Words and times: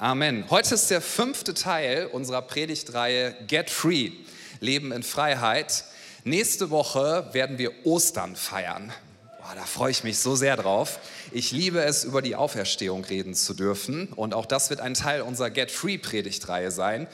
Amen. 0.00 0.44
Heute 0.48 0.76
ist 0.76 0.92
der 0.92 1.00
fünfte 1.00 1.54
Teil 1.54 2.06
unserer 2.06 2.42
Predigtreihe 2.42 3.34
Get 3.48 3.68
Free, 3.68 4.12
Leben 4.60 4.92
in 4.92 5.02
Freiheit. 5.02 5.82
Nächste 6.22 6.70
Woche 6.70 7.28
werden 7.32 7.58
wir 7.58 7.84
Ostern 7.84 8.36
feiern. 8.36 8.92
Boah, 9.40 9.56
da 9.56 9.64
freue 9.64 9.90
ich 9.90 10.04
mich 10.04 10.20
so 10.20 10.36
sehr 10.36 10.56
drauf. 10.56 11.00
Ich 11.32 11.50
liebe 11.50 11.80
es, 11.80 12.04
über 12.04 12.22
die 12.22 12.36
Auferstehung 12.36 13.02
reden 13.06 13.34
zu 13.34 13.54
dürfen. 13.54 14.12
Und 14.12 14.34
auch 14.34 14.46
das 14.46 14.70
wird 14.70 14.78
ein 14.78 14.94
Teil 14.94 15.20
unserer 15.22 15.50
Get 15.50 15.72
Free 15.72 15.98
Predigtreihe 15.98 16.70
sein. 16.70 17.08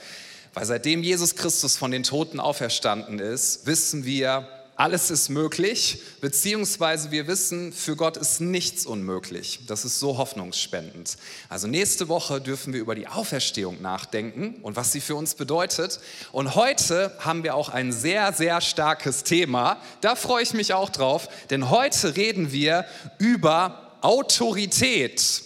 Weil 0.53 0.65
seitdem 0.65 1.01
Jesus 1.01 1.35
Christus 1.35 1.77
von 1.77 1.89
den 1.89 2.03
Toten 2.03 2.39
auferstanden 2.39 3.17
ist, 3.17 3.65
wissen 3.65 4.05
wir, 4.05 4.47
alles 4.77 5.09
ist 5.09 5.29
möglich, 5.29 6.01
beziehungsweise 6.19 7.11
wir 7.11 7.27
wissen, 7.27 7.71
für 7.71 7.95
Gott 7.95 8.17
ist 8.17 8.41
nichts 8.41 8.85
unmöglich. 8.85 9.61
Das 9.67 9.85
ist 9.85 9.99
so 9.99 10.17
hoffnungsspendend. 10.17 11.17
Also 11.47 11.67
nächste 11.67 12.09
Woche 12.09 12.41
dürfen 12.41 12.73
wir 12.73 12.81
über 12.81 12.93
die 12.93 13.07
Auferstehung 13.07 13.81
nachdenken 13.81 14.55
und 14.63 14.75
was 14.75 14.91
sie 14.91 14.99
für 14.99 15.15
uns 15.15 15.35
bedeutet. 15.35 16.01
Und 16.33 16.55
heute 16.55 17.15
haben 17.19 17.43
wir 17.43 17.55
auch 17.55 17.69
ein 17.69 17.93
sehr, 17.93 18.33
sehr 18.33 18.59
starkes 18.59 19.23
Thema. 19.23 19.77
Da 20.01 20.15
freue 20.15 20.43
ich 20.43 20.53
mich 20.53 20.73
auch 20.73 20.89
drauf, 20.89 21.29
denn 21.49 21.69
heute 21.69 22.17
reden 22.17 22.51
wir 22.51 22.85
über 23.17 23.97
Autorität. 24.01 25.41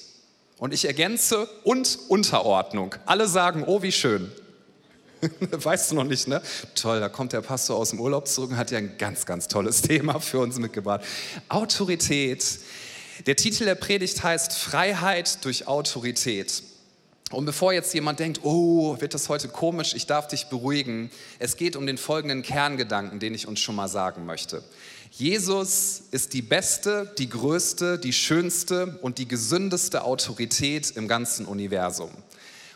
Und 0.58 0.74
ich 0.74 0.86
ergänze 0.86 1.48
und 1.64 2.00
Unterordnung. 2.10 2.96
Alle 3.06 3.28
sagen, 3.28 3.64
oh, 3.66 3.82
wie 3.82 3.92
schön. 3.92 4.32
weißt 5.52 5.92
du 5.92 5.96
noch 5.96 6.04
nicht, 6.04 6.28
ne? 6.28 6.42
Toll, 6.76 7.00
da 7.00 7.10
kommt 7.10 7.34
der 7.34 7.42
Pastor 7.42 7.78
aus 7.78 7.90
dem 7.92 8.00
Urlaub 8.00 8.28
zurück 8.28 8.52
und 8.52 8.58
hat 8.58 8.72
ja 8.72 8.78
ein 8.78 8.98
ganz, 8.98 9.26
ganz 9.26 9.48
tolles 9.48 9.82
Thema 9.84 10.20
für 10.20 10.40
uns 10.40 10.58
mitgebracht. 10.58 11.02
Autorität. 11.50 12.60
Der 13.26 13.36
Titel 13.36 13.66
der 13.66 13.76
Predigt 13.76 14.24
heißt 14.24 14.54
Freiheit 14.58 15.44
durch 15.44 15.68
Autorität. 15.68 16.64
Und 17.32 17.46
bevor 17.46 17.74
jetzt 17.74 17.94
jemand 17.94 18.20
denkt, 18.20 18.40
oh, 18.44 19.00
wird 19.00 19.14
das 19.14 19.30
heute 19.30 19.50
komisch, 19.50 19.94
ich 19.94 20.08
darf 20.08 20.28
dich 20.28 20.48
beruhigen, 20.48 21.12
es 21.38 21.58
geht 21.58 21.76
um 21.76 21.86
den 21.86 22.00
folgenden 22.00 22.42
Kerngedanken, 22.42 23.20
den 23.20 23.36
ich 23.36 23.48
uns 23.48 23.60
schon 23.60 23.76
mal 23.76 23.88
sagen 23.88 24.26
möchte. 24.26 24.64
Jesus 25.12 26.04
ist 26.12 26.34
die 26.34 26.42
beste, 26.42 27.14
die 27.18 27.30
größte, 27.30 28.00
die 28.00 28.14
schönste 28.14 28.98
und 29.02 29.18
die 29.18 29.28
gesündeste 29.28 30.04
Autorität 30.04 30.92
im 30.92 31.08
ganzen 31.08 31.46
Universum. 31.46 32.10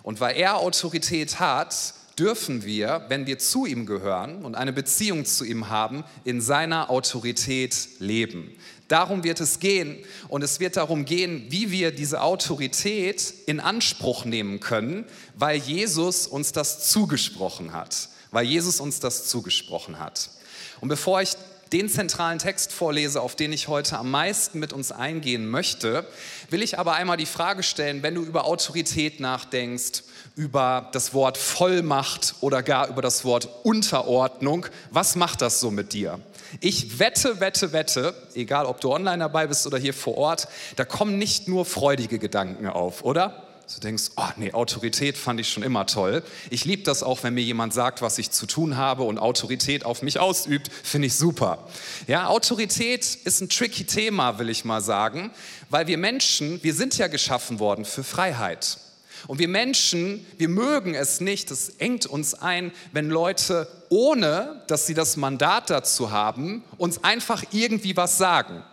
Und 0.03 0.19
weil 0.19 0.35
er 0.35 0.57
Autorität 0.57 1.39
hat, 1.39 1.93
dürfen 2.19 2.63
wir, 2.63 3.05
wenn 3.09 3.25
wir 3.25 3.39
zu 3.39 3.65
ihm 3.65 3.85
gehören 3.85 4.45
und 4.45 4.55
eine 4.55 4.73
Beziehung 4.73 5.25
zu 5.25 5.43
ihm 5.45 5.69
haben, 5.69 6.03
in 6.23 6.41
seiner 6.41 6.89
Autorität 6.89 7.75
leben. 7.99 8.51
Darum 8.87 9.23
wird 9.23 9.39
es 9.39 9.59
gehen 9.59 9.97
und 10.27 10.43
es 10.43 10.59
wird 10.59 10.77
darum 10.77 11.05
gehen, 11.05 11.47
wie 11.49 11.71
wir 11.71 11.91
diese 11.91 12.21
Autorität 12.21 13.33
in 13.47 13.59
Anspruch 13.59 14.25
nehmen 14.25 14.59
können, 14.59 15.05
weil 15.35 15.57
Jesus 15.57 16.27
uns 16.27 16.51
das 16.51 16.89
zugesprochen 16.89 17.73
hat. 17.73 18.09
Weil 18.31 18.45
Jesus 18.45 18.79
uns 18.79 18.99
das 18.99 19.27
zugesprochen 19.27 19.99
hat. 19.99 20.29
Und 20.81 20.89
bevor 20.89 21.21
ich 21.21 21.33
den 21.71 21.89
zentralen 21.89 22.37
Text 22.37 22.71
vorlese, 22.71 23.21
auf 23.21 23.35
den 23.35 23.51
ich 23.51 23.67
heute 23.67 23.97
am 23.97 24.11
meisten 24.11 24.59
mit 24.59 24.73
uns 24.73 24.91
eingehen 24.91 25.49
möchte, 25.49 26.05
will 26.51 26.61
ich 26.61 26.77
aber 26.77 26.93
einmal 26.93 27.17
die 27.17 27.25
Frage 27.25 27.63
stellen, 27.63 28.03
wenn 28.03 28.13
du 28.13 28.21
über 28.21 28.45
Autorität 28.45 29.19
nachdenkst, 29.19 30.03
über 30.35 30.89
das 30.91 31.13
Wort 31.13 31.37
Vollmacht 31.37 32.35
oder 32.41 32.63
gar 32.63 32.87
über 32.87 33.01
das 33.01 33.23
Wort 33.23 33.47
Unterordnung. 33.63 34.65
Was 34.91 35.15
macht 35.15 35.41
das 35.41 35.59
so 35.59 35.69
mit 35.69 35.93
dir? 35.93 36.19
Ich 36.59 36.99
wette, 36.99 37.39
wette, 37.39 37.71
wette, 37.71 38.15
egal 38.33 38.65
ob 38.65 38.81
du 38.81 38.91
online 38.91 39.19
dabei 39.19 39.47
bist 39.47 39.67
oder 39.67 39.77
hier 39.77 39.93
vor 39.93 40.17
Ort, 40.17 40.47
da 40.75 40.85
kommen 40.85 41.17
nicht 41.17 41.47
nur 41.47 41.65
freudige 41.65 42.19
Gedanken 42.19 42.67
auf, 42.67 43.03
oder? 43.03 43.47
Du 43.73 43.79
denkst, 43.79 44.11
oh 44.17 44.27
nee, 44.35 44.51
Autorität 44.51 45.17
fand 45.17 45.39
ich 45.39 45.49
schon 45.49 45.63
immer 45.63 45.85
toll. 45.85 46.21
Ich 46.49 46.65
liebe 46.65 46.83
das 46.83 47.01
auch, 47.01 47.23
wenn 47.23 47.33
mir 47.33 47.43
jemand 47.43 47.73
sagt, 47.73 48.01
was 48.01 48.17
ich 48.17 48.29
zu 48.29 48.45
tun 48.45 48.75
habe 48.75 49.03
und 49.03 49.17
Autorität 49.17 49.85
auf 49.85 50.01
mich 50.01 50.19
ausübt, 50.19 50.69
finde 50.83 51.07
ich 51.07 51.15
super. 51.15 51.65
Ja, 52.07 52.27
Autorität 52.27 53.05
ist 53.23 53.41
ein 53.41 53.49
tricky 53.49 53.85
Thema, 53.85 54.37
will 54.37 54.49
ich 54.49 54.65
mal 54.65 54.81
sagen, 54.81 55.31
weil 55.69 55.87
wir 55.87 55.97
Menschen, 55.97 56.61
wir 56.61 56.73
sind 56.73 56.97
ja 56.97 57.07
geschaffen 57.07 57.59
worden 57.59 57.85
für 57.85 58.03
Freiheit. 58.03 58.77
Und 59.27 59.39
wir 59.39 59.47
Menschen, 59.47 60.25
wir 60.37 60.49
mögen 60.49 60.95
es 60.95 61.21
nicht, 61.21 61.51
es 61.51 61.69
engt 61.69 62.05
uns 62.05 62.33
ein, 62.33 62.71
wenn 62.91 63.09
Leute, 63.09 63.67
ohne 63.89 64.63
dass 64.67 64.87
sie 64.87 64.93
das 64.93 65.17
Mandat 65.17 65.69
dazu 65.69 66.11
haben, 66.11 66.63
uns 66.77 67.03
einfach 67.03 67.43
irgendwie 67.51 67.95
was 67.95 68.17
sagen. 68.17 68.63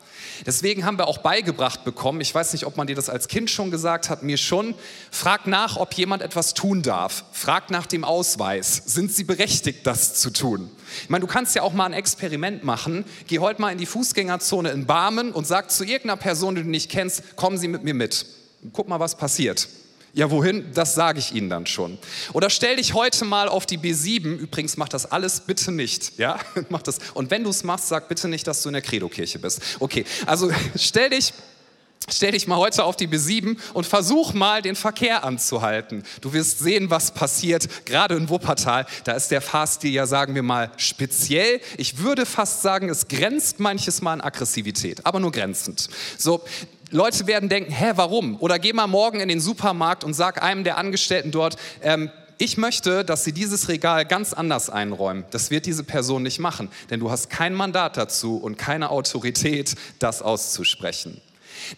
Deswegen 0.47 0.84
haben 0.84 0.99
wir 0.99 1.06
auch 1.06 1.19
beigebracht 1.19 1.84
bekommen, 1.84 2.21
ich 2.21 2.34
weiß 2.34 2.53
nicht, 2.53 2.65
ob 2.65 2.77
man 2.77 2.87
dir 2.87 2.97
das 2.97 3.09
als 3.09 3.28
Kind 3.28 3.50
schon 3.50 3.71
gesagt 3.71 4.09
hat, 4.09 4.22
mir 4.22 4.37
schon, 4.37 4.75
frag 5.11 5.47
nach, 5.47 5.77
ob 5.77 5.93
jemand 5.94 6.22
etwas 6.22 6.55
tun 6.55 6.82
darf. 6.82 7.25
Frag 7.32 7.71
nach 7.71 7.87
dem 7.87 8.05
Ausweis. 8.05 8.82
Sind 8.87 9.12
sie 9.12 9.25
berechtigt, 9.25 9.87
das 9.87 10.15
zu 10.15 10.31
tun? 10.31 10.71
Ich 11.03 11.11
meine, 11.11 11.21
du 11.21 11.27
kannst 11.27 11.55
ja 11.55 11.62
auch 11.62 11.72
mal 11.72 11.87
ein 11.87 11.93
Experiment 11.93 12.65
machen. 12.65 13.05
Geh 13.27 13.38
heute 13.38 13.61
mal 13.61 13.71
in 13.71 13.78
die 13.78 13.87
Fußgängerzone 13.87 14.71
in 14.71 14.87
Barmen 14.87 15.32
und 15.32 15.47
sag 15.47 15.71
zu 15.71 15.84
irgendeiner 15.84 16.17
Person, 16.17 16.55
die 16.55 16.62
du 16.62 16.69
nicht 16.69 16.91
kennst, 16.91 17.37
kommen 17.37 17.59
Sie 17.59 17.69
mit 17.69 17.84
mir 17.84 17.94
mit. 17.94 18.27
Guck 18.72 18.88
mal, 18.88 19.00
was 19.00 19.17
passiert. 19.17 19.69
Ja, 20.12 20.31
wohin? 20.31 20.72
Das 20.75 20.94
sage 20.94 21.21
ich 21.21 21.32
Ihnen 21.34 21.48
dann 21.48 21.66
schon. 21.66 21.98
Oder 22.32 22.50
stell 22.50 22.76
dich 22.76 22.94
heute 22.94 23.25
mal 23.25 23.48
auf 23.48 23.65
die 23.65 23.78
B7. 23.78 24.37
Übrigens, 24.38 24.76
mach 24.76 24.88
das 24.88 25.10
alles 25.10 25.41
bitte 25.41 25.71
nicht. 25.71 26.19
Ja, 26.19 26.41
mach 26.69 26.82
das. 26.82 26.98
Und 27.15 27.31
wenn 27.31 27.44
du 27.44 27.50
es 27.50 27.62
machst, 27.62 27.88
sag 27.88 28.09
bitte 28.09 28.28
nicht, 28.28 28.47
dass 28.47 28.62
du 28.62 28.69
in 28.69 28.72
der 28.72 28.82
Credo-Kirche 28.82 29.38
bist. 29.38 29.60
Okay, 29.78 30.04
also 30.26 30.50
stell 30.76 31.10
dich 31.10 31.32
Stell 32.09 32.32
dich 32.32 32.49
mal 32.49 32.56
heute 32.56 32.84
auf 32.84 32.97
die 32.97 33.06
B7 33.06 33.56
und 33.75 33.87
versuch 33.87 34.32
mal 34.32 34.62
den 34.62 34.75
Verkehr 34.75 35.22
anzuhalten. 35.22 36.03
Du 36.22 36.32
wirst 36.32 36.59
sehen, 36.59 36.91
was 36.91 37.12
passiert. 37.12 37.69
Gerade 37.84 38.16
in 38.16 38.28
Wuppertal, 38.28 38.87
da 39.04 39.12
ist 39.12 39.31
der 39.31 39.41
Fahrstil 39.41 39.93
ja, 39.93 40.06
sagen 40.06 40.34
wir 40.34 40.43
mal, 40.43 40.72
speziell. 40.76 41.60
Ich 41.76 41.99
würde 41.99 42.26
fast 42.26 42.62
sagen, 42.62 42.88
es 42.88 43.06
grenzt 43.06 43.60
manches 43.60 44.00
Mal 44.00 44.15
an 44.15 44.20
Aggressivität, 44.22 45.04
aber 45.06 45.20
nur 45.20 45.31
grenzend. 45.31 45.88
So, 46.19 46.43
Leute 46.91 47.27
werden 47.27 47.49
denken, 47.49 47.71
hä, 47.73 47.93
warum? 47.95 48.37
Oder 48.41 48.59
geh 48.59 48.73
mal 48.73 48.89
morgen 48.89 49.21
in 49.21 49.28
den 49.28 49.41
Supermarkt 49.41 50.03
und 50.03 50.15
sag 50.15 50.43
einem 50.43 50.65
der 50.65 50.77
Angestellten 50.77 51.31
dort, 51.31 51.56
ähm, 51.83 52.11
ich 52.37 52.56
möchte, 52.56 53.05
dass 53.05 53.23
Sie 53.23 53.33
dieses 53.33 53.69
Regal 53.69 54.06
ganz 54.06 54.33
anders 54.33 54.71
einräumen. 54.71 55.25
Das 55.31 55.50
wird 55.50 55.67
diese 55.67 55.84
Person 55.84 56.23
nicht 56.23 56.39
machen, 56.39 56.71
denn 56.89 56.99
du 56.99 57.11
hast 57.11 57.29
kein 57.29 57.55
Mandat 57.55 57.99
dazu 57.99 58.39
und 58.39 58.56
keine 58.56 58.91
Autorität, 58.91 59.77
das 59.99 60.23
auszusprechen. 60.23 61.21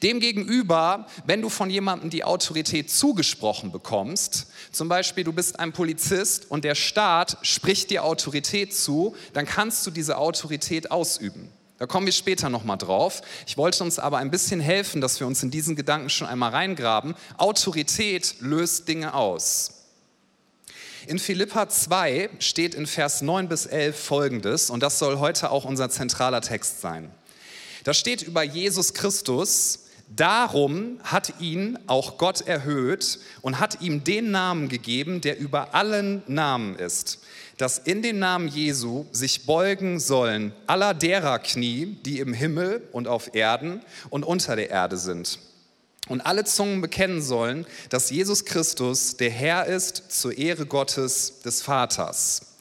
Demgegenüber, 0.03 1.07
wenn 1.27 1.43
du 1.43 1.49
von 1.49 1.69
jemandem 1.69 2.11
die 2.11 2.25
Autorität 2.25 2.91
zugesprochen 2.91 3.73
bekommst, 3.73 4.47
zum 4.71 4.89
Beispiel 4.89 5.25
du 5.25 5.33
bist 5.33 5.59
ein 5.59 5.73
Polizist 5.73 6.51
und 6.51 6.65
der 6.65 6.77
Staat 6.77 7.39
spricht 7.43 7.91
dir 7.91 8.05
Autorität 8.05 8.75
zu, 8.75 9.17
dann 9.33 9.47
kannst 9.47 9.85
du 9.87 9.91
diese 9.91 10.17
Autorität 10.17 10.91
ausüben. 10.93 11.51
Da 11.83 11.89
kommen 11.89 12.07
wir 12.07 12.13
später 12.13 12.49
nochmal 12.49 12.79
drauf. 12.79 13.23
Ich 13.45 13.57
wollte 13.57 13.83
uns 13.83 13.99
aber 13.99 14.19
ein 14.19 14.31
bisschen 14.31 14.61
helfen, 14.61 15.01
dass 15.01 15.19
wir 15.19 15.27
uns 15.27 15.43
in 15.43 15.51
diesen 15.51 15.75
Gedanken 15.75 16.11
schon 16.11 16.29
einmal 16.29 16.53
reingraben. 16.53 17.17
Autorität 17.39 18.37
löst 18.39 18.87
Dinge 18.87 19.15
aus. 19.15 19.83
In 21.09 21.19
Philippa 21.19 21.69
2 21.69 22.31
steht 22.39 22.77
in 22.77 22.87
Vers 22.87 23.21
9 23.23 23.49
bis 23.49 23.67
11 23.67 23.99
folgendes, 23.99 24.71
und 24.71 24.81
das 24.81 25.01
soll 25.01 25.19
heute 25.19 25.51
auch 25.51 25.65
unser 25.65 25.91
zentraler 25.91 26.41
Text 26.41 26.83
sein. 26.83 27.11
Da 27.83 27.95
steht 27.95 28.23
über 28.23 28.45
Jesus 28.45 28.95
Christus, 28.95 29.81
Darum 30.15 30.99
hat 31.05 31.41
ihn 31.41 31.79
auch 31.87 32.19
Gott 32.19 32.43
erhöht 32.43 33.19
und 33.41 33.59
hat 33.59 33.81
ihm 33.81 34.05
den 34.05 34.31
Namen 34.31 34.69
gegeben, 34.69 35.23
der 35.23 35.39
über 35.39 35.75
allen 35.75 36.23
Namen 36.27 36.77
ist, 36.77 37.21
dass 37.63 37.79
in 37.79 38.03
den 38.03 38.19
Namen 38.19 38.49
Jesu 38.49 39.07
sich 39.13 39.47
beugen 39.47 40.01
sollen 40.01 40.53
aller 40.67 40.95
derer 40.95 41.39
Knie, 41.39 41.97
die 42.05 42.19
im 42.19 42.33
Himmel 42.33 42.89
und 42.91 43.07
auf 43.07 43.37
Erden 43.37 43.83
und 44.11 44.25
unter 44.25 44.57
der 44.57 44.71
Erde 44.71 44.97
sind. 44.97 45.39
Und 46.09 46.23
alle 46.23 46.43
Zungen 46.43 46.81
bekennen 46.81 47.23
sollen, 47.23 47.65
dass 47.89 48.11
Jesus 48.11 48.45
Christus 48.47 49.17
der 49.17 49.31
Herr 49.31 49.67
ist 49.67 50.11
zur 50.11 50.37
Ehre 50.37 50.67
Gottes 50.67 51.43
des 51.45 51.63
Vaters. 51.63 52.57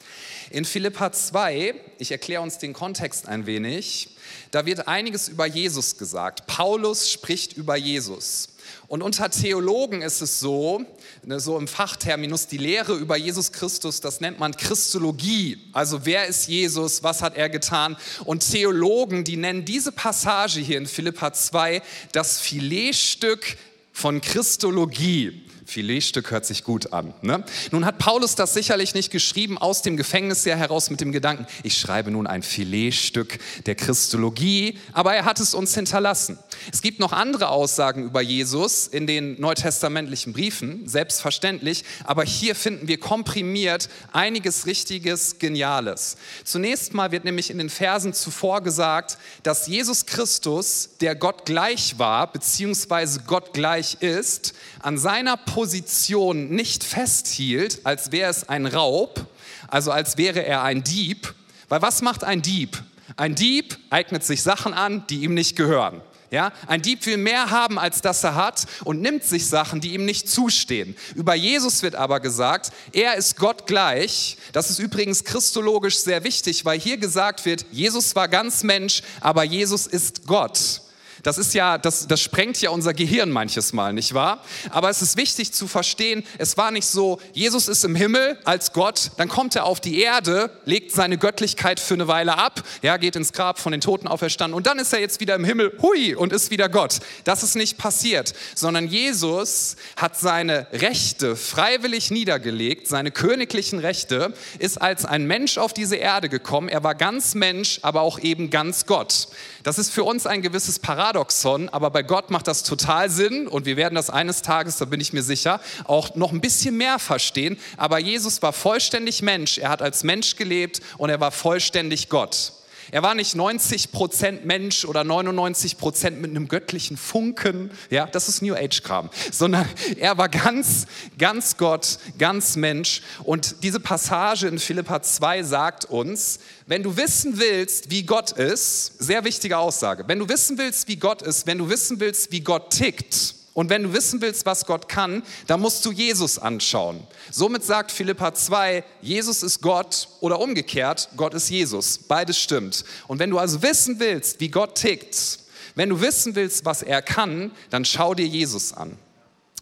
In 0.52 0.66
Philippa 0.66 1.12
2, 1.12 1.74
ich 1.98 2.12
erkläre 2.12 2.44
uns 2.44 2.60
den 2.60 2.74
Kontext 2.74 3.28
ein 3.28 3.48
wenig, 3.48 4.16
da 4.52 4.68
wird 4.68 4.88
einiges 4.88 5.30
über 5.30 5.48
Jesus 5.48 5.98
gesagt. 5.98 6.46
Paulus 6.46 7.10
spricht 7.10 7.54
über 7.54 7.76
Jesus. 7.76 8.50
Und 8.92 9.02
unter 9.04 9.30
Theologen 9.30 10.02
ist 10.02 10.20
es 10.20 10.42
so, 10.42 10.84
ne, 11.24 11.40
so 11.40 11.58
im 11.58 11.70
Fachterminus, 11.70 12.48
die 12.48 12.58
Lehre 12.58 12.94
über 12.94 13.16
Jesus 13.16 13.54
Christus, 13.54 14.02
das 14.02 14.20
nennt 14.20 14.38
man 14.38 14.58
Christologie. 14.58 15.60
Also 15.72 16.06
wer 16.06 16.26
ist 16.26 16.50
Jesus, 16.50 17.02
was 17.02 17.22
hat 17.22 17.38
er 17.38 17.48
getan? 17.48 17.96
Und 18.26 18.52
Theologen, 18.52 19.24
die 19.24 19.38
nennen 19.38 19.64
diese 19.64 19.94
Passage 19.94 20.60
hier 20.60 20.78
in 20.78 20.88
Philippa 20.88 21.32
2 21.32 21.82
das 22.12 22.42
Filetstück 22.42 23.56
von 23.94 24.20
Christologie. 24.20 25.42
Filetstück 25.72 26.32
hört 26.32 26.46
sich 26.46 26.66
gut 26.66 26.92
an. 26.92 27.14
Ne? 27.22 27.46
Nun 27.72 27.86
hat 27.86 27.98
Paulus 27.98 28.36
das 28.36 28.54
sicherlich 28.54 28.94
nicht 28.94 29.10
geschrieben 29.10 29.58
aus 29.58 29.82
dem 29.82 29.96
Gefängnis 29.96 30.46
heraus 30.46 30.90
mit 30.90 31.00
dem 31.00 31.14
Gedanken, 31.14 31.48
ich 31.64 31.78
schreibe 31.78 32.12
nun 32.12 32.28
ein 32.28 32.44
Filetstück 32.44 33.40
der 33.66 33.76
Christologie, 33.76 34.78
aber 34.92 35.16
er 35.16 35.24
hat 35.24 35.40
es 35.40 35.54
uns 35.54 35.74
hinterlassen. 35.74 36.38
Es 36.72 36.82
gibt 36.82 37.00
noch 37.00 37.12
andere 37.12 37.50
Aussagen 37.50 38.04
über 38.04 38.22
Jesus 38.22 38.88
in 38.88 39.08
den 39.08 39.40
neutestamentlichen 39.40 40.34
Briefen, 40.34 40.88
selbstverständlich, 40.88 41.84
aber 42.04 42.24
hier 42.24 42.56
finden 42.56 42.88
wir 42.88 43.00
komprimiert 43.00 43.90
einiges 44.12 44.66
Richtiges, 44.66 45.40
Geniales. 45.40 46.18
Zunächst 46.44 46.94
mal 46.94 47.12
wird 47.12 47.26
nämlich 47.26 47.50
in 47.50 47.58
den 47.58 47.70
Versen 47.70 48.14
zuvor 48.14 48.62
gesagt, 48.62 49.18
dass 49.44 49.68
Jesus 49.68 50.06
Christus, 50.06 50.90
der 51.00 51.16
Gott 51.16 51.46
gleich 51.46 51.98
war, 51.98 52.32
beziehungsweise 52.32 53.22
Gott 53.22 53.54
gleich 53.54 53.98
ist, 54.02 54.54
an 54.80 54.98
seiner 54.98 55.38
Position 55.38 56.50
nicht 56.50 56.84
festhielt, 56.84 57.86
als 57.86 58.12
wäre 58.12 58.30
es 58.30 58.50
ein 58.50 58.66
Raub, 58.66 59.26
also 59.68 59.92
als 59.92 60.18
wäre 60.18 60.46
er 60.46 60.64
ein 60.64 60.84
Dieb. 60.84 61.34
Weil 61.70 61.82
was 61.82 62.02
macht 62.02 62.24
ein 62.24 62.42
Dieb? 62.42 62.84
Ein 63.16 63.36
Dieb 63.36 63.78
eignet 63.90 64.24
sich 64.24 64.42
Sachen 64.42 64.74
an, 64.74 65.06
die 65.10 65.24
ihm 65.24 65.34
nicht 65.34 65.56
gehören. 65.56 66.02
Ja, 66.32 66.54
ein 66.66 66.82
Dieb 66.82 67.06
will 67.06 67.18
mehr 67.18 67.50
haben, 67.50 67.78
als 67.78 68.00
das 68.00 68.24
er 68.24 68.36
hat 68.36 68.66
und 68.86 69.02
nimmt 69.02 69.26
sich 69.26 69.48
Sachen, 69.48 69.82
die 69.82 69.94
ihm 69.94 70.06
nicht 70.06 70.30
zustehen. 70.30 70.96
Über 71.14 71.36
Jesus 71.36 71.84
wird 71.84 71.94
aber 71.94 72.22
gesagt, 72.22 72.72
er 72.94 73.16
ist 73.16 73.36
Gott 73.36 73.68
gleich. 73.68 74.38
Das 74.54 74.70
ist 74.70 74.80
übrigens 74.80 75.26
christologisch 75.26 75.98
sehr 75.98 76.24
wichtig, 76.24 76.64
weil 76.64 76.80
hier 76.80 76.96
gesagt 76.96 77.46
wird, 77.46 77.66
Jesus 77.70 78.16
war 78.16 78.30
ganz 78.30 78.64
Mensch, 78.64 79.04
aber 79.20 79.44
Jesus 79.44 79.88
ist 79.88 80.26
Gott. 80.26 80.82
Das 81.24 81.38
ist 81.38 81.54
ja, 81.54 81.78
das, 81.78 82.08
das 82.08 82.22
sprengt 82.22 82.62
ja 82.62 82.70
unser 82.72 82.94
Gehirn 82.94 83.30
manches 83.30 83.74
Mal, 83.74 83.94
nicht 83.94 84.14
wahr? 84.14 84.44
Aber 84.70 84.90
es 84.90 85.02
ist 85.02 85.18
wichtig 85.18 85.54
zu 85.54 85.68
verstehen, 85.68 86.24
es 86.38 86.58
war 86.58 86.72
nicht 86.72 86.88
so, 86.88 87.20
Jesus 87.34 87.68
ist 87.68 87.86
im 87.86 87.96
Himmel 87.96 88.40
als 88.44 88.74
Gott, 88.74 89.12
dann 89.18 89.30
kommt 89.30 89.56
er 89.56 89.66
auf 89.66 89.80
die 89.80 90.02
Erde, 90.02 90.52
legt 90.66 90.92
seine 90.92 91.18
Göttlichkeit 91.18 91.80
für 91.80 91.94
eine 91.94 92.08
Weile 92.08 92.38
ab, 92.38 92.64
ja, 92.82 92.98
geht 92.98 93.16
ins 93.16 93.34
Grab 93.34 93.60
von 93.60 93.72
den 93.72 93.82
Toten 93.82 94.08
auferstanden 94.08 94.56
und 94.56 94.68
dann 94.68 94.80
ist 94.80 94.94
er 94.94 95.00
jetzt 95.00 95.20
wieder 95.20 95.36
im 95.36 95.46
Himmel, 95.46 95.78
hui, 95.82 96.16
und 96.16 96.34
ist 96.34 96.52
wieder 96.52 96.70
Gott. 96.70 97.00
Das 97.24 97.44
ist 97.44 97.56
nicht 97.56 97.78
passiert, 97.78 98.34
sondern 98.56 98.88
Jesus 98.88 99.76
hat 99.96 100.18
seine 100.18 100.68
Rechte 100.72 101.36
freiwillig 101.36 102.12
niedergelegt, 102.12 102.88
seine 102.88 103.12
königlichen 103.12 103.80
Rechte, 103.80 104.34
ist 104.60 104.82
als 104.82 105.06
ein 105.06 105.26
Mensch 105.26 105.58
auf 105.58 105.74
diese 105.74 105.96
Erde 105.96 106.30
gekommen. 106.30 106.70
Er 106.70 106.84
war 106.84 106.96
ganz 106.96 107.36
Mensch, 107.36 107.80
aber 107.82 108.02
auch 108.02 108.20
eben 108.20 108.50
ganz 108.50 108.86
Gott. 108.86 109.28
Das 109.64 109.78
ist 109.78 109.92
für 109.92 110.04
uns 110.04 110.26
ein 110.26 110.42
gewisses 110.42 110.80
Paradoxon, 111.12 111.68
aber 111.68 111.90
bei 111.90 112.04
Gott 112.04 112.32
macht 112.32 112.48
das 112.48 112.64
total 112.64 113.10
Sinn 113.10 113.46
und 113.46 113.66
wir 113.66 113.76
werden 113.76 113.96
das 113.96 114.10
eines 114.10 114.44
Tages, 114.44 114.78
da 114.78 114.86
bin 114.86 115.02
ich 115.02 115.12
mir 115.12 115.24
sicher, 115.24 115.60
auch 115.84 116.16
noch 116.16 116.32
ein 116.32 116.40
bisschen 116.40 116.78
mehr 116.78 117.00
verstehen. 117.00 117.58
Aber 117.76 118.00
Jesus 118.00 118.42
war 118.42 118.54
vollständig 118.54 119.22
Mensch, 119.22 119.58
er 119.58 119.68
hat 119.68 119.82
als 119.82 120.06
Mensch 120.06 120.38
gelebt 120.38 120.80
und 120.98 121.10
er 121.10 121.20
war 121.20 121.32
vollständig 121.32 122.08
Gott. 122.08 122.54
Er 122.92 123.04
war 123.04 123.16
nicht 123.16 123.36
90 123.36 123.92
Prozent 123.92 124.46
Mensch 124.46 124.86
oder 124.86 125.04
99 125.04 125.78
Prozent 125.78 126.22
mit 126.22 126.32
einem 126.32 126.48
göttlichen 126.48 126.98
Funken, 126.98 127.72
ja, 127.90 128.06
das 128.06 128.28
ist 128.28 128.42
New 128.42 128.54
Age 128.54 128.82
Kram, 128.84 129.10
sondern 129.32 129.68
er 129.98 130.18
war 130.18 130.28
ganz, 130.30 130.88
ganz 131.18 131.58
Gott, 131.58 132.00
ganz 132.18 132.56
Mensch. 132.56 133.02
Und 133.24 133.64
diese 133.64 133.80
Passage 133.80 134.48
in 134.48 134.60
Philippa 134.60 135.02
2 135.02 135.44
sagt 135.44 135.86
uns, 135.86 136.40
wenn 136.72 136.84
du 136.84 136.96
wissen 136.96 137.38
willst, 137.38 137.92
wie 137.92 138.04
Gott 138.04 138.32
ist, 138.32 138.94
sehr 138.98 139.26
wichtige 139.26 139.58
Aussage, 139.58 140.06
wenn 140.08 140.20
du 140.20 140.30
wissen 140.30 140.58
willst, 140.58 140.88
wie 140.88 140.96
Gott 140.96 141.22
ist, 141.22 141.46
wenn 141.46 141.58
du 141.58 141.70
wissen 141.70 142.00
willst, 142.00 142.32
wie 142.32 142.40
Gott 142.40 142.70
tickt, 142.70 143.36
und 143.54 143.70
wenn 143.70 143.84
du 143.84 143.94
wissen 143.94 144.22
willst, 144.22 144.46
was 144.46 144.66
Gott 144.66 144.88
kann, 144.88 145.24
dann 145.48 145.60
musst 145.60 145.86
du 145.86 145.92
Jesus 145.92 146.40
anschauen. 146.40 147.06
Somit 147.30 147.66
sagt 147.66 147.92
Philippa 147.92 148.34
2, 148.34 148.86
Jesus 149.02 149.44
ist 149.44 149.62
Gott 149.62 150.08
oder 150.22 150.40
umgekehrt, 150.40 151.10
Gott 151.18 151.34
ist 151.34 151.50
Jesus. 151.50 151.98
Beides 151.98 152.40
stimmt. 152.40 152.86
Und 153.10 153.20
wenn 153.20 153.30
du 153.30 153.38
also 153.38 153.62
wissen 153.62 154.00
willst, 154.00 154.40
wie 154.40 154.48
Gott 154.48 154.76
tickt, 154.76 155.40
wenn 155.76 155.90
du 155.90 156.00
wissen 156.00 156.36
willst, 156.36 156.64
was 156.64 156.84
er 156.84 157.02
kann, 157.02 157.52
dann 157.70 157.84
schau 157.84 158.14
dir 158.14 158.26
Jesus 158.26 158.72
an. 158.72 158.98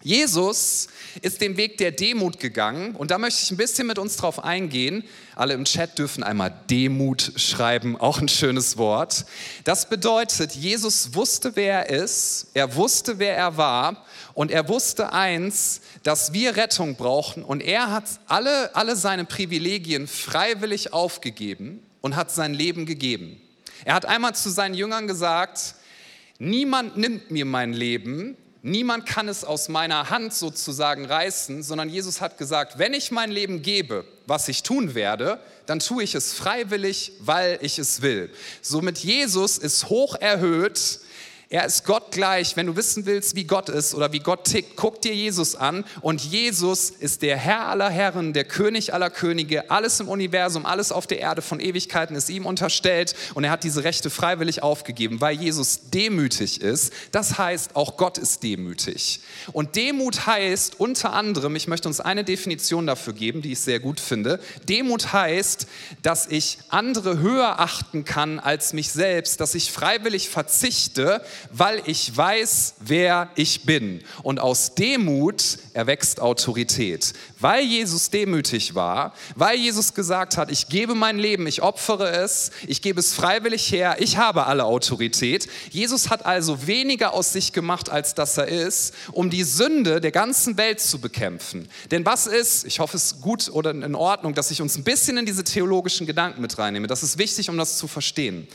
Jesus 0.01 0.87
ist 1.21 1.41
den 1.41 1.57
Weg 1.57 1.77
der 1.77 1.91
Demut 1.91 2.39
gegangen 2.39 2.95
und 2.95 3.11
da 3.11 3.17
möchte 3.17 3.43
ich 3.43 3.51
ein 3.51 3.57
bisschen 3.57 3.85
mit 3.85 3.99
uns 3.99 4.15
drauf 4.15 4.41
eingehen. 4.41 5.03
Alle 5.35 5.53
im 5.55 5.65
Chat 5.65 5.99
dürfen 5.99 6.23
einmal 6.23 6.57
Demut 6.69 7.33
schreiben, 7.35 7.97
auch 7.97 8.21
ein 8.21 8.29
schönes 8.29 8.77
Wort. 8.77 9.25
Das 9.65 9.89
bedeutet, 9.89 10.53
Jesus 10.53 11.13
wusste, 11.15 11.57
wer 11.57 11.89
er 11.89 12.03
ist, 12.03 12.47
er 12.53 12.75
wusste, 12.75 13.19
wer 13.19 13.35
er 13.35 13.57
war 13.57 14.05
und 14.33 14.51
er 14.51 14.69
wusste 14.69 15.11
eins, 15.11 15.81
dass 16.03 16.31
wir 16.31 16.55
Rettung 16.55 16.95
brauchen 16.95 17.43
und 17.43 17.61
er 17.61 17.91
hat 17.91 18.05
alle, 18.27 18.73
alle 18.75 18.95
seine 18.95 19.25
Privilegien 19.25 20.07
freiwillig 20.07 20.93
aufgegeben 20.93 21.83
und 21.99 22.15
hat 22.15 22.31
sein 22.31 22.53
Leben 22.53 22.85
gegeben. 22.85 23.41
Er 23.83 23.95
hat 23.95 24.05
einmal 24.05 24.33
zu 24.33 24.49
seinen 24.49 24.75
Jüngern 24.75 25.07
gesagt, 25.07 25.75
niemand 26.37 26.95
nimmt 26.95 27.31
mir 27.31 27.43
mein 27.43 27.73
Leben, 27.73 28.37
Niemand 28.61 29.05
kann 29.05 29.29
es 29.29 29.45
aus 29.45 29.69
meiner 29.69 30.09
Hand 30.09 30.33
sozusagen 30.33 31.05
reißen, 31.05 31.63
sondern 31.63 31.87
Jesus 31.87 32.19
hat 32.19 32.37
gesagt, 32.37 32.77
wenn 32.77 32.93
ich 32.93 33.09
mein 33.09 33.31
Leben 33.31 33.61
gebe, 33.61 34.03
was 34.25 34.49
ich 34.49 34.63
tun 34.63 34.95
werde, 34.95 35.39
dann 35.65 35.79
tue 35.79 36.03
ich 36.03 36.13
es 36.13 36.33
freiwillig, 36.33 37.13
weil 37.21 37.57
ich 37.61 37.79
es 37.79 38.01
will. 38.01 38.29
Somit 38.61 38.97
Jesus 38.97 39.57
ist 39.57 39.87
hoch 39.87 40.15
erhöht 40.15 40.99
er 41.51 41.65
ist 41.65 41.83
Gott 41.83 42.11
gleich. 42.11 42.55
Wenn 42.55 42.67
du 42.67 42.75
wissen 42.75 43.07
willst, 43.07 43.35
wie 43.35 43.45
Gott 43.45 43.69
ist 43.69 43.95
oder 43.95 44.13
wie 44.13 44.19
Gott 44.19 44.43
tickt, 44.43 44.75
guck 44.75 45.01
dir 45.01 45.15
Jesus 45.15 45.55
an. 45.55 45.83
Und 46.01 46.23
Jesus 46.23 46.91
ist 46.91 47.23
der 47.23 47.37
Herr 47.37 47.69
aller 47.69 47.89
Herren, 47.89 48.33
der 48.33 48.43
König 48.43 48.93
aller 48.93 49.09
Könige. 49.09 49.71
Alles 49.71 49.99
im 49.99 50.09
Universum, 50.09 50.67
alles 50.67 50.91
auf 50.91 51.07
der 51.07 51.17
Erde 51.17 51.41
von 51.41 51.59
Ewigkeiten 51.59 52.15
ist 52.15 52.29
ihm 52.29 52.45
unterstellt. 52.45 53.15
Und 53.33 53.45
er 53.45 53.49
hat 53.49 53.63
diese 53.63 53.83
Rechte 53.83 54.11
freiwillig 54.11 54.61
aufgegeben, 54.61 55.21
weil 55.21 55.37
Jesus 55.37 55.89
demütig 55.89 56.61
ist. 56.61 56.93
Das 57.11 57.39
heißt, 57.39 57.75
auch 57.75 57.97
Gott 57.97 58.19
ist 58.19 58.43
demütig. 58.43 59.21
Und 59.51 59.75
Demut 59.75 60.27
heißt 60.27 60.79
unter 60.79 61.13
anderem, 61.13 61.55
ich 61.55 61.67
möchte 61.67 61.87
uns 61.87 61.99
eine 61.99 62.23
Definition 62.23 62.85
dafür 62.85 63.13
geben, 63.13 63.41
die 63.41 63.53
ich 63.53 63.59
sehr 63.59 63.79
gut 63.79 63.99
finde. 63.99 64.39
Demut 64.67 65.13
heißt, 65.13 65.65
dass 66.03 66.27
ich 66.27 66.59
andere 66.69 67.17
höher 67.17 67.59
achten 67.59 68.05
kann 68.05 68.37
als 68.37 68.73
mich 68.73 68.91
selbst, 68.91 69.41
dass 69.41 69.55
ich 69.55 69.71
freiwillig 69.71 70.29
verzichte, 70.29 71.23
weil 71.51 71.81
ich 71.85 72.15
weiß, 72.15 72.75
wer 72.79 73.29
ich 73.35 73.65
bin. 73.65 74.01
Und 74.23 74.39
aus 74.39 74.75
Demut 74.75 75.59
erwächst 75.73 76.21
Autorität. 76.21 77.13
Weil 77.39 77.63
Jesus 77.63 78.09
demütig 78.09 78.75
war, 78.75 79.13
weil 79.35 79.57
Jesus 79.57 79.93
gesagt 79.93 80.35
hat, 80.35 80.51
ich 80.51 80.67
gebe 80.67 80.93
mein 80.93 81.17
Leben, 81.17 81.47
ich 81.47 81.61
opfere 81.61 82.09
es, 82.09 82.51
ich 82.67 82.81
gebe 82.81 82.99
es 82.99 83.13
freiwillig 83.13 83.71
her, 83.71 83.97
ich 83.99 84.17
habe 84.17 84.45
alle 84.45 84.65
Autorität. 84.65 85.47
Jesus 85.69 86.09
hat 86.09 86.25
also 86.25 86.67
weniger 86.67 87.13
aus 87.13 87.31
sich 87.31 87.53
gemacht, 87.53 87.89
als 87.89 88.13
dass 88.13 88.37
er 88.37 88.49
ist, 88.49 88.93
um 89.13 89.29
die 89.29 89.43
Sünde 89.43 90.01
der 90.01 90.11
ganzen 90.11 90.57
Welt 90.57 90.81
zu 90.81 90.99
bekämpfen. 90.99 91.69
Denn 91.91 92.05
was 92.05 92.27
ist, 92.27 92.65
ich 92.65 92.79
hoffe 92.79 92.97
es 92.97 93.21
gut 93.21 93.49
oder 93.49 93.71
in 93.71 93.95
Ordnung, 93.95 94.33
dass 94.33 94.51
ich 94.51 94.61
uns 94.61 94.77
ein 94.77 94.83
bisschen 94.83 95.17
in 95.17 95.25
diese 95.25 95.45
theologischen 95.45 96.05
Gedanken 96.05 96.41
mit 96.41 96.57
reinnehme. 96.57 96.87
Das 96.87 97.03
ist 97.03 97.17
wichtig, 97.17 97.49
um 97.49 97.57
das 97.57 97.77
zu 97.77 97.87
verstehen. 97.87 98.47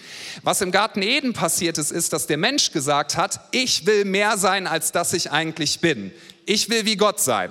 Was 0.42 0.60
im 0.60 0.72
Garten 0.72 1.00
Eden 1.00 1.32
passiert 1.32 1.78
ist, 1.78 1.90
ist, 1.90 2.12
dass 2.12 2.26
der 2.26 2.36
Mensch 2.36 2.70
gesagt 2.72 3.16
hat, 3.16 3.40
ich 3.50 3.86
will 3.86 4.04
mehr 4.04 4.36
sein, 4.36 4.66
als 4.66 4.92
dass 4.92 5.14
ich 5.14 5.30
eigentlich 5.30 5.80
bin. 5.80 6.12
Ich 6.44 6.68
will 6.68 6.84
wie 6.84 6.96
Gott 6.96 7.20
sein. 7.20 7.50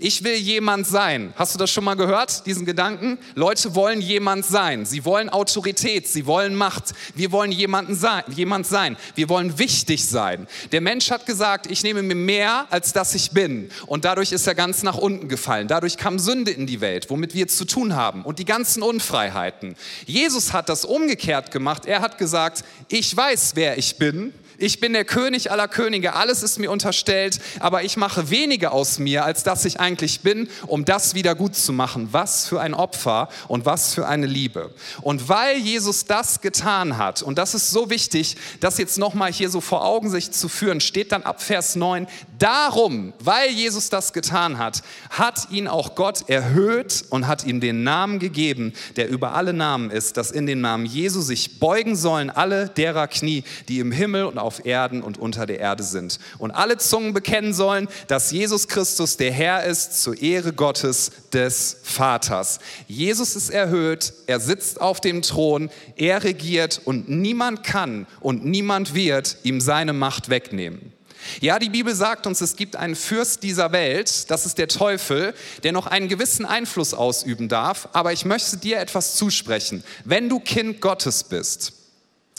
Ich 0.00 0.24
will 0.24 0.34
jemand 0.34 0.86
sein. 0.86 1.34
Hast 1.36 1.54
du 1.54 1.58
das 1.58 1.70
schon 1.70 1.84
mal 1.84 1.94
gehört, 1.94 2.46
diesen 2.46 2.64
Gedanken? 2.64 3.18
Leute 3.34 3.74
wollen 3.74 4.00
jemand 4.00 4.44
sein. 4.46 4.86
Sie 4.86 5.04
wollen 5.04 5.28
Autorität, 5.28 6.08
sie 6.08 6.26
wollen 6.26 6.54
Macht. 6.54 6.94
Wir 7.14 7.32
wollen 7.32 7.52
jemanden 7.52 7.94
sein, 7.94 8.22
jemand 8.28 8.66
sein. 8.66 8.96
Wir 9.16 9.28
wollen 9.28 9.58
wichtig 9.58 10.06
sein. 10.06 10.46
Der 10.70 10.80
Mensch 10.80 11.10
hat 11.10 11.26
gesagt, 11.26 11.70
ich 11.70 11.82
nehme 11.82 12.02
mir 12.02 12.14
mehr, 12.14 12.66
als 12.70 12.92
dass 12.92 13.14
ich 13.14 13.32
bin. 13.32 13.70
Und 13.86 14.04
dadurch 14.04 14.32
ist 14.32 14.46
er 14.46 14.54
ganz 14.54 14.82
nach 14.82 14.96
unten 14.96 15.28
gefallen. 15.28 15.68
Dadurch 15.68 15.96
kam 15.96 16.18
Sünde 16.18 16.52
in 16.52 16.66
die 16.66 16.80
Welt, 16.80 17.10
womit 17.10 17.34
wir 17.34 17.48
zu 17.48 17.64
tun 17.64 17.94
haben. 17.94 18.24
Und 18.24 18.38
die 18.38 18.44
ganzen 18.44 18.82
Unfreiheiten. 18.82 19.74
Jesus 20.06 20.52
hat 20.52 20.68
das 20.68 20.84
umgekehrt 20.84 21.50
gemacht. 21.50 21.86
Er 21.86 22.00
hat 22.00 22.18
gesagt, 22.18 22.64
ich 22.88 23.14
weiß, 23.14 23.52
wer 23.56 23.76
ich 23.76 23.96
bin 23.96 24.32
ich 24.62 24.78
bin 24.78 24.92
der 24.92 25.04
König 25.04 25.50
aller 25.50 25.66
Könige, 25.66 26.14
alles 26.14 26.44
ist 26.44 26.60
mir 26.60 26.70
unterstellt, 26.70 27.40
aber 27.58 27.82
ich 27.82 27.96
mache 27.96 28.30
weniger 28.30 28.70
aus 28.70 29.00
mir, 29.00 29.24
als 29.24 29.42
dass 29.42 29.64
ich 29.64 29.80
eigentlich 29.80 30.20
bin, 30.20 30.48
um 30.68 30.84
das 30.84 31.14
wieder 31.16 31.34
gut 31.34 31.56
zu 31.56 31.72
machen. 31.72 32.10
Was 32.12 32.46
für 32.46 32.60
ein 32.60 32.72
Opfer 32.72 33.28
und 33.48 33.66
was 33.66 33.92
für 33.92 34.06
eine 34.06 34.26
Liebe. 34.26 34.72
Und 35.00 35.28
weil 35.28 35.56
Jesus 35.56 36.04
das 36.04 36.40
getan 36.40 36.96
hat, 36.96 37.22
und 37.22 37.38
das 37.38 37.54
ist 37.54 37.72
so 37.72 37.90
wichtig, 37.90 38.36
das 38.60 38.78
jetzt 38.78 38.98
nochmal 38.98 39.32
hier 39.32 39.50
so 39.50 39.60
vor 39.60 39.84
Augen 39.84 40.10
sich 40.10 40.30
zu 40.30 40.48
führen, 40.48 40.80
steht 40.80 41.10
dann 41.10 41.24
ab 41.24 41.42
Vers 41.42 41.74
9, 41.74 42.06
darum, 42.38 43.12
weil 43.18 43.50
Jesus 43.50 43.88
das 43.88 44.12
getan 44.12 44.58
hat, 44.58 44.82
hat 45.10 45.50
ihn 45.50 45.66
auch 45.66 45.96
Gott 45.96 46.28
erhöht 46.28 47.04
und 47.10 47.26
hat 47.26 47.44
ihm 47.44 47.60
den 47.60 47.82
Namen 47.82 48.20
gegeben, 48.20 48.72
der 48.94 49.08
über 49.08 49.34
alle 49.34 49.52
Namen 49.52 49.90
ist, 49.90 50.16
dass 50.16 50.30
in 50.30 50.46
den 50.46 50.60
Namen 50.60 50.86
Jesu 50.86 51.20
sich 51.20 51.58
beugen 51.58 51.96
sollen 51.96 52.30
alle 52.30 52.68
derer 52.68 53.08
Knie, 53.08 53.42
die 53.68 53.80
im 53.80 53.90
Himmel 53.90 54.24
und 54.24 54.38
auf 54.38 54.51
auf 54.52 54.66
Erden 54.66 55.02
und 55.02 55.18
unter 55.18 55.46
der 55.46 55.60
Erde 55.60 55.82
sind. 55.82 56.18
Und 56.36 56.50
alle 56.50 56.76
Zungen 56.76 57.14
bekennen 57.14 57.54
sollen, 57.54 57.88
dass 58.06 58.32
Jesus 58.32 58.68
Christus 58.68 59.16
der 59.16 59.32
Herr 59.32 59.64
ist, 59.64 60.02
zur 60.02 60.20
Ehre 60.20 60.52
Gottes 60.52 61.10
des 61.32 61.78
Vaters. 61.82 62.58
Jesus 62.86 63.34
ist 63.34 63.48
erhöht, 63.48 64.12
er 64.26 64.40
sitzt 64.40 64.78
auf 64.80 65.00
dem 65.00 65.22
Thron, 65.22 65.70
er 65.96 66.22
regiert 66.22 66.82
und 66.84 67.08
niemand 67.08 67.64
kann 67.64 68.06
und 68.20 68.44
niemand 68.44 68.94
wird 68.94 69.38
ihm 69.42 69.60
seine 69.60 69.94
Macht 69.94 70.28
wegnehmen. 70.28 70.92
Ja, 71.40 71.58
die 71.58 71.70
Bibel 71.70 71.94
sagt 71.94 72.26
uns, 72.26 72.40
es 72.40 72.56
gibt 72.56 72.76
einen 72.76 72.96
Fürst 72.96 73.42
dieser 73.42 73.72
Welt, 73.72 74.30
das 74.30 74.44
ist 74.44 74.58
der 74.58 74.68
Teufel, 74.68 75.34
der 75.62 75.72
noch 75.72 75.86
einen 75.86 76.08
gewissen 76.08 76.44
Einfluss 76.44 76.92
ausüben 76.92 77.48
darf, 77.48 77.88
aber 77.92 78.12
ich 78.12 78.24
möchte 78.24 78.56
dir 78.58 78.80
etwas 78.80 79.14
zusprechen. 79.14 79.84
Wenn 80.04 80.28
du 80.28 80.40
Kind 80.40 80.80
Gottes 80.80 81.24
bist, 81.24 81.72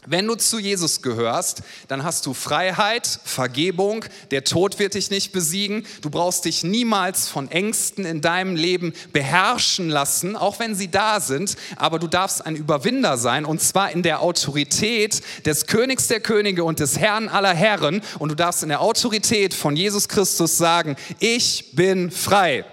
wenn 0.07 0.27
du 0.27 0.35
zu 0.35 0.59
Jesus 0.59 1.01
gehörst, 1.01 1.63
dann 1.87 2.03
hast 2.03 2.25
du 2.25 2.33
Freiheit, 2.33 3.19
Vergebung, 3.23 4.05
der 4.31 4.43
Tod 4.43 4.79
wird 4.79 4.95
dich 4.95 5.09
nicht 5.09 5.31
besiegen, 5.31 5.85
du 6.01 6.09
brauchst 6.09 6.45
dich 6.45 6.63
niemals 6.63 7.27
von 7.29 7.49
Ängsten 7.49 8.05
in 8.05 8.21
deinem 8.21 8.55
Leben 8.55 8.93
beherrschen 9.13 9.89
lassen, 9.89 10.35
auch 10.35 10.59
wenn 10.59 10.75
sie 10.75 10.89
da 10.89 11.19
sind, 11.19 11.55
aber 11.77 11.99
du 11.99 12.07
darfst 12.07 12.45
ein 12.45 12.55
Überwinder 12.55 13.17
sein 13.17 13.45
und 13.45 13.61
zwar 13.61 13.91
in 13.91 14.03
der 14.03 14.21
Autorität 14.21 15.21
des 15.45 15.67
Königs 15.67 16.07
der 16.07 16.19
Könige 16.19 16.63
und 16.63 16.79
des 16.79 16.99
Herrn 16.99 17.29
aller 17.29 17.53
Herren 17.53 18.01
und 18.19 18.29
du 18.29 18.35
darfst 18.35 18.63
in 18.63 18.69
der 18.69 18.81
Autorität 18.81 19.53
von 19.53 19.75
Jesus 19.75 20.07
Christus 20.07 20.57
sagen, 20.57 20.95
ich 21.19 21.71
bin 21.73 22.11
frei. 22.11 22.65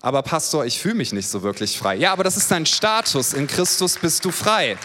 Aber 0.00 0.22
Pastor, 0.22 0.64
ich 0.64 0.78
fühle 0.78 0.94
mich 0.94 1.12
nicht 1.12 1.28
so 1.28 1.42
wirklich 1.42 1.76
frei. 1.76 1.96
Ja, 1.96 2.12
aber 2.12 2.22
das 2.22 2.36
ist 2.36 2.50
dein 2.50 2.66
Status, 2.66 3.32
in 3.32 3.46
Christus 3.48 3.98
bist 3.98 4.24
du 4.24 4.30
frei. 4.30 4.76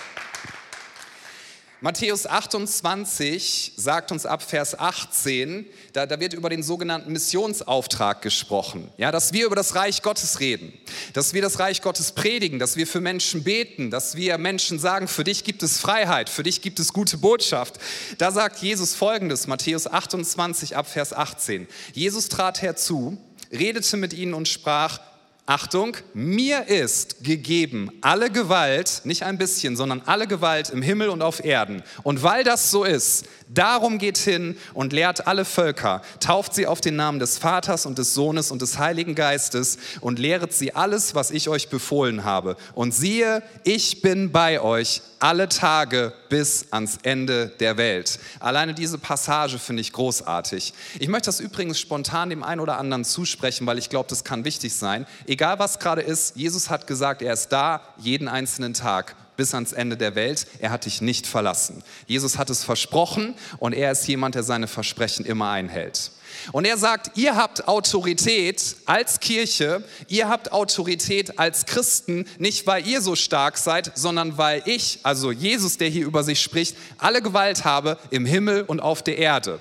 Matthäus 1.83 2.25
28 2.25 3.73
sagt 3.75 4.13
uns 4.13 4.25
ab 4.25 4.41
Vers 4.41 4.79
18, 4.79 5.65
da, 5.91 6.05
da, 6.05 6.17
wird 6.21 6.33
über 6.33 6.49
den 6.49 6.63
sogenannten 6.63 7.11
Missionsauftrag 7.11 8.21
gesprochen. 8.21 8.87
Ja, 8.95 9.11
dass 9.11 9.33
wir 9.33 9.45
über 9.47 9.57
das 9.57 9.75
Reich 9.75 10.01
Gottes 10.01 10.39
reden, 10.39 10.71
dass 11.11 11.33
wir 11.33 11.41
das 11.41 11.59
Reich 11.59 11.81
Gottes 11.81 12.13
predigen, 12.13 12.57
dass 12.57 12.77
wir 12.77 12.87
für 12.87 13.01
Menschen 13.01 13.43
beten, 13.43 13.91
dass 13.91 14.15
wir 14.15 14.37
Menschen 14.37 14.79
sagen, 14.79 15.09
für 15.09 15.25
dich 15.25 15.43
gibt 15.43 15.61
es 15.61 15.77
Freiheit, 15.77 16.29
für 16.29 16.43
dich 16.43 16.61
gibt 16.61 16.79
es 16.79 16.93
gute 16.93 17.17
Botschaft. 17.17 17.75
Da 18.17 18.31
sagt 18.31 18.59
Jesus 18.59 18.95
folgendes, 18.95 19.47
Matthäus 19.47 19.85
28 19.85 20.77
ab 20.77 20.87
Vers 20.87 21.11
18. 21.11 21.67
Jesus 21.91 22.29
trat 22.29 22.61
herzu, 22.61 23.17
redete 23.51 23.97
mit 23.97 24.13
ihnen 24.13 24.35
und 24.35 24.47
sprach, 24.47 25.01
Achtung, 25.45 25.97
mir 26.13 26.69
ist 26.69 27.21
gegeben 27.21 27.91
alle 27.99 28.29
Gewalt, 28.29 29.01
nicht 29.03 29.23
ein 29.23 29.37
bisschen, 29.37 29.75
sondern 29.75 30.01
alle 30.05 30.25
Gewalt 30.25 30.69
im 30.69 30.81
Himmel 30.81 31.09
und 31.09 31.21
auf 31.21 31.43
Erden. 31.43 31.83
Und 32.03 32.23
weil 32.23 32.45
das 32.45 32.71
so 32.71 32.85
ist, 32.85 33.25
darum 33.49 33.97
geht 33.97 34.17
hin 34.17 34.57
und 34.73 34.93
lehrt 34.93 35.27
alle 35.27 35.43
Völker, 35.43 36.01
tauft 36.21 36.53
sie 36.55 36.65
auf 36.65 36.79
den 36.79 36.95
Namen 36.95 37.19
des 37.19 37.37
Vaters 37.37 37.85
und 37.85 37.97
des 37.97 38.13
Sohnes 38.13 38.51
und 38.51 38.61
des 38.61 38.79
Heiligen 38.79 39.15
Geistes 39.15 39.77
und 39.99 40.17
lehret 40.17 40.53
sie 40.53 40.75
alles, 40.75 41.13
was 41.13 41.29
ich 41.29 41.49
euch 41.49 41.67
befohlen 41.67 42.23
habe. 42.23 42.55
Und 42.73 42.93
siehe, 42.93 43.43
ich 43.65 44.01
bin 44.01 44.31
bei 44.31 44.61
euch 44.61 45.01
alle 45.19 45.47
Tage 45.47 46.13
bis 46.27 46.65
ans 46.71 46.97
Ende 47.03 47.47
der 47.59 47.77
Welt. 47.77 48.19
Alleine 48.41 48.73
diese 48.73 48.97
Passage 48.97 49.57
finde 49.57 49.81
ich 49.81 49.93
großartig. 49.93 50.73
Ich 50.99 51.07
möchte 51.07 51.27
das 51.27 51.39
übrigens 51.39 51.79
spontan 51.79 52.29
dem 52.29 52.43
einen 52.43 52.59
oder 52.59 52.77
anderen 52.77 53.05
zusprechen, 53.05 53.65
weil 53.65 53.77
ich 53.77 53.89
glaube, 53.89 54.09
das 54.09 54.25
kann 54.25 54.43
wichtig 54.43 54.73
sein. 54.73 55.05
Egal 55.33 55.57
was 55.57 55.79
gerade 55.79 56.03
ist, 56.03 56.35
Jesus 56.35 56.69
hat 56.69 56.85
gesagt, 56.85 57.23
er 57.23 57.33
ist 57.33 57.49
da 57.49 57.81
jeden 57.97 58.27
einzelnen 58.27 58.75
Tag 58.75 59.15
bis 59.35 59.55
ans 59.55 59.73
Ende 59.73 59.97
der 59.97 60.13
Welt. 60.13 60.45
Er 60.59 60.69
hat 60.69 60.85
dich 60.85 61.01
nicht 61.01 61.25
verlassen. 61.25 61.83
Jesus 62.05 62.37
hat 62.37 62.51
es 62.51 62.63
versprochen 62.63 63.33
und 63.57 63.73
er 63.73 63.91
ist 63.91 64.07
jemand, 64.07 64.35
der 64.35 64.43
seine 64.43 64.67
Versprechen 64.67 65.25
immer 65.25 65.49
einhält. 65.49 66.11
Und 66.51 66.65
er 66.65 66.77
sagt, 66.77 67.17
ihr 67.17 67.35
habt 67.35 67.67
Autorität 67.67 68.75
als 68.85 69.19
Kirche, 69.21 69.83
ihr 70.07 70.29
habt 70.29 70.51
Autorität 70.51 71.39
als 71.39 71.65
Christen, 71.65 72.25
nicht 72.37 72.67
weil 72.67 72.85
ihr 72.85 73.01
so 73.01 73.15
stark 73.15 73.57
seid, 73.57 73.91
sondern 73.95 74.37
weil 74.37 74.61
ich, 74.67 74.99
also 75.01 75.31
Jesus, 75.31 75.79
der 75.79 75.89
hier 75.89 76.05
über 76.05 76.23
sich 76.23 76.41
spricht, 76.41 76.77
alle 76.99 77.23
Gewalt 77.23 77.65
habe 77.65 77.97
im 78.11 78.27
Himmel 78.27 78.61
und 78.61 78.81
auf 78.81 79.01
der 79.01 79.17
Erde. 79.17 79.59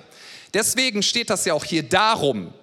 Deswegen 0.53 1.01
steht 1.01 1.31
das 1.31 1.45
ja 1.45 1.55
auch 1.55 1.65
hier 1.65 1.81
darum, 1.81 2.53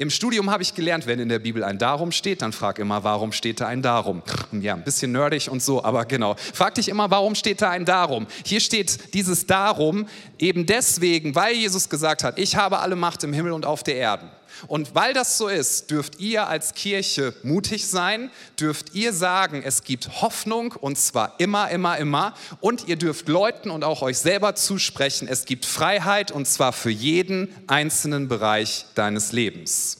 im 0.00 0.08
Studium 0.08 0.50
habe 0.50 0.62
ich 0.62 0.74
gelernt, 0.74 1.06
wenn 1.06 1.20
in 1.20 1.28
der 1.28 1.40
Bibel 1.40 1.62
ein 1.62 1.76
Darum 1.76 2.10
steht, 2.10 2.40
dann 2.40 2.54
frag 2.54 2.78
immer, 2.78 3.04
warum 3.04 3.32
steht 3.32 3.60
da 3.60 3.66
ein 3.66 3.82
Darum? 3.82 4.22
Ja, 4.50 4.72
ein 4.72 4.82
bisschen 4.82 5.12
nerdig 5.12 5.50
und 5.50 5.62
so, 5.62 5.84
aber 5.84 6.06
genau. 6.06 6.36
Frag 6.54 6.74
dich 6.76 6.88
immer, 6.88 7.10
warum 7.10 7.34
steht 7.34 7.60
da 7.60 7.68
ein 7.68 7.84
Darum? 7.84 8.26
Hier 8.46 8.60
steht 8.60 9.12
dieses 9.12 9.44
Darum 9.46 10.06
eben 10.38 10.64
deswegen, 10.64 11.34
weil 11.34 11.54
Jesus 11.54 11.90
gesagt 11.90 12.24
hat, 12.24 12.38
ich 12.38 12.56
habe 12.56 12.78
alle 12.78 12.96
Macht 12.96 13.24
im 13.24 13.34
Himmel 13.34 13.52
und 13.52 13.66
auf 13.66 13.82
der 13.82 13.96
Erde. 13.96 14.24
Und 14.66 14.94
weil 14.94 15.14
das 15.14 15.38
so 15.38 15.48
ist, 15.48 15.90
dürft 15.90 16.20
ihr 16.20 16.48
als 16.48 16.74
Kirche 16.74 17.34
mutig 17.42 17.86
sein, 17.86 18.30
dürft 18.58 18.94
ihr 18.94 19.12
sagen, 19.12 19.62
es 19.64 19.84
gibt 19.84 20.22
Hoffnung 20.22 20.72
und 20.72 20.98
zwar 20.98 21.34
immer, 21.38 21.70
immer, 21.70 21.98
immer. 21.98 22.34
Und 22.60 22.88
ihr 22.88 22.96
dürft 22.96 23.28
Leuten 23.28 23.70
und 23.70 23.84
auch 23.84 24.02
euch 24.02 24.18
selber 24.18 24.54
zusprechen, 24.54 25.28
es 25.28 25.44
gibt 25.44 25.64
Freiheit 25.66 26.32
und 26.32 26.46
zwar 26.46 26.72
für 26.72 26.90
jeden 26.90 27.54
einzelnen 27.66 28.28
Bereich 28.28 28.86
deines 28.94 29.32
Lebens. 29.32 29.99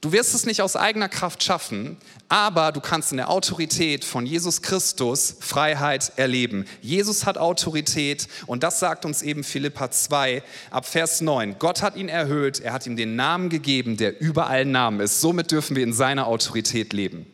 Du 0.00 0.12
wirst 0.12 0.34
es 0.34 0.46
nicht 0.46 0.62
aus 0.62 0.76
eigener 0.76 1.08
Kraft 1.08 1.42
schaffen, 1.42 1.96
aber 2.28 2.72
du 2.72 2.80
kannst 2.80 3.10
in 3.10 3.16
der 3.16 3.30
Autorität 3.30 4.04
von 4.04 4.26
Jesus 4.26 4.62
Christus 4.62 5.36
Freiheit 5.40 6.12
erleben. 6.16 6.66
Jesus 6.82 7.26
hat 7.26 7.36
Autorität 7.36 8.28
und 8.46 8.62
das 8.62 8.78
sagt 8.78 9.04
uns 9.04 9.22
eben 9.22 9.42
Philippa 9.42 9.90
2 9.90 10.42
ab 10.70 10.86
Vers 10.86 11.20
9. 11.20 11.56
Gott 11.58 11.82
hat 11.82 11.96
ihn 11.96 12.08
erhöht, 12.08 12.60
er 12.60 12.72
hat 12.72 12.86
ihm 12.86 12.96
den 12.96 13.16
Namen 13.16 13.48
gegeben, 13.48 13.96
der 13.96 14.20
über 14.20 14.48
allen 14.48 14.70
Namen 14.70 15.00
ist. 15.00 15.20
Somit 15.20 15.50
dürfen 15.50 15.74
wir 15.74 15.82
in 15.82 15.92
seiner 15.92 16.26
Autorität 16.28 16.92
leben 16.92 17.26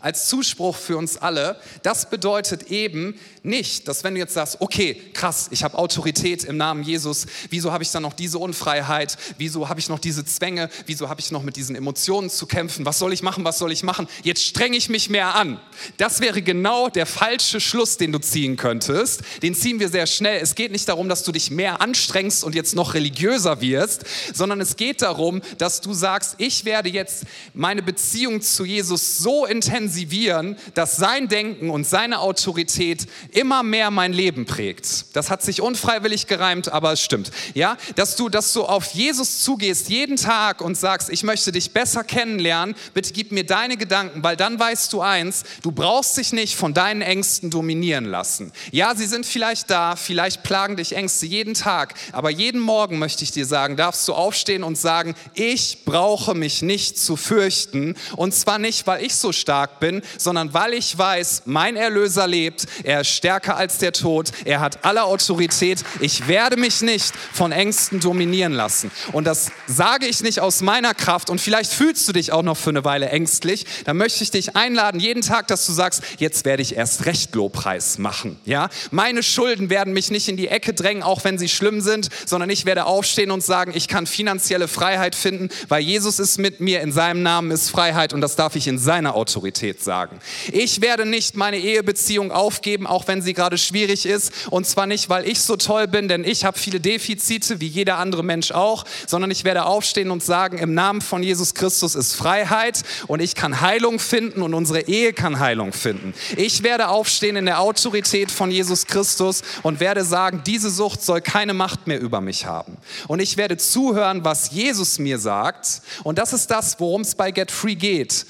als 0.00 0.28
Zuspruch 0.28 0.76
für 0.76 0.96
uns 0.96 1.16
alle, 1.16 1.56
das 1.82 2.10
bedeutet 2.10 2.70
eben 2.70 3.18
nicht, 3.42 3.88
dass 3.88 4.04
wenn 4.04 4.14
du 4.14 4.20
jetzt 4.20 4.34
sagst, 4.34 4.60
okay, 4.60 5.00
krass, 5.14 5.48
ich 5.50 5.64
habe 5.64 5.78
Autorität 5.78 6.44
im 6.44 6.56
Namen 6.56 6.82
Jesus, 6.82 7.26
wieso 7.50 7.72
habe 7.72 7.82
ich 7.82 7.90
dann 7.90 8.02
noch 8.02 8.12
diese 8.12 8.38
Unfreiheit, 8.38 9.16
wieso 9.38 9.68
habe 9.68 9.80
ich 9.80 9.88
noch 9.88 9.98
diese 9.98 10.24
Zwänge, 10.24 10.70
wieso 10.86 11.08
habe 11.08 11.20
ich 11.20 11.30
noch 11.32 11.42
mit 11.42 11.56
diesen 11.56 11.74
Emotionen 11.74 12.30
zu 12.30 12.46
kämpfen, 12.46 12.86
was 12.86 12.98
soll 12.98 13.12
ich 13.12 13.22
machen, 13.22 13.44
was 13.44 13.58
soll 13.58 13.72
ich 13.72 13.82
machen, 13.82 14.06
jetzt 14.22 14.44
strenge 14.44 14.76
ich 14.76 14.88
mich 14.88 15.10
mehr 15.10 15.34
an. 15.34 15.60
Das 15.96 16.20
wäre 16.20 16.42
genau 16.42 16.88
der 16.88 17.06
falsche 17.06 17.60
Schluss, 17.60 17.96
den 17.96 18.12
du 18.12 18.18
ziehen 18.18 18.56
könntest. 18.56 19.22
Den 19.42 19.54
ziehen 19.54 19.80
wir 19.80 19.88
sehr 19.88 20.06
schnell. 20.06 20.40
Es 20.40 20.54
geht 20.54 20.72
nicht 20.72 20.88
darum, 20.88 21.08
dass 21.08 21.24
du 21.24 21.32
dich 21.32 21.50
mehr 21.50 21.80
anstrengst 21.80 22.44
und 22.44 22.54
jetzt 22.54 22.74
noch 22.74 22.94
religiöser 22.94 23.60
wirst, 23.60 24.04
sondern 24.32 24.60
es 24.60 24.76
geht 24.76 25.02
darum, 25.02 25.42
dass 25.58 25.80
du 25.80 25.92
sagst, 25.92 26.36
ich 26.38 26.64
werde 26.64 26.88
jetzt 26.88 27.24
meine 27.54 27.82
Beziehung 27.82 28.40
zu 28.40 28.64
Jesus 28.64 29.18
so 29.18 29.46
intensiv 29.46 29.61
intensivieren, 29.62 30.56
dass 30.74 30.96
sein 30.96 31.28
Denken 31.28 31.70
und 31.70 31.86
seine 31.86 32.20
Autorität 32.20 33.06
immer 33.30 33.62
mehr 33.62 33.90
mein 33.90 34.12
Leben 34.12 34.44
prägt. 34.44 35.14
Das 35.14 35.30
hat 35.30 35.42
sich 35.42 35.60
unfreiwillig 35.60 36.26
gereimt, 36.26 36.72
aber 36.72 36.92
es 36.92 37.00
stimmt. 37.00 37.30
Ja, 37.54 37.76
dass 37.94 38.16
du, 38.16 38.28
dass 38.28 38.52
du 38.52 38.64
auf 38.64 38.92
Jesus 38.92 39.40
zugehst 39.40 39.88
jeden 39.88 40.16
Tag 40.16 40.60
und 40.60 40.76
sagst, 40.76 41.10
ich 41.10 41.22
möchte 41.22 41.52
dich 41.52 41.72
besser 41.72 42.02
kennenlernen. 42.02 42.74
Bitte 42.92 43.12
gib 43.12 43.30
mir 43.30 43.46
deine 43.46 43.76
Gedanken, 43.76 44.24
weil 44.24 44.36
dann 44.36 44.58
weißt 44.58 44.92
du 44.92 45.00
eins, 45.00 45.44
du 45.62 45.70
brauchst 45.70 46.16
dich 46.16 46.32
nicht 46.32 46.56
von 46.56 46.74
deinen 46.74 47.02
Ängsten 47.02 47.50
dominieren 47.50 48.04
lassen. 48.04 48.52
Ja, 48.72 48.94
sie 48.96 49.06
sind 49.06 49.26
vielleicht 49.26 49.70
da, 49.70 49.94
vielleicht 49.94 50.42
plagen 50.42 50.76
dich 50.76 50.96
Ängste 50.96 51.26
jeden 51.26 51.54
Tag, 51.54 51.94
aber 52.10 52.30
jeden 52.30 52.60
Morgen 52.60 52.98
möchte 52.98 53.22
ich 53.22 53.30
dir 53.30 53.46
sagen, 53.46 53.76
darfst 53.76 54.08
du 54.08 54.14
aufstehen 54.14 54.64
und 54.64 54.76
sagen, 54.76 55.14
ich 55.34 55.84
brauche 55.84 56.34
mich 56.34 56.62
nicht 56.62 56.98
zu 56.98 57.16
fürchten 57.16 57.94
und 58.16 58.34
zwar 58.34 58.58
nicht, 58.58 58.86
weil 58.86 59.04
ich 59.04 59.14
so 59.14 59.32
stark 59.32 59.51
stark 59.52 59.80
bin, 59.80 60.00
sondern 60.16 60.54
weil 60.54 60.72
ich 60.72 60.96
weiß, 60.96 61.42
mein 61.44 61.76
Erlöser 61.76 62.26
lebt, 62.26 62.64
er 62.84 63.02
ist 63.02 63.10
stärker 63.10 63.54
als 63.58 63.76
der 63.76 63.92
Tod, 63.92 64.30
er 64.46 64.60
hat 64.60 64.82
alle 64.82 65.04
Autorität, 65.04 65.84
ich 66.00 66.26
werde 66.26 66.56
mich 66.56 66.80
nicht 66.80 67.12
von 67.34 67.52
Ängsten 67.52 68.00
dominieren 68.00 68.54
lassen. 68.54 68.90
Und 69.12 69.26
das 69.26 69.52
sage 69.66 70.06
ich 70.06 70.22
nicht 70.22 70.40
aus 70.40 70.62
meiner 70.62 70.94
Kraft 70.94 71.28
und 71.28 71.38
vielleicht 71.38 71.70
fühlst 71.70 72.08
du 72.08 72.14
dich 72.14 72.32
auch 72.32 72.42
noch 72.42 72.56
für 72.56 72.70
eine 72.70 72.82
Weile 72.86 73.10
ängstlich, 73.10 73.66
dann 73.84 73.98
möchte 73.98 74.24
ich 74.24 74.30
dich 74.30 74.56
einladen, 74.56 74.98
jeden 74.98 75.20
Tag, 75.20 75.48
dass 75.48 75.66
du 75.66 75.72
sagst, 75.72 76.02
jetzt 76.16 76.46
werde 76.46 76.62
ich 76.62 76.74
erst 76.74 77.04
recht 77.04 77.34
Lobpreis 77.34 77.98
machen. 77.98 78.38
Ja? 78.46 78.70
Meine 78.90 79.22
Schulden 79.22 79.68
werden 79.68 79.92
mich 79.92 80.10
nicht 80.10 80.28
in 80.28 80.38
die 80.38 80.48
Ecke 80.48 80.72
drängen, 80.72 81.02
auch 81.02 81.24
wenn 81.24 81.36
sie 81.36 81.50
schlimm 81.50 81.82
sind, 81.82 82.08
sondern 82.24 82.48
ich 82.48 82.64
werde 82.64 82.86
aufstehen 82.86 83.30
und 83.30 83.44
sagen, 83.44 83.72
ich 83.74 83.86
kann 83.86 84.06
finanzielle 84.06 84.66
Freiheit 84.66 85.14
finden, 85.14 85.50
weil 85.68 85.82
Jesus 85.82 86.18
ist 86.20 86.38
mit 86.38 86.60
mir, 86.60 86.80
in 86.80 86.90
seinem 86.90 87.22
Namen 87.22 87.50
ist 87.50 87.68
Freiheit 87.68 88.14
und 88.14 88.22
das 88.22 88.34
darf 88.34 88.56
ich 88.56 88.66
in 88.66 88.78
seiner 88.78 89.14
Autorität 89.14 89.41
Autorität 89.42 89.82
sagen. 89.82 90.20
Ich 90.52 90.80
werde 90.82 91.04
nicht 91.04 91.36
meine 91.36 91.58
Ehebeziehung 91.58 92.30
aufgeben, 92.30 92.86
auch 92.86 93.08
wenn 93.08 93.22
sie 93.22 93.34
gerade 93.34 93.58
schwierig 93.58 94.06
ist. 94.06 94.32
Und 94.50 94.68
zwar 94.68 94.86
nicht, 94.86 95.08
weil 95.08 95.26
ich 95.26 95.40
so 95.40 95.56
toll 95.56 95.88
bin, 95.88 96.06
denn 96.06 96.22
ich 96.22 96.44
habe 96.44 96.56
viele 96.56 96.78
Defizite, 96.78 97.60
wie 97.60 97.66
jeder 97.66 97.98
andere 97.98 98.22
Mensch 98.22 98.52
auch, 98.52 98.84
sondern 99.08 99.32
ich 99.32 99.42
werde 99.42 99.64
aufstehen 99.64 100.12
und 100.12 100.22
sagen, 100.22 100.58
im 100.58 100.74
Namen 100.74 101.00
von 101.00 101.24
Jesus 101.24 101.54
Christus 101.54 101.96
ist 101.96 102.14
Freiheit 102.14 102.82
und 103.08 103.20
ich 103.20 103.34
kann 103.34 103.60
Heilung 103.60 103.98
finden 103.98 104.42
und 104.42 104.54
unsere 104.54 104.82
Ehe 104.82 105.12
kann 105.12 105.40
Heilung 105.40 105.72
finden. 105.72 106.14
Ich 106.36 106.62
werde 106.62 106.88
aufstehen 106.88 107.34
in 107.34 107.46
der 107.46 107.60
Autorität 107.60 108.30
von 108.30 108.52
Jesus 108.52 108.86
Christus 108.86 109.42
und 109.64 109.80
werde 109.80 110.04
sagen, 110.04 110.42
diese 110.46 110.70
Sucht 110.70 111.02
soll 111.02 111.20
keine 111.20 111.52
Macht 111.52 111.88
mehr 111.88 112.00
über 112.00 112.20
mich 112.20 112.46
haben. 112.46 112.76
Und 113.08 113.18
ich 113.18 113.36
werde 113.36 113.56
zuhören, 113.56 114.24
was 114.24 114.52
Jesus 114.52 115.00
mir 115.00 115.18
sagt. 115.18 115.82
Und 116.04 116.18
das 116.18 116.32
ist 116.32 116.48
das, 116.48 116.78
worum 116.78 117.00
es 117.00 117.16
bei 117.16 117.32
Get 117.32 117.50
Free 117.50 117.74
geht. 117.74 118.24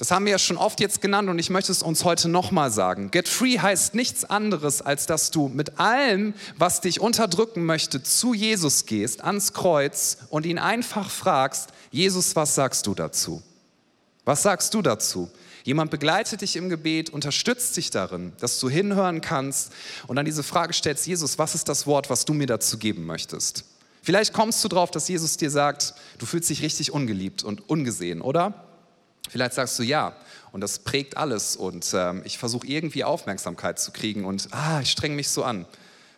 Das 0.00 0.10
haben 0.10 0.24
wir 0.24 0.32
ja 0.32 0.38
schon 0.38 0.56
oft 0.56 0.80
jetzt 0.80 1.02
genannt 1.02 1.28
und 1.28 1.38
ich 1.38 1.50
möchte 1.50 1.70
es 1.70 1.82
uns 1.82 2.04
heute 2.04 2.30
nochmal 2.30 2.70
sagen. 2.70 3.10
Get 3.10 3.28
Free 3.28 3.58
heißt 3.58 3.94
nichts 3.94 4.24
anderes, 4.24 4.80
als 4.80 5.04
dass 5.04 5.30
du 5.30 5.48
mit 5.48 5.78
allem, 5.78 6.32
was 6.56 6.80
dich 6.80 7.02
unterdrücken 7.02 7.66
möchte, 7.66 8.02
zu 8.02 8.32
Jesus 8.32 8.86
gehst, 8.86 9.22
ans 9.22 9.52
Kreuz 9.52 10.16
und 10.30 10.46
ihn 10.46 10.58
einfach 10.58 11.10
fragst, 11.10 11.68
Jesus, 11.90 12.34
was 12.34 12.54
sagst 12.54 12.86
du 12.86 12.94
dazu? 12.94 13.42
Was 14.24 14.42
sagst 14.42 14.72
du 14.72 14.80
dazu? 14.80 15.30
Jemand 15.64 15.90
begleitet 15.90 16.40
dich 16.40 16.56
im 16.56 16.70
Gebet, 16.70 17.10
unterstützt 17.10 17.76
dich 17.76 17.90
darin, 17.90 18.32
dass 18.40 18.58
du 18.58 18.70
hinhören 18.70 19.20
kannst 19.20 19.70
und 20.06 20.16
dann 20.16 20.24
diese 20.24 20.42
Frage 20.42 20.72
stellst, 20.72 21.06
Jesus, 21.06 21.38
was 21.38 21.54
ist 21.54 21.68
das 21.68 21.86
Wort, 21.86 22.08
was 22.08 22.24
du 22.24 22.32
mir 22.32 22.46
dazu 22.46 22.78
geben 22.78 23.04
möchtest? 23.04 23.66
Vielleicht 24.00 24.32
kommst 24.32 24.64
du 24.64 24.68
drauf, 24.68 24.90
dass 24.90 25.08
Jesus 25.08 25.36
dir 25.36 25.50
sagt, 25.50 25.92
du 26.16 26.24
fühlst 26.24 26.48
dich 26.48 26.62
richtig 26.62 26.90
ungeliebt 26.90 27.44
und 27.44 27.68
ungesehen, 27.68 28.22
oder? 28.22 28.69
Vielleicht 29.30 29.54
sagst 29.54 29.78
du 29.78 29.82
ja 29.84 30.16
und 30.52 30.60
das 30.60 30.80
prägt 30.80 31.16
alles 31.16 31.56
und 31.56 31.94
äh, 31.94 32.20
ich 32.22 32.38
versuche 32.38 32.66
irgendwie 32.66 33.04
Aufmerksamkeit 33.04 33.78
zu 33.78 33.92
kriegen 33.92 34.24
und 34.24 34.48
ah, 34.50 34.80
ich 34.80 34.90
strenge 34.90 35.14
mich 35.14 35.28
so 35.28 35.44
an. 35.44 35.66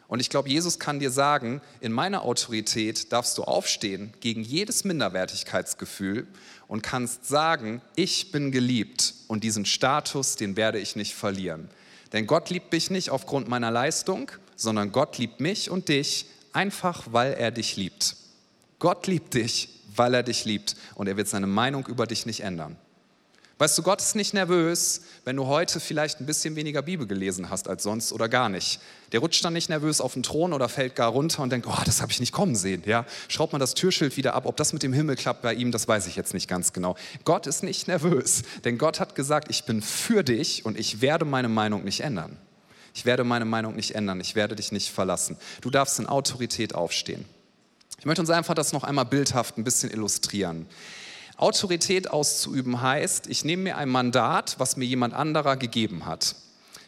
Und 0.09 0.21
ich 0.21 0.29
glaube, 0.29 0.49
Jesus 0.51 0.79
kann 0.79 0.99
dir 0.99 1.11
sagen, 1.11 1.63
in 1.81 1.93
meiner 1.93 2.23
Autorität 2.23 3.13
darfst 3.13 3.39
du 3.39 3.45
aufstehen 3.45 4.13
gegen 4.21 4.43
jedes 4.43 4.85
Minderwertigkeitsgefühl 4.85 6.27
und 6.69 6.83
kannst 6.83 7.27
sagen, 7.27 7.81
ich 7.97 8.31
bin 8.31 8.53
geliebt 8.53 9.15
und 9.29 9.45
diesen 9.45 9.65
Status, 9.65 10.37
den 10.37 10.57
werde 10.57 10.79
ich 10.79 10.97
nicht 10.97 11.15
verlieren. 11.15 11.71
Denn 12.13 12.27
Gott 12.27 12.51
liebt 12.51 12.73
mich 12.73 12.91
nicht 12.91 13.11
aufgrund 13.11 13.49
meiner 13.49 13.71
Leistung, 13.71 14.31
sondern 14.57 14.93
Gott 14.93 15.17
liebt 15.19 15.41
mich 15.41 15.71
und 15.71 15.89
dich 15.89 16.27
einfach, 16.53 17.05
weil 17.11 17.33
er 17.33 17.51
dich 17.51 17.77
liebt. 17.77 18.17
Gott 18.79 19.07
liebt 19.07 19.35
dich, 19.35 19.69
weil 19.97 20.13
er 20.13 20.23
dich 20.23 20.45
liebt 20.45 20.77
und 20.95 21.07
er 21.07 21.17
wird 21.17 21.29
seine 21.29 21.47
Meinung 21.47 21.87
über 21.87 22.07
dich 22.07 22.27
nicht 22.27 22.41
ändern. 22.41 22.77
Weißt 23.63 23.79
du, 23.79 23.85
Gott 23.85 24.01
ist 24.01 24.17
nicht 24.17 24.35
nervös, 24.35 25.03
wenn 25.25 25.37
du 25.37 25.47
heute 25.47 25.79
vielleicht 25.79 26.19
ein 26.19 26.27
bisschen 26.27 26.57
weniger 26.57 26.83
Bibel 26.83 27.07
gelesen 27.07 27.49
hast 27.49 27.69
als 27.69 27.85
sonst 27.85 28.13
oder 28.13 28.29
gar 28.29 28.49
nicht. 28.49 28.81
Der 29.13 29.21
rutscht 29.21 29.45
dann 29.45 29.53
nicht 29.53 29.69
nervös 29.69 30.01
auf 30.01 30.15
den 30.15 30.25
Thron 30.25 30.53
oder 30.53 30.69
fällt 30.69 30.97
gar 30.97 31.13
runter 31.13 31.45
und 31.45 31.53
denkt, 31.53 31.69
oh, 31.71 31.83
das 31.85 32.03
habe 32.03 32.11
ich 32.11 32.19
nicht 32.19 32.33
kommen 32.33 32.57
sehen. 32.57 32.83
Ja, 32.87 33.07
schraubt 33.29 33.53
man 33.53 33.61
das 33.61 33.75
Türschild 33.75 34.17
wieder 34.17 34.35
ab. 34.35 34.47
Ob 34.47 34.57
das 34.57 34.73
mit 34.73 34.83
dem 34.83 34.93
Himmel 34.93 35.15
klappt 35.15 35.43
bei 35.43 35.55
ihm, 35.55 35.71
das 35.71 35.87
weiß 35.87 36.09
ich 36.09 36.17
jetzt 36.17 36.35
nicht 36.35 36.49
ganz 36.49 36.73
genau. 36.73 36.97
Gott 37.25 37.47
ist 37.47 37.63
nicht 37.63 37.87
nervös, 37.87 38.43
denn 38.65 38.79
Gott 38.79 38.99
hat 38.99 39.15
gesagt, 39.15 39.47
ich 39.49 39.63
bin 39.63 39.81
für 39.81 40.25
dich 40.25 40.67
und 40.67 40.77
ich 40.77 41.01
werde 41.01 41.25
meine 41.25 41.49
Meinung 41.49 41.85
nicht 41.85 42.01
ändern. 42.01 42.39
Ich 42.95 43.05
werde 43.05 43.23
meine 43.23 43.45
Meinung 43.45 43.77
nicht 43.77 43.95
ändern. 43.95 44.21
Ich 44.21 44.35
werde 44.35 44.57
dich 44.57 44.73
nicht 44.73 44.91
verlassen. 44.91 45.37
Du 45.61 45.71
darfst 45.71 46.01
in 46.01 46.07
Autorität 46.07 46.75
aufstehen. 46.75 47.25
Ich 48.01 48.07
möchte 48.07 48.23
uns 48.23 48.31
einfach 48.31 48.55
das 48.55 48.73
noch 48.73 48.83
einmal 48.83 49.05
bildhaft 49.05 49.57
ein 49.57 49.63
bisschen 49.63 49.93
illustrieren. 49.93 50.67
Autorität 51.37 52.11
auszuüben 52.11 52.83
heißt, 52.83 53.27
ich 53.29 53.45
nehme 53.45 53.65
mir 53.65 53.77
ein 53.77 53.89
Mandat, 53.89 54.57
was 54.59 54.77
mir 54.77 54.85
jemand 54.85 55.15
anderer 55.15 55.57
gegeben 55.57 56.07
hat. 56.07 56.37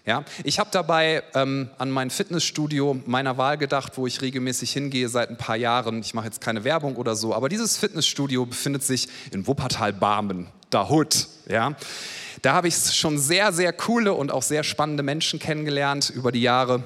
Ja, 0.06 0.22
ich 0.44 0.58
habe 0.58 0.68
dabei 0.70 1.22
ähm, 1.34 1.70
an 1.78 1.90
mein 1.90 2.10
Fitnessstudio 2.10 3.00
meiner 3.06 3.38
Wahl 3.38 3.56
gedacht, 3.56 3.96
wo 3.96 4.06
ich 4.06 4.20
regelmäßig 4.20 4.70
hingehe 4.70 5.08
seit 5.08 5.30
ein 5.30 5.38
paar 5.38 5.56
Jahren. 5.56 6.00
Ich 6.00 6.12
mache 6.12 6.26
jetzt 6.26 6.42
keine 6.42 6.62
Werbung 6.62 6.96
oder 6.96 7.16
so, 7.16 7.34
aber 7.34 7.48
dieses 7.48 7.78
Fitnessstudio 7.78 8.44
befindet 8.44 8.82
sich 8.82 9.08
in 9.30 9.46
Wuppertal-Barmen, 9.46 10.48
da 10.68 10.90
Hood. 10.90 11.26
Ja. 11.48 11.74
Da 12.42 12.52
habe 12.52 12.68
ich 12.68 12.76
schon 12.76 13.16
sehr, 13.16 13.54
sehr 13.54 13.72
coole 13.72 14.12
und 14.12 14.30
auch 14.30 14.42
sehr 14.42 14.62
spannende 14.62 15.02
Menschen 15.02 15.38
kennengelernt 15.38 16.10
über 16.10 16.32
die 16.32 16.42
Jahre. 16.42 16.84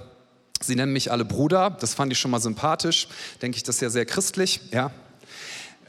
Sie 0.60 0.76
nennen 0.76 0.92
mich 0.92 1.10
alle 1.10 1.24
Bruder, 1.24 1.76
das 1.80 1.94
fand 1.94 2.12
ich 2.12 2.20
schon 2.20 2.30
mal 2.30 2.40
sympathisch. 2.40 3.08
Denke 3.42 3.56
ich, 3.56 3.64
das 3.64 3.76
ist 3.76 3.80
ja 3.80 3.90
sehr 3.90 4.06
christlich. 4.06 4.60
Ja, 4.70 4.92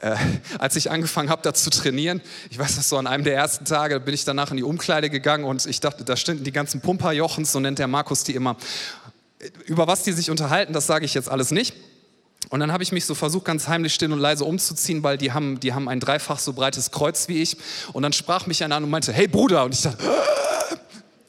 äh, 0.01 0.15
als 0.59 0.75
ich 0.75 0.91
angefangen 0.91 1.29
habe, 1.29 1.41
da 1.41 1.53
zu 1.53 1.69
trainieren, 1.69 2.21
ich 2.49 2.57
weiß 2.57 2.75
das 2.75 2.89
so, 2.89 2.97
an 2.97 3.07
einem 3.07 3.23
der 3.23 3.35
ersten 3.35 3.65
Tage 3.65 3.99
bin 3.99 4.13
ich 4.13 4.25
danach 4.25 4.51
in 4.51 4.57
die 4.57 4.63
Umkleide 4.63 5.09
gegangen 5.09 5.43
und 5.43 5.65
ich 5.65 5.79
dachte, 5.79 6.03
da 6.03 6.15
standen 6.15 6.43
die 6.43 6.51
ganzen 6.51 6.81
Pumperjochens, 6.81 7.51
so 7.51 7.59
nennt 7.59 7.79
der 7.79 7.87
Markus 7.87 8.23
die 8.23 8.35
immer. 8.35 8.57
Über 9.65 9.87
was 9.87 10.03
die 10.03 10.11
sich 10.11 10.29
unterhalten, 10.29 10.73
das 10.73 10.87
sage 10.87 11.05
ich 11.05 11.13
jetzt 11.13 11.29
alles 11.29 11.51
nicht. 11.51 11.75
Und 12.49 12.61
dann 12.61 12.71
habe 12.71 12.81
ich 12.81 12.91
mich 12.91 13.05
so 13.05 13.13
versucht, 13.15 13.45
ganz 13.45 13.67
heimlich 13.67 13.93
still 13.93 14.11
und 14.11 14.19
leise 14.19 14.43
umzuziehen, 14.43 15.03
weil 15.03 15.17
die 15.17 15.33
haben, 15.33 15.59
die 15.59 15.73
haben 15.73 15.87
ein 15.87 15.99
dreifach 15.99 16.39
so 16.39 16.53
breites 16.53 16.89
Kreuz 16.91 17.27
wie 17.27 17.41
ich. 17.41 17.57
Und 17.93 18.03
dann 18.03 18.13
sprach 18.13 18.47
mich 18.47 18.63
einer 18.63 18.75
an 18.75 18.83
und 18.83 18.89
meinte, 18.89 19.13
hey 19.13 19.27
Bruder. 19.27 19.65
Und 19.65 19.75
ich 19.75 19.81
dachte, 19.81 20.03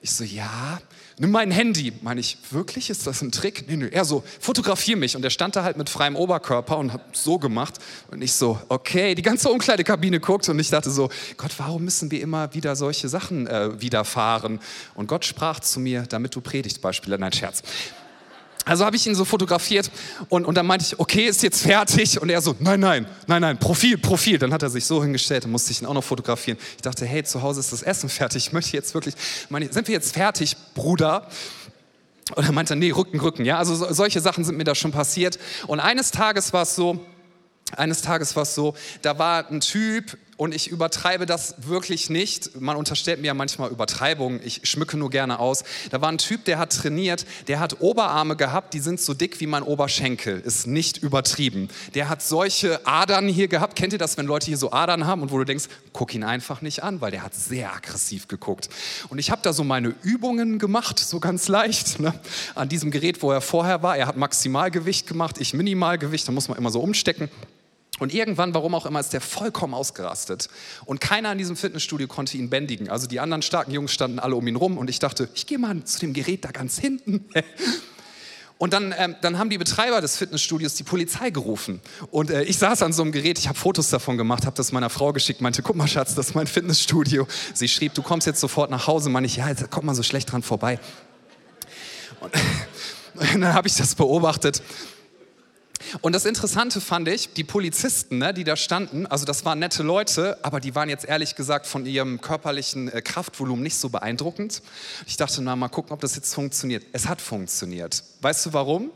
ich 0.00 0.12
so, 0.12 0.24
ja 0.24 0.80
nimm 1.20 1.30
mein 1.30 1.50
Handy. 1.50 1.92
Meine 2.00 2.18
ich, 2.18 2.38
wirklich, 2.50 2.90
ist 2.90 3.06
das 3.06 3.20
ein 3.22 3.30
Trick? 3.30 3.68
Nee, 3.68 3.76
nee. 3.76 3.88
Er 3.88 4.04
so, 4.04 4.24
fotografier 4.40 4.96
mich. 4.96 5.14
Und 5.14 5.22
er 5.22 5.30
stand 5.30 5.54
da 5.54 5.62
halt 5.62 5.76
mit 5.76 5.88
freiem 5.88 6.16
Oberkörper 6.16 6.78
und 6.78 6.92
hat 6.92 7.14
so 7.14 7.38
gemacht. 7.38 7.74
Und 8.10 8.22
ich 8.22 8.32
so, 8.32 8.58
okay, 8.68 9.14
die 9.14 9.22
ganze 9.22 9.50
Umkleidekabine 9.50 10.18
guckt. 10.18 10.48
Und 10.48 10.58
ich 10.58 10.70
dachte 10.70 10.90
so, 10.90 11.10
Gott, 11.36 11.52
warum 11.58 11.84
müssen 11.84 12.10
wir 12.10 12.20
immer 12.22 12.52
wieder 12.54 12.74
solche 12.74 13.08
Sachen 13.08 13.46
äh, 13.46 13.80
widerfahren? 13.80 14.60
Und 14.94 15.06
Gott 15.06 15.26
sprach 15.26 15.60
zu 15.60 15.78
mir, 15.78 16.04
damit 16.08 16.34
du 16.34 16.40
Predigtbeispiele, 16.40 17.18
nein, 17.18 17.32
Scherz. 17.32 17.62
Also 18.66 18.84
habe 18.84 18.96
ich 18.96 19.06
ihn 19.06 19.14
so 19.14 19.24
fotografiert 19.24 19.90
und, 20.28 20.44
und 20.44 20.54
dann 20.54 20.66
meinte 20.66 20.84
ich, 20.84 20.98
okay, 20.98 21.24
ist 21.26 21.42
jetzt 21.42 21.62
fertig? 21.62 22.20
Und 22.20 22.28
er 22.28 22.42
so, 22.42 22.54
nein, 22.58 22.80
nein, 22.80 23.06
nein, 23.26 23.40
nein, 23.40 23.58
Profil, 23.58 23.96
Profil. 23.96 24.38
Dann 24.38 24.52
hat 24.52 24.62
er 24.62 24.70
sich 24.70 24.84
so 24.84 25.02
hingestellt, 25.02 25.44
dann 25.44 25.50
musste 25.50 25.72
ich 25.72 25.80
ihn 25.80 25.86
auch 25.86 25.94
noch 25.94 26.04
fotografieren. 26.04 26.58
Ich 26.76 26.82
dachte, 26.82 27.06
hey, 27.06 27.24
zu 27.24 27.42
Hause 27.42 27.60
ist 27.60 27.72
das 27.72 27.82
Essen 27.82 28.08
fertig. 28.08 28.46
Ich 28.48 28.52
möchte 28.52 28.76
jetzt 28.76 28.92
wirklich, 28.94 29.14
meine, 29.48 29.72
sind 29.72 29.88
wir 29.88 29.94
jetzt 29.94 30.14
fertig, 30.14 30.56
Bruder? 30.74 31.28
Und 32.34 32.44
er 32.44 32.52
meinte, 32.52 32.76
nee, 32.76 32.90
Rücken, 32.90 33.18
Rücken. 33.20 33.44
Ja, 33.44 33.58
also 33.58 33.74
so, 33.74 33.92
solche 33.92 34.20
Sachen 34.20 34.44
sind 34.44 34.56
mir 34.56 34.64
da 34.64 34.74
schon 34.74 34.92
passiert. 34.92 35.38
Und 35.66 35.80
eines 35.80 36.10
Tages 36.10 36.52
war 36.52 36.62
es 36.62 36.74
so, 36.76 37.04
eines 37.76 38.02
Tages 38.02 38.36
war 38.36 38.42
es 38.42 38.54
so, 38.54 38.74
da 39.02 39.18
war 39.18 39.48
ein 39.50 39.60
Typ, 39.60 40.16
und 40.40 40.54
ich 40.54 40.68
übertreibe 40.68 41.26
das 41.26 41.54
wirklich 41.58 42.08
nicht. 42.08 42.58
Man 42.58 42.74
unterstellt 42.74 43.20
mir 43.20 43.26
ja 43.26 43.34
manchmal 43.34 43.70
Übertreibungen. 43.70 44.40
Ich 44.42 44.62
schmücke 44.62 44.96
nur 44.96 45.10
gerne 45.10 45.38
aus. 45.38 45.64
Da 45.90 46.00
war 46.00 46.10
ein 46.10 46.16
Typ, 46.16 46.46
der 46.46 46.58
hat 46.58 46.72
trainiert, 46.72 47.26
der 47.46 47.60
hat 47.60 47.82
Oberarme 47.82 48.36
gehabt, 48.36 48.72
die 48.72 48.80
sind 48.80 49.02
so 49.02 49.12
dick 49.12 49.38
wie 49.40 49.46
mein 49.46 49.62
Oberschenkel. 49.62 50.40
Ist 50.40 50.66
nicht 50.66 50.96
übertrieben. 50.96 51.68
Der 51.92 52.08
hat 52.08 52.22
solche 52.22 52.80
Adern 52.86 53.28
hier 53.28 53.48
gehabt. 53.48 53.76
Kennt 53.76 53.92
ihr 53.92 53.98
das, 53.98 54.16
wenn 54.16 54.24
Leute 54.24 54.46
hier 54.46 54.56
so 54.56 54.72
Adern 54.72 55.06
haben 55.06 55.20
und 55.20 55.30
wo 55.30 55.36
du 55.36 55.44
denkst, 55.44 55.66
guck 55.92 56.14
ihn 56.14 56.24
einfach 56.24 56.62
nicht 56.62 56.82
an, 56.82 57.02
weil 57.02 57.10
der 57.10 57.22
hat 57.22 57.34
sehr 57.34 57.74
aggressiv 57.74 58.26
geguckt. 58.26 58.70
Und 59.10 59.18
ich 59.18 59.30
habe 59.30 59.42
da 59.42 59.52
so 59.52 59.62
meine 59.62 59.94
Übungen 60.00 60.58
gemacht, 60.58 60.98
so 60.98 61.20
ganz 61.20 61.48
leicht, 61.48 62.00
ne? 62.00 62.14
an 62.54 62.70
diesem 62.70 62.90
Gerät, 62.90 63.20
wo 63.20 63.30
er 63.30 63.42
vorher 63.42 63.82
war. 63.82 63.98
Er 63.98 64.06
hat 64.06 64.16
Maximalgewicht 64.16 65.06
gemacht, 65.06 65.36
ich 65.38 65.52
Minimalgewicht. 65.52 66.26
Da 66.26 66.32
muss 66.32 66.48
man 66.48 66.56
immer 66.56 66.70
so 66.70 66.80
umstecken. 66.80 67.28
Und 68.00 68.12
irgendwann, 68.12 68.54
warum 68.54 68.74
auch 68.74 68.86
immer, 68.86 68.98
ist 68.98 69.12
der 69.12 69.20
vollkommen 69.20 69.74
ausgerastet. 69.74 70.48
Und 70.86 71.00
keiner 71.00 71.30
in 71.30 71.38
diesem 71.38 71.54
Fitnessstudio 71.54 72.08
konnte 72.08 72.36
ihn 72.36 72.50
bändigen. 72.50 72.88
Also 72.88 73.06
die 73.06 73.20
anderen 73.20 73.42
starken 73.42 73.70
Jungs 73.70 73.92
standen 73.92 74.18
alle 74.18 74.34
um 74.34 74.46
ihn 74.48 74.56
rum 74.56 74.78
und 74.78 74.90
ich 74.90 74.98
dachte, 74.98 75.28
ich 75.34 75.46
gehe 75.46 75.58
mal 75.58 75.84
zu 75.84 76.00
dem 76.00 76.14
Gerät 76.14 76.44
da 76.44 76.50
ganz 76.50 76.78
hinten. 76.78 77.26
Und 78.58 78.74
dann, 78.74 78.94
ähm, 78.98 79.16
dann 79.22 79.38
haben 79.38 79.48
die 79.48 79.56
Betreiber 79.56 80.02
des 80.02 80.18
Fitnessstudios 80.18 80.74
die 80.74 80.82
Polizei 80.82 81.30
gerufen. 81.30 81.80
Und 82.10 82.28
äh, 82.28 82.42
ich 82.42 82.58
saß 82.58 82.82
an 82.82 82.92
so 82.92 83.00
einem 83.00 83.10
Gerät, 83.10 83.38
ich 83.38 83.48
habe 83.48 83.58
Fotos 83.58 83.88
davon 83.88 84.18
gemacht, 84.18 84.44
habe 84.44 84.54
das 84.54 84.70
meiner 84.70 84.90
Frau 84.90 85.14
geschickt, 85.14 85.40
meinte, 85.40 85.62
guck 85.62 85.76
mal 85.76 85.88
Schatz, 85.88 86.14
das 86.14 86.28
ist 86.28 86.34
mein 86.34 86.46
Fitnessstudio. 86.46 87.26
Sie 87.54 87.68
schrieb, 87.68 87.94
du 87.94 88.02
kommst 88.02 88.26
jetzt 88.26 88.38
sofort 88.38 88.70
nach 88.70 88.86
Hause. 88.86 89.08
Meine 89.08 89.26
ich, 89.26 89.36
ja, 89.36 89.54
da 89.54 89.66
kommt 89.66 89.86
man 89.86 89.94
so 89.94 90.02
schlecht 90.02 90.30
dran 90.30 90.42
vorbei. 90.42 90.78
Und, 92.20 92.34
und 93.14 93.42
dann 93.42 93.54
habe 93.54 93.66
ich 93.66 93.76
das 93.76 93.94
beobachtet 93.94 94.60
und 96.00 96.14
das 96.14 96.24
Interessante 96.24 96.80
fand 96.80 97.08
ich, 97.08 97.32
die 97.32 97.44
Polizisten, 97.44 98.18
ne, 98.18 98.34
die 98.34 98.44
da 98.44 98.56
standen, 98.56 99.06
also 99.06 99.24
das 99.24 99.44
waren 99.44 99.58
nette 99.58 99.82
Leute, 99.82 100.38
aber 100.42 100.60
die 100.60 100.74
waren 100.74 100.88
jetzt 100.88 101.04
ehrlich 101.04 101.36
gesagt 101.36 101.66
von 101.66 101.86
ihrem 101.86 102.20
körperlichen 102.20 102.90
äh, 102.92 103.02
Kraftvolumen 103.02 103.62
nicht 103.62 103.76
so 103.76 103.88
beeindruckend. 103.88 104.62
Ich 105.06 105.16
dachte, 105.16 105.42
na 105.42 105.56
mal 105.56 105.68
gucken, 105.68 105.92
ob 105.92 106.00
das 106.00 106.16
jetzt 106.16 106.34
funktioniert. 106.34 106.84
Es 106.92 107.08
hat 107.08 107.20
funktioniert. 107.20 108.04
Weißt 108.20 108.46
du 108.46 108.52
warum? 108.52 108.90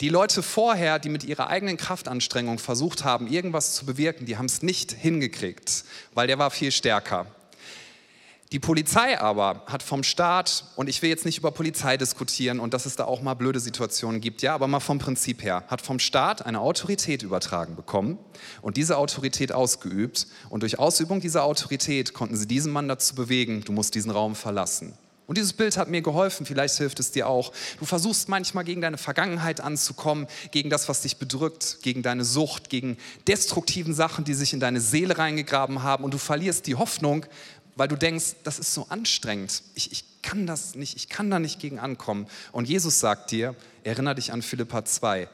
Die 0.00 0.08
Leute 0.08 0.42
vorher, 0.42 0.98
die 0.98 1.08
mit 1.08 1.24
ihrer 1.24 1.48
eigenen 1.48 1.76
Kraftanstrengung 1.76 2.58
versucht 2.58 3.04
haben, 3.04 3.26
irgendwas 3.26 3.74
zu 3.74 3.84
bewirken, 3.86 4.26
die 4.26 4.36
haben 4.36 4.46
es 4.46 4.62
nicht 4.62 4.92
hingekriegt, 4.92 5.84
weil 6.14 6.26
der 6.26 6.38
war 6.38 6.50
viel 6.50 6.70
stärker. 6.70 7.26
Die 8.50 8.60
Polizei 8.60 9.20
aber 9.20 9.62
hat 9.66 9.82
vom 9.82 10.02
Staat, 10.02 10.64
und 10.74 10.88
ich 10.88 11.02
will 11.02 11.10
jetzt 11.10 11.26
nicht 11.26 11.36
über 11.36 11.50
Polizei 11.50 11.98
diskutieren 11.98 12.60
und 12.60 12.72
dass 12.72 12.86
es 12.86 12.96
da 12.96 13.04
auch 13.04 13.20
mal 13.20 13.34
blöde 13.34 13.60
Situationen 13.60 14.22
gibt, 14.22 14.40
ja, 14.40 14.54
aber 14.54 14.66
mal 14.68 14.80
vom 14.80 14.98
Prinzip 14.98 15.42
her, 15.42 15.64
hat 15.68 15.82
vom 15.82 15.98
Staat 15.98 16.46
eine 16.46 16.60
Autorität 16.60 17.22
übertragen 17.22 17.76
bekommen 17.76 18.18
und 18.62 18.78
diese 18.78 18.96
Autorität 18.96 19.52
ausgeübt. 19.52 20.26
Und 20.48 20.62
durch 20.62 20.78
Ausübung 20.78 21.20
dieser 21.20 21.44
Autorität 21.44 22.14
konnten 22.14 22.36
sie 22.36 22.46
diesen 22.46 22.72
Mann 22.72 22.88
dazu 22.88 23.14
bewegen, 23.14 23.64
du 23.66 23.72
musst 23.72 23.94
diesen 23.94 24.10
Raum 24.10 24.34
verlassen. 24.34 24.96
Und 25.28 25.36
dieses 25.36 25.52
Bild 25.52 25.76
hat 25.76 25.90
mir 25.90 26.00
geholfen, 26.00 26.46
vielleicht 26.46 26.78
hilft 26.78 27.00
es 27.00 27.10
dir 27.10 27.26
auch. 27.26 27.52
Du 27.78 27.84
versuchst 27.84 28.30
manchmal 28.30 28.64
gegen 28.64 28.80
deine 28.80 28.96
Vergangenheit 28.96 29.60
anzukommen, 29.60 30.26
gegen 30.52 30.70
das, 30.70 30.88
was 30.88 31.02
dich 31.02 31.18
bedrückt, 31.18 31.80
gegen 31.82 32.02
deine 32.02 32.24
Sucht, 32.24 32.70
gegen 32.70 32.96
destruktiven 33.26 33.92
Sachen, 33.92 34.24
die 34.24 34.32
sich 34.32 34.54
in 34.54 34.60
deine 34.60 34.80
Seele 34.80 35.18
reingegraben 35.18 35.82
haben 35.82 36.02
und 36.02 36.14
du 36.14 36.18
verlierst 36.18 36.66
die 36.66 36.76
Hoffnung, 36.76 37.26
weil 37.78 37.88
du 37.88 37.96
denkst, 37.96 38.34
das 38.42 38.58
ist 38.58 38.74
so 38.74 38.86
anstrengend. 38.88 39.62
Ich, 39.74 39.92
ich 39.92 40.04
kann 40.20 40.46
das 40.46 40.74
nicht, 40.74 40.96
ich 40.96 41.08
kann 41.08 41.30
da 41.30 41.38
nicht 41.38 41.60
gegen 41.60 41.78
ankommen. 41.78 42.26
Und 42.50 42.68
Jesus 42.68 42.98
sagt 42.98 43.30
dir, 43.30 43.54
erinnere 43.84 44.16
dich 44.16 44.32
an 44.32 44.42
Philippa 44.42 44.84
2, 44.84 45.28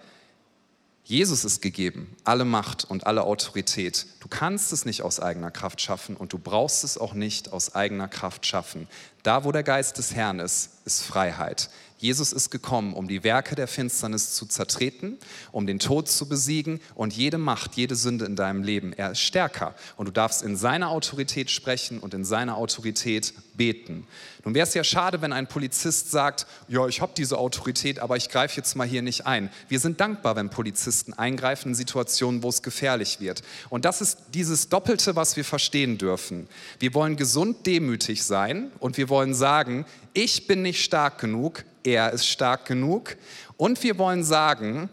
Jesus 1.06 1.44
ist 1.44 1.60
gegeben, 1.60 2.14
alle 2.24 2.44
Macht 2.44 2.84
und 2.84 3.06
alle 3.06 3.24
Autorität. 3.24 4.06
Du 4.20 4.28
kannst 4.28 4.72
es 4.72 4.84
nicht 4.84 5.02
aus 5.02 5.20
eigener 5.20 5.50
Kraft 5.50 5.80
schaffen 5.80 6.16
und 6.16 6.32
du 6.32 6.38
brauchst 6.38 6.84
es 6.84 6.96
auch 6.96 7.12
nicht 7.12 7.52
aus 7.52 7.74
eigener 7.74 8.08
Kraft 8.08 8.46
schaffen. 8.46 8.88
Da, 9.22 9.44
wo 9.44 9.52
der 9.52 9.62
Geist 9.62 9.98
des 9.98 10.14
Herrn 10.14 10.38
ist, 10.38 10.70
ist 10.84 11.02
Freiheit. 11.02 11.68
Jesus 12.04 12.34
ist 12.34 12.50
gekommen, 12.50 12.92
um 12.92 13.08
die 13.08 13.24
Werke 13.24 13.54
der 13.54 13.66
Finsternis 13.66 14.34
zu 14.34 14.44
zertreten, 14.44 15.16
um 15.52 15.66
den 15.66 15.78
Tod 15.78 16.06
zu 16.06 16.28
besiegen 16.28 16.80
und 16.94 17.14
jede 17.14 17.38
Macht, 17.38 17.76
jede 17.76 17.96
Sünde 17.96 18.26
in 18.26 18.36
deinem 18.36 18.62
Leben. 18.62 18.92
Er 18.92 19.12
ist 19.12 19.20
stärker 19.20 19.74
und 19.96 20.04
du 20.04 20.12
darfst 20.12 20.42
in 20.42 20.54
seiner 20.54 20.90
Autorität 20.90 21.50
sprechen 21.50 22.00
und 22.00 22.12
in 22.12 22.26
seiner 22.26 22.58
Autorität 22.58 23.32
beten. 23.54 24.06
Nun 24.44 24.54
wäre 24.54 24.66
es 24.66 24.74
ja 24.74 24.84
schade, 24.84 25.22
wenn 25.22 25.32
ein 25.32 25.46
Polizist 25.46 26.10
sagt, 26.10 26.46
ja, 26.68 26.86
ich 26.86 27.00
habe 27.00 27.14
diese 27.16 27.38
Autorität, 27.38 27.98
aber 28.00 28.18
ich 28.18 28.28
greife 28.28 28.58
jetzt 28.58 28.76
mal 28.76 28.86
hier 28.86 29.00
nicht 29.00 29.26
ein. 29.26 29.48
Wir 29.70 29.80
sind 29.80 29.98
dankbar, 29.98 30.36
wenn 30.36 30.50
Polizisten 30.50 31.14
eingreifen 31.14 31.70
in 31.70 31.74
Situationen, 31.74 32.42
wo 32.42 32.50
es 32.50 32.62
gefährlich 32.62 33.20
wird. 33.20 33.40
Und 33.70 33.86
das 33.86 34.02
ist 34.02 34.18
dieses 34.34 34.68
Doppelte, 34.68 35.16
was 35.16 35.36
wir 35.36 35.44
verstehen 35.46 35.96
dürfen. 35.96 36.48
Wir 36.78 36.92
wollen 36.92 37.16
gesund 37.16 37.64
demütig 37.64 38.24
sein 38.24 38.72
und 38.78 38.98
wir 38.98 39.08
wollen 39.08 39.32
sagen, 39.32 39.86
ich 40.12 40.46
bin 40.46 40.60
nicht 40.60 40.84
stark 40.84 41.18
genug, 41.18 41.64
er 41.84 42.12
ist 42.12 42.26
stark 42.26 42.66
genug. 42.66 43.16
Und 43.56 43.82
wir 43.82 43.98
wollen 43.98 44.24
sagen, 44.24 44.88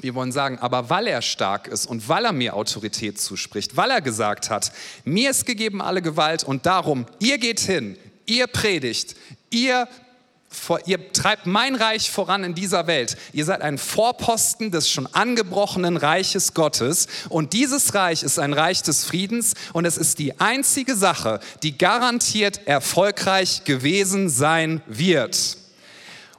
wir 0.00 0.14
wollen 0.14 0.32
sagen, 0.32 0.58
aber 0.58 0.90
weil 0.90 1.06
er 1.06 1.22
stark 1.22 1.68
ist 1.68 1.86
und 1.86 2.08
weil 2.08 2.24
er 2.24 2.32
mir 2.32 2.54
Autorität 2.54 3.18
zuspricht, 3.20 3.76
weil 3.76 3.90
er 3.90 4.00
gesagt 4.00 4.50
hat, 4.50 4.72
mir 5.04 5.30
ist 5.30 5.46
gegeben 5.46 5.80
alle 5.80 6.02
Gewalt 6.02 6.44
und 6.44 6.66
darum, 6.66 7.06
ihr 7.20 7.38
geht 7.38 7.60
hin, 7.60 7.96
ihr 8.26 8.46
predigt, 8.46 9.14
ihr 9.50 9.88
ihr 10.86 11.12
treibt 11.12 11.46
mein 11.46 11.74
Reich 11.74 12.10
voran 12.10 12.44
in 12.44 12.54
dieser 12.54 12.86
Welt. 12.86 13.16
Ihr 13.32 13.44
seid 13.44 13.60
ein 13.60 13.76
Vorposten 13.76 14.70
des 14.70 14.88
schon 14.88 15.08
angebrochenen 15.12 15.96
Reiches 15.96 16.54
Gottes. 16.54 17.08
Und 17.28 17.52
dieses 17.52 17.94
Reich 17.94 18.22
ist 18.22 18.38
ein 18.38 18.52
Reich 18.52 18.82
des 18.82 19.04
Friedens. 19.04 19.54
Und 19.72 19.84
es 19.84 19.98
ist 19.98 20.18
die 20.18 20.38
einzige 20.40 20.94
Sache, 20.94 21.40
die 21.64 21.76
garantiert 21.76 22.66
erfolgreich 22.66 23.64
gewesen 23.64 24.28
sein 24.28 24.80
wird. 24.86 25.56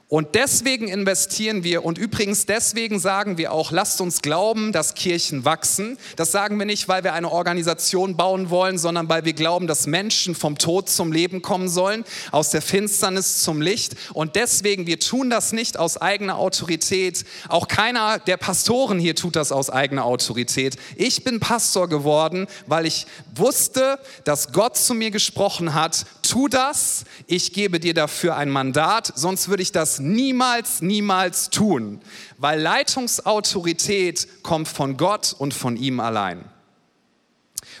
Und 0.08 0.36
deswegen 0.36 0.86
investieren 0.86 1.64
wir 1.64 1.84
und 1.84 1.98
übrigens 1.98 2.46
deswegen 2.46 3.00
sagen 3.00 3.38
wir 3.38 3.50
auch, 3.50 3.72
lasst 3.72 4.00
uns 4.00 4.22
glauben, 4.22 4.70
dass 4.70 4.94
Kirchen 4.94 5.44
wachsen. 5.44 5.98
Das 6.14 6.30
sagen 6.30 6.60
wir 6.60 6.66
nicht, 6.66 6.86
weil 6.86 7.02
wir 7.02 7.12
eine 7.12 7.32
Organisation 7.32 8.16
bauen 8.16 8.48
wollen, 8.48 8.78
sondern 8.78 9.08
weil 9.08 9.24
wir 9.24 9.32
glauben, 9.32 9.66
dass 9.66 9.88
Menschen 9.88 10.36
vom 10.36 10.58
Tod 10.58 10.88
zum 10.88 11.10
Leben 11.10 11.42
kommen 11.42 11.68
sollen, 11.68 12.04
aus 12.30 12.50
der 12.50 12.62
Finsternis 12.62 13.42
zum 13.42 13.60
Licht. 13.60 13.96
Und 14.12 14.36
deswegen, 14.36 14.86
wir 14.86 15.00
tun 15.00 15.28
das 15.28 15.52
nicht 15.52 15.76
aus 15.76 15.96
eigener 15.96 16.36
Autorität. 16.36 17.24
Auch 17.48 17.66
keiner 17.66 18.20
der 18.20 18.36
Pastoren 18.36 19.00
hier 19.00 19.16
tut 19.16 19.34
das 19.34 19.50
aus 19.50 19.70
eigener 19.70 20.04
Autorität. 20.04 20.76
Ich 20.94 21.24
bin 21.24 21.40
Pastor 21.40 21.88
geworden, 21.88 22.46
weil 22.68 22.86
ich 22.86 23.08
wusste, 23.34 23.98
dass 24.22 24.52
Gott 24.52 24.76
zu 24.76 24.94
mir 24.94 25.10
gesprochen 25.10 25.74
hat, 25.74 26.06
tu 26.22 26.46
das, 26.46 27.04
ich 27.26 27.52
gebe 27.52 27.80
dir 27.80 27.92
dafür 27.92 28.36
ein 28.36 28.50
Mandat, 28.50 29.12
sonst 29.16 29.48
würde 29.48 29.64
ich 29.64 29.72
das 29.72 29.95
niemals, 30.00 30.82
niemals 30.82 31.50
tun, 31.50 32.00
weil 32.38 32.60
Leitungsautorität 32.60 34.42
kommt 34.42 34.68
von 34.68 34.96
Gott 34.96 35.34
und 35.38 35.54
von 35.54 35.76
ihm 35.76 36.00
allein. 36.00 36.44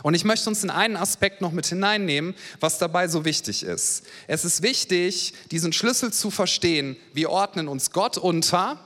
Und 0.02 0.14
ich 0.14 0.24
möchte 0.24 0.48
uns 0.48 0.62
in 0.62 0.70
einen 0.70 0.96
Aspekt 0.96 1.40
noch 1.40 1.52
mit 1.52 1.66
hineinnehmen, 1.66 2.34
was 2.60 2.78
dabei 2.78 3.08
so 3.08 3.24
wichtig 3.24 3.62
ist. 3.62 4.04
Es 4.26 4.44
ist 4.44 4.62
wichtig, 4.62 5.32
diesen 5.50 5.72
Schlüssel 5.72 6.12
zu 6.12 6.30
verstehen. 6.30 6.96
Wir 7.12 7.30
ordnen 7.30 7.68
uns 7.68 7.90
Gott 7.92 8.18
unter. 8.18 8.78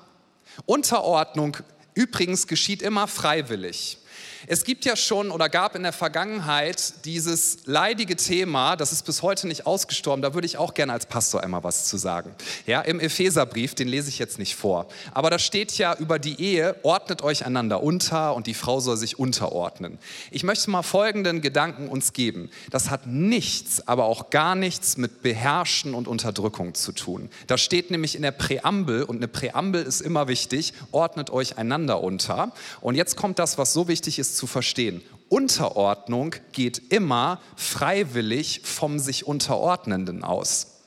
Unterordnung 0.66 1.57
übrigens 1.95 2.47
geschieht 2.47 2.83
immer 2.83 3.09
freiwillig. 3.09 3.99
Es 4.46 4.64
gibt 4.64 4.85
ja 4.85 4.96
schon 4.96 5.31
oder 5.31 5.48
gab 5.48 5.74
in 5.74 5.83
der 5.83 5.92
Vergangenheit 5.92 7.05
dieses 7.05 7.59
leidige 7.66 8.16
Thema, 8.16 8.74
das 8.76 8.90
ist 8.92 9.05
bis 9.05 9.22
heute 9.22 9.46
nicht 9.46 9.66
ausgestorben, 9.66 10.22
da 10.22 10.33
würde 10.33 10.46
ich 10.46 10.57
auch 10.57 10.72
gerne 10.72 10.92
als 10.92 11.07
Pastor 11.07 11.42
einmal 11.42 11.62
was 11.62 11.87
zu 11.87 11.98
sagen. 11.98 12.35
Ja, 12.66 12.81
im 12.81 13.00
Epheserbrief, 13.00 13.74
den 13.74 13.88
lese 13.88 14.09
ich 14.09 14.18
jetzt 14.18 14.38
nicht 14.38 14.57
vor, 14.57 14.87
aber 15.12 15.29
da 15.29 15.38
steht 15.38 15.76
ja 15.76 15.94
über 15.94 16.18
die 16.18 16.40
Ehe, 16.40 16.76
ordnet 16.83 17.22
euch 17.22 17.44
einander 17.44 17.83
unter 17.83 18.35
und 18.35 18.46
die 18.46 18.55
Frau 18.55 18.81
soll 18.81 18.96
sich 18.96 19.18
unterordnen. 19.18 19.98
Ich 20.31 20.42
möchte 20.42 20.70
mal 20.70 20.83
folgenden 20.83 21.42
Gedanken 21.42 21.88
uns 21.88 22.12
geben. 22.14 22.50
Das 22.70 22.88
hat 22.88 23.07
nichts, 23.07 23.87
aber 23.87 24.07
auch 24.07 24.31
gar 24.31 24.55
nichts 24.55 24.96
mit 24.96 25.22
Beherrschen 25.22 25.94
und 25.94 26.09
Unterdrückung 26.09 26.74
zu 26.74 26.92
tun. 26.92 27.29
Da 27.46 27.59
steht 27.59 27.90
nämlich 27.90 28.16
in 28.16 28.22
der 28.22 28.31
Präambel 28.31 29.03
und 29.03 29.16
eine 29.16 29.29
Präambel 29.29 29.83
ist 29.83 30.00
immer 30.00 30.29
wichtig, 30.29 30.72
ordnet 30.92 31.31
euch 31.31 31.59
einander 31.59 32.03
unter. 32.03 32.53
Und 32.81 32.94
jetzt 32.94 33.16
kommt 33.16 33.38
das, 33.38 33.59
was 33.59 33.72
so 33.72 33.87
wichtig 33.87 34.18
ist 34.18 34.30
zu 34.37 34.47
verstehen. 34.47 35.03
Unterordnung 35.29 36.35
geht 36.53 36.93
immer 36.93 37.40
freiwillig 37.57 38.62
vom 38.64 38.99
sich 38.99 39.27
Unterordnenden 39.27 40.25
aus. 40.25 40.81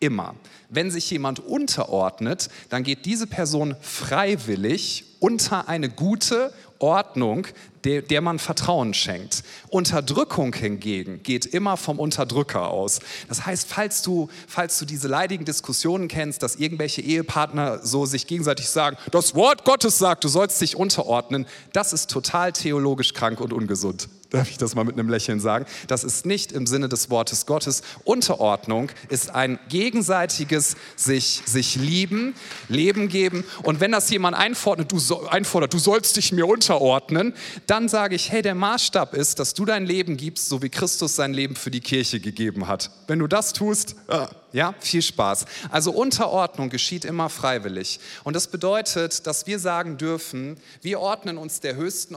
Immer. 0.00 0.34
Wenn 0.70 0.90
sich 0.90 1.10
jemand 1.10 1.40
unterordnet, 1.40 2.48
dann 2.70 2.82
geht 2.82 3.04
diese 3.04 3.26
Person 3.26 3.76
freiwillig 3.82 5.04
unter 5.20 5.68
eine 5.68 5.90
gute 5.90 6.54
Ordnung, 6.78 7.46
der, 7.84 8.02
der 8.02 8.20
man 8.20 8.38
Vertrauen 8.38 8.94
schenkt. 8.94 9.42
Unterdrückung 9.68 10.54
hingegen 10.54 11.22
geht 11.22 11.46
immer 11.46 11.76
vom 11.76 11.98
Unterdrücker 11.98 12.68
aus. 12.70 13.00
Das 13.28 13.46
heißt, 13.46 13.68
falls 13.68 14.02
du, 14.02 14.28
falls 14.46 14.78
du 14.78 14.84
diese 14.84 15.08
leidigen 15.08 15.44
Diskussionen 15.44 16.08
kennst, 16.08 16.42
dass 16.42 16.56
irgendwelche 16.56 17.00
Ehepartner 17.00 17.84
so 17.84 18.06
sich 18.06 18.26
gegenseitig 18.26 18.68
sagen, 18.68 18.96
das 19.10 19.34
Wort 19.34 19.64
Gottes 19.64 19.98
sagt, 19.98 20.24
du 20.24 20.28
sollst 20.28 20.60
dich 20.60 20.76
unterordnen, 20.76 21.46
das 21.72 21.92
ist 21.92 22.10
total 22.10 22.52
theologisch 22.52 23.14
krank 23.14 23.40
und 23.40 23.52
ungesund 23.52 24.08
darf 24.30 24.48
ich 24.48 24.58
das 24.58 24.74
mal 24.74 24.84
mit 24.84 24.94
einem 24.94 25.08
Lächeln 25.08 25.40
sagen. 25.40 25.66
Das 25.88 26.04
ist 26.04 26.24
nicht 26.24 26.52
im 26.52 26.66
Sinne 26.66 26.88
des 26.88 27.10
Wortes 27.10 27.46
Gottes. 27.46 27.82
Unterordnung 28.04 28.90
ist 29.08 29.34
ein 29.34 29.58
gegenseitiges 29.68 30.76
sich, 30.96 31.42
sich 31.46 31.76
lieben, 31.76 32.34
Leben 32.68 33.08
geben. 33.08 33.44
Und 33.64 33.80
wenn 33.80 33.92
das 33.92 34.08
jemand 34.10 34.36
einfordert 34.36 34.92
du, 34.92 34.98
so, 34.98 35.26
einfordert, 35.26 35.74
du 35.74 35.78
sollst 35.78 36.16
dich 36.16 36.32
mir 36.32 36.46
unterordnen, 36.46 37.34
dann 37.70 37.88
sage 37.88 38.16
ich, 38.16 38.32
hey, 38.32 38.42
der 38.42 38.56
Maßstab 38.56 39.14
ist, 39.14 39.38
dass 39.38 39.54
du 39.54 39.64
dein 39.64 39.86
Leben 39.86 40.16
gibst, 40.16 40.48
so 40.48 40.60
wie 40.60 40.68
Christus 40.68 41.14
sein 41.14 41.32
Leben 41.32 41.54
für 41.54 41.70
die 41.70 41.80
Kirche 41.80 42.18
gegeben 42.18 42.66
hat. 42.66 42.90
Wenn 43.06 43.20
du 43.20 43.28
das 43.28 43.52
tust, 43.52 43.94
äh, 44.08 44.26
ja, 44.52 44.74
viel 44.80 45.02
Spaß. 45.02 45.44
Also 45.70 45.92
Unterordnung 45.92 46.68
geschieht 46.68 47.04
immer 47.04 47.28
freiwillig. 47.30 48.00
Und 48.24 48.34
das 48.34 48.48
bedeutet, 48.48 49.24
dass 49.28 49.46
wir 49.46 49.60
sagen 49.60 49.98
dürfen, 49.98 50.56
wir 50.82 50.98
ordnen 50.98 51.38
uns 51.38 51.60
der 51.60 51.76
höchsten 51.76 52.16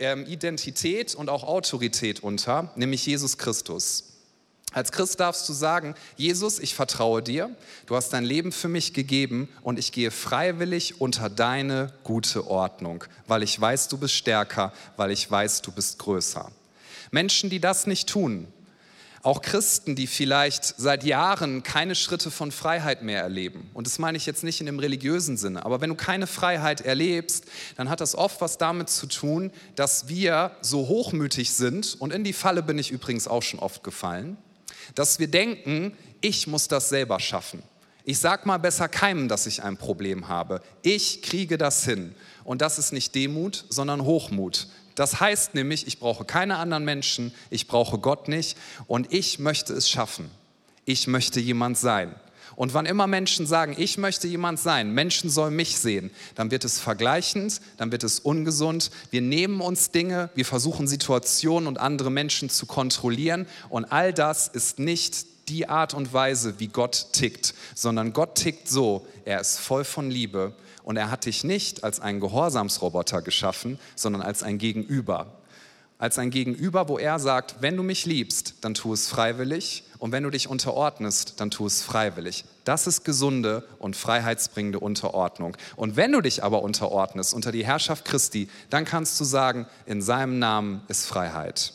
ähm, 0.00 0.26
Identität 0.26 1.14
und 1.14 1.30
auch 1.30 1.44
Autorität 1.44 2.22
unter, 2.22 2.70
nämlich 2.76 3.06
Jesus 3.06 3.38
Christus. 3.38 4.13
Als 4.74 4.90
Christ 4.90 5.20
darfst 5.20 5.48
du 5.48 5.52
sagen, 5.52 5.94
Jesus, 6.16 6.58
ich 6.58 6.74
vertraue 6.74 7.22
dir, 7.22 7.48
du 7.86 7.94
hast 7.94 8.12
dein 8.12 8.24
Leben 8.24 8.50
für 8.50 8.66
mich 8.66 8.92
gegeben 8.92 9.48
und 9.62 9.78
ich 9.78 9.92
gehe 9.92 10.10
freiwillig 10.10 11.00
unter 11.00 11.30
deine 11.30 11.92
gute 12.02 12.48
Ordnung, 12.48 13.04
weil 13.28 13.44
ich 13.44 13.58
weiß, 13.60 13.86
du 13.86 13.98
bist 13.98 14.14
stärker, 14.14 14.72
weil 14.96 15.12
ich 15.12 15.30
weiß, 15.30 15.62
du 15.62 15.70
bist 15.70 16.00
größer. 16.00 16.50
Menschen, 17.12 17.50
die 17.50 17.60
das 17.60 17.86
nicht 17.86 18.08
tun, 18.08 18.48
auch 19.22 19.42
Christen, 19.42 19.94
die 19.94 20.08
vielleicht 20.08 20.64
seit 20.64 21.04
Jahren 21.04 21.62
keine 21.62 21.94
Schritte 21.94 22.32
von 22.32 22.50
Freiheit 22.50 23.02
mehr 23.02 23.22
erleben. 23.22 23.70
Und 23.74 23.86
das 23.86 24.00
meine 24.00 24.18
ich 24.18 24.26
jetzt 24.26 24.42
nicht 24.42 24.58
in 24.58 24.66
dem 24.66 24.80
religiösen 24.80 25.36
Sinne. 25.36 25.64
Aber 25.64 25.80
wenn 25.80 25.90
du 25.90 25.94
keine 25.94 26.26
Freiheit 26.26 26.80
erlebst, 26.80 27.44
dann 27.76 27.88
hat 27.88 28.00
das 28.00 28.16
oft 28.16 28.40
was 28.40 28.58
damit 28.58 28.90
zu 28.90 29.06
tun, 29.06 29.52
dass 29.76 30.08
wir 30.08 30.50
so 30.62 30.88
hochmütig 30.88 31.52
sind. 31.52 31.96
Und 32.00 32.12
in 32.12 32.24
die 32.24 32.32
Falle 32.32 32.64
bin 32.64 32.76
ich 32.76 32.90
übrigens 32.90 33.28
auch 33.28 33.42
schon 33.42 33.60
oft 33.60 33.84
gefallen, 33.84 34.36
dass 34.94 35.18
wir 35.18 35.28
denken, 35.28 35.96
ich 36.20 36.46
muss 36.46 36.68
das 36.68 36.88
selber 36.88 37.20
schaffen. 37.20 37.62
Ich 38.04 38.18
sag 38.18 38.44
mal 38.44 38.58
besser 38.58 38.88
keinem, 38.88 39.28
dass 39.28 39.46
ich 39.46 39.62
ein 39.62 39.78
Problem 39.78 40.28
habe. 40.28 40.60
Ich 40.82 41.22
kriege 41.22 41.56
das 41.56 41.84
hin. 41.84 42.14
Und 42.44 42.60
das 42.60 42.78
ist 42.78 42.92
nicht 42.92 43.14
Demut, 43.14 43.64
sondern 43.70 44.04
Hochmut. 44.04 44.68
Das 44.94 45.20
heißt 45.20 45.54
nämlich, 45.54 45.86
ich 45.86 45.98
brauche 45.98 46.24
keine 46.24 46.58
anderen 46.58 46.84
Menschen, 46.84 47.34
ich 47.50 47.66
brauche 47.66 47.98
Gott 47.98 48.28
nicht 48.28 48.56
und 48.86 49.12
ich 49.12 49.38
möchte 49.38 49.72
es 49.72 49.88
schaffen. 49.88 50.30
Ich 50.84 51.06
möchte 51.06 51.40
jemand 51.40 51.78
sein. 51.78 52.14
Und 52.56 52.74
wann 52.74 52.86
immer 52.86 53.06
Menschen 53.06 53.46
sagen, 53.46 53.74
ich 53.76 53.98
möchte 53.98 54.28
jemand 54.28 54.60
sein, 54.60 54.92
Menschen 54.92 55.30
sollen 55.30 55.56
mich 55.56 55.78
sehen, 55.78 56.10
dann 56.34 56.50
wird 56.50 56.64
es 56.64 56.78
vergleichend, 56.78 57.60
dann 57.76 57.92
wird 57.92 58.04
es 58.04 58.20
ungesund. 58.20 58.90
Wir 59.10 59.20
nehmen 59.20 59.60
uns 59.60 59.90
Dinge, 59.90 60.30
wir 60.34 60.44
versuchen 60.44 60.86
Situationen 60.86 61.66
und 61.66 61.78
andere 61.78 62.10
Menschen 62.10 62.50
zu 62.50 62.66
kontrollieren 62.66 63.46
und 63.68 63.86
all 63.86 64.12
das 64.12 64.48
ist 64.48 64.78
nicht 64.78 65.26
die 65.48 65.68
Art 65.68 65.94
und 65.94 66.12
Weise, 66.12 66.58
wie 66.58 66.68
Gott 66.68 67.08
tickt, 67.12 67.54
sondern 67.74 68.12
Gott 68.12 68.36
tickt 68.36 68.68
so, 68.68 69.06
er 69.24 69.40
ist 69.40 69.58
voll 69.58 69.84
von 69.84 70.10
Liebe 70.10 70.54
und 70.84 70.96
er 70.96 71.10
hat 71.10 71.26
dich 71.26 71.44
nicht 71.44 71.84
als 71.84 72.00
einen 72.00 72.20
Gehorsamsroboter 72.20 73.22
geschaffen, 73.22 73.78
sondern 73.96 74.22
als 74.22 74.42
ein 74.42 74.58
Gegenüber. 74.58 75.38
Als 75.96 76.18
ein 76.18 76.30
Gegenüber, 76.30 76.88
wo 76.88 76.98
er 76.98 77.18
sagt, 77.18 77.56
wenn 77.60 77.76
du 77.76 77.82
mich 77.82 78.04
liebst, 78.04 78.54
dann 78.62 78.74
tu 78.74 78.92
es 78.92 79.08
freiwillig 79.08 79.84
und 80.04 80.12
wenn 80.12 80.22
du 80.22 80.28
dich 80.28 80.48
unterordnest, 80.50 81.40
dann 81.40 81.50
tu 81.50 81.64
es 81.64 81.80
freiwillig. 81.80 82.44
Das 82.64 82.86
ist 82.86 83.06
gesunde 83.06 83.66
und 83.78 83.96
freiheitsbringende 83.96 84.78
Unterordnung. 84.78 85.56
Und 85.76 85.96
wenn 85.96 86.12
du 86.12 86.20
dich 86.20 86.44
aber 86.44 86.62
unterordnest 86.62 87.32
unter 87.32 87.52
die 87.52 87.64
Herrschaft 87.64 88.04
Christi, 88.04 88.50
dann 88.68 88.84
kannst 88.84 89.18
du 89.18 89.24
sagen, 89.24 89.66
in 89.86 90.02
seinem 90.02 90.38
Namen 90.38 90.82
ist 90.88 91.06
Freiheit. 91.06 91.72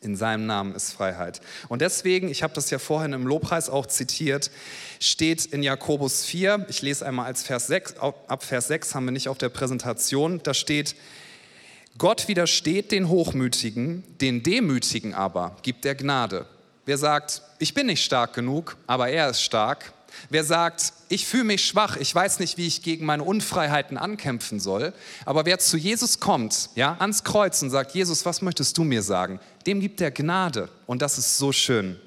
In 0.00 0.16
seinem 0.16 0.46
Namen 0.46 0.74
ist 0.74 0.94
Freiheit. 0.94 1.42
Und 1.68 1.82
deswegen, 1.82 2.30
ich 2.30 2.42
habe 2.42 2.54
das 2.54 2.70
ja 2.70 2.78
vorhin 2.78 3.12
im 3.12 3.26
Lobpreis 3.26 3.68
auch 3.68 3.84
zitiert, 3.84 4.50
steht 4.98 5.44
in 5.44 5.62
Jakobus 5.62 6.24
4, 6.24 6.64
ich 6.70 6.80
lese 6.80 7.04
einmal 7.04 7.26
als 7.26 7.42
Vers 7.42 7.66
6, 7.66 7.96
ab 7.98 8.44
Vers 8.44 8.68
6 8.68 8.94
haben 8.94 9.04
wir 9.04 9.12
nicht 9.12 9.28
auf 9.28 9.36
der 9.36 9.50
Präsentation, 9.50 10.40
da 10.42 10.54
steht, 10.54 10.96
Gott 11.98 12.28
widersteht 12.28 12.92
den 12.92 13.10
Hochmütigen, 13.10 14.04
den 14.22 14.42
Demütigen 14.42 15.12
aber 15.12 15.58
gibt 15.62 15.84
er 15.84 15.94
Gnade. 15.94 16.46
Wer 16.86 16.96
sagt, 16.96 17.42
ich 17.58 17.74
bin 17.74 17.86
nicht 17.86 18.04
stark 18.04 18.32
genug, 18.32 18.76
aber 18.86 19.08
er 19.08 19.28
ist 19.28 19.42
stark, 19.42 19.92
Wer 20.30 20.44
sagt, 20.44 20.92
ich 21.08 21.26
fühle 21.26 21.44
mich 21.44 21.64
schwach, 21.64 21.96
ich 21.96 22.14
weiß 22.14 22.38
nicht, 22.38 22.56
wie 22.56 22.66
ich 22.66 22.82
gegen 22.82 23.04
meine 23.04 23.22
Unfreiheiten 23.22 23.96
ankämpfen 23.96 24.60
soll, 24.60 24.92
aber 25.24 25.44
wer 25.44 25.58
zu 25.58 25.76
Jesus 25.76 26.20
kommt, 26.20 26.70
ja, 26.74 26.96
ans 26.98 27.22
Kreuz 27.22 27.62
und 27.62 27.70
sagt, 27.70 27.94
Jesus, 27.94 28.24
was 28.24 28.42
möchtest 28.42 28.78
du 28.78 28.84
mir 28.84 29.02
sagen? 29.02 29.40
Dem 29.66 29.80
gibt 29.80 30.00
er 30.00 30.10
Gnade. 30.10 30.68
Und 30.86 31.02
das 31.02 31.18
ist 31.18 31.38
so 31.38 31.52
schön. 31.52 32.00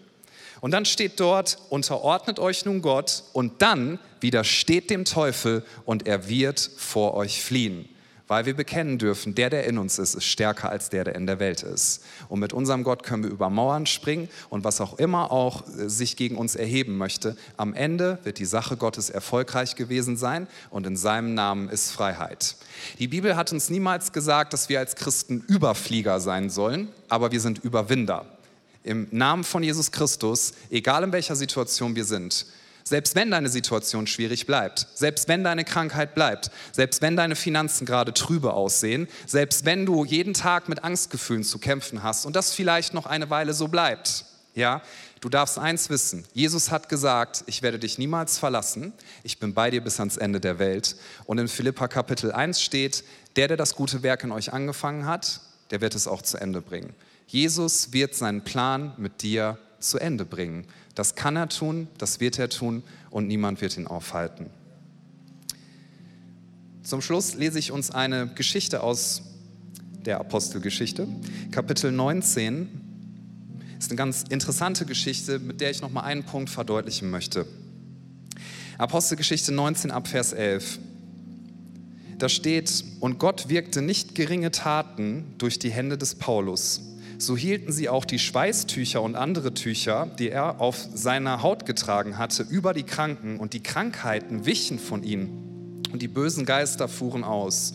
Und 0.61 0.71
dann 0.71 0.85
steht 0.85 1.19
dort, 1.19 1.57
unterordnet 1.69 2.39
euch 2.39 2.65
nun 2.65 2.81
Gott. 2.81 3.23
Und 3.31 3.61
dann 3.61 3.99
widersteht 4.19 4.89
dem 4.89 5.05
Teufel 5.05 5.63
und 5.85 6.07
er 6.07 6.27
wird 6.27 6.59
vor 6.77 7.13
euch 7.13 7.43
fliehen 7.43 7.87
weil 8.29 8.45
wir 8.45 8.53
bekennen 8.53 8.99
dürfen, 8.99 9.33
der, 9.33 9.49
der 9.49 9.65
in 9.65 9.79
uns 9.79 9.97
ist, 9.97 10.13
ist 10.13 10.23
stärker 10.23 10.69
als 10.69 10.89
der, 10.89 11.03
der 11.03 11.15
in 11.15 11.25
der 11.25 11.39
Welt 11.39 11.63
ist. 11.63 12.03
Und 12.29 12.39
mit 12.39 12.53
unserem 12.53 12.83
Gott 12.83 13.01
können 13.01 13.23
wir 13.23 13.31
über 13.31 13.49
Mauern 13.49 13.87
springen 13.87 14.29
und 14.49 14.63
was 14.63 14.79
auch 14.79 14.99
immer 14.99 15.31
auch 15.31 15.67
äh, 15.67 15.89
sich 15.89 16.15
gegen 16.15 16.37
uns 16.37 16.55
erheben 16.55 16.95
möchte. 16.95 17.35
Am 17.57 17.73
Ende 17.73 18.19
wird 18.23 18.37
die 18.37 18.45
Sache 18.45 18.77
Gottes 18.77 19.09
erfolgreich 19.09 19.75
gewesen 19.75 20.15
sein 20.15 20.47
und 20.69 20.85
in 20.85 20.95
seinem 20.95 21.33
Namen 21.33 21.69
ist 21.69 21.91
Freiheit. 21.91 22.55
Die 22.99 23.07
Bibel 23.07 23.35
hat 23.35 23.51
uns 23.51 23.71
niemals 23.71 24.13
gesagt, 24.13 24.53
dass 24.53 24.69
wir 24.69 24.77
als 24.77 24.95
Christen 24.95 25.43
Überflieger 25.47 26.19
sein 26.19 26.51
sollen, 26.51 26.89
aber 27.09 27.31
wir 27.31 27.41
sind 27.41 27.57
Überwinder. 27.63 28.27
Im 28.83 29.07
Namen 29.09 29.43
von 29.43 29.63
Jesus 29.63 29.91
Christus, 29.91 30.53
egal 30.69 31.03
in 31.03 31.11
welcher 31.11 31.35
Situation 31.35 31.95
wir 31.95 32.05
sind, 32.05 32.45
selbst 32.89 33.15
wenn 33.15 33.29
deine 33.29 33.49
Situation 33.49 34.07
schwierig 34.07 34.47
bleibt, 34.47 34.87
selbst 34.95 35.27
wenn 35.27 35.43
deine 35.43 35.63
Krankheit 35.63 36.15
bleibt, 36.15 36.49
selbst 36.71 37.03
wenn 37.03 37.15
deine 37.15 37.35
Finanzen 37.35 37.85
gerade 37.85 38.15
trübe 38.15 38.53
aussehen, 38.53 39.07
selbst 39.27 39.63
wenn 39.63 39.85
du 39.85 40.03
jeden 40.03 40.33
Tag 40.33 40.67
mit 40.67 40.83
Angstgefühlen 40.83 41.43
zu 41.43 41.59
kämpfen 41.59 42.01
hast 42.01 42.25
und 42.25 42.35
das 42.35 42.51
vielleicht 42.51 42.95
noch 42.95 43.05
eine 43.05 43.29
Weile 43.29 43.53
so 43.53 43.67
bleibt, 43.67 44.25
ja, 44.55 44.81
du 45.21 45.29
darfst 45.29 45.59
eins 45.59 45.91
wissen. 45.91 46.25
Jesus 46.33 46.71
hat 46.71 46.89
gesagt, 46.89 47.43
ich 47.45 47.61
werde 47.61 47.77
dich 47.77 47.99
niemals 47.99 48.39
verlassen. 48.39 48.91
Ich 49.23 49.37
bin 49.37 49.53
bei 49.53 49.69
dir 49.69 49.81
bis 49.81 49.99
ans 49.99 50.17
Ende 50.17 50.39
der 50.39 50.57
Welt. 50.57 50.95
Und 51.25 51.37
in 51.37 51.47
Philippa 51.47 51.87
Kapitel 51.87 52.31
1 52.31 52.59
steht, 52.59 53.03
der, 53.35 53.47
der 53.47 53.55
das 53.55 53.75
gute 53.75 54.01
Werk 54.01 54.23
in 54.23 54.31
euch 54.31 54.51
angefangen 54.51 55.05
hat, 55.05 55.41
der 55.69 55.81
wird 55.81 55.93
es 55.93 56.07
auch 56.07 56.23
zu 56.23 56.37
Ende 56.37 56.61
bringen. 56.61 56.95
Jesus 57.27 57.93
wird 57.93 58.15
seinen 58.15 58.43
Plan 58.43 58.93
mit 58.97 59.21
dir 59.21 59.59
zu 59.79 59.99
Ende 59.99 60.25
bringen. 60.25 60.65
Das 60.99 61.15
kann 61.15 61.37
er 61.37 61.47
tun, 61.47 61.87
das 61.97 62.19
wird 62.19 62.37
er 62.39 62.49
tun 62.49 62.83
und 63.09 63.25
niemand 63.25 63.61
wird 63.61 63.77
ihn 63.77 63.87
aufhalten. 63.87 64.47
Zum 66.83 67.01
Schluss 67.01 67.35
lese 67.35 67.57
ich 67.57 67.71
uns 67.71 67.89
eine 67.89 68.27
Geschichte 68.27 68.83
aus 68.83 69.21
der 70.05 70.19
Apostelgeschichte, 70.19 71.07
Kapitel 71.51 71.93
19. 71.93 72.67
Das 73.75 73.85
ist 73.85 73.91
eine 73.91 73.95
ganz 73.95 74.25
interessante 74.27 74.85
Geschichte, 74.85 75.39
mit 75.39 75.61
der 75.61 75.71
ich 75.71 75.81
noch 75.81 75.89
mal 75.89 76.01
einen 76.01 76.25
Punkt 76.25 76.49
verdeutlichen 76.49 77.09
möchte. 77.09 77.45
Apostelgeschichte 78.77 79.53
19 79.53 79.91
ab 79.91 80.05
Vers 80.05 80.33
11. 80.33 80.79
Da 82.17 82.27
steht, 82.27 82.83
und 82.99 83.19
Gott 83.19 83.47
wirkte 83.47 83.81
nicht 83.81 84.15
geringe 84.15 84.51
Taten 84.51 85.33
durch 85.37 85.59
die 85.59 85.71
Hände 85.71 85.97
des 85.97 86.15
Paulus 86.15 86.88
so 87.19 87.35
hielten 87.35 87.73
sie 87.73 87.89
auch 87.89 88.05
die 88.05 88.17
Schweißtücher 88.17 89.01
und 89.01 89.15
andere 89.15 89.53
Tücher, 89.53 90.09
die 90.17 90.29
er 90.29 90.61
auf 90.61 90.87
seiner 90.93 91.43
Haut 91.43 91.65
getragen 91.65 92.17
hatte, 92.17 92.43
über 92.43 92.73
die 92.73 92.83
Kranken 92.83 93.39
und 93.39 93.51
die 93.53 93.61
Krankheiten 93.61 94.45
wichen 94.45 94.79
von 94.79 95.03
ihnen 95.03 95.83
und 95.91 96.01
die 96.01 96.07
bösen 96.07 96.45
Geister 96.45 96.87
fuhren 96.87 97.25
aus. 97.25 97.73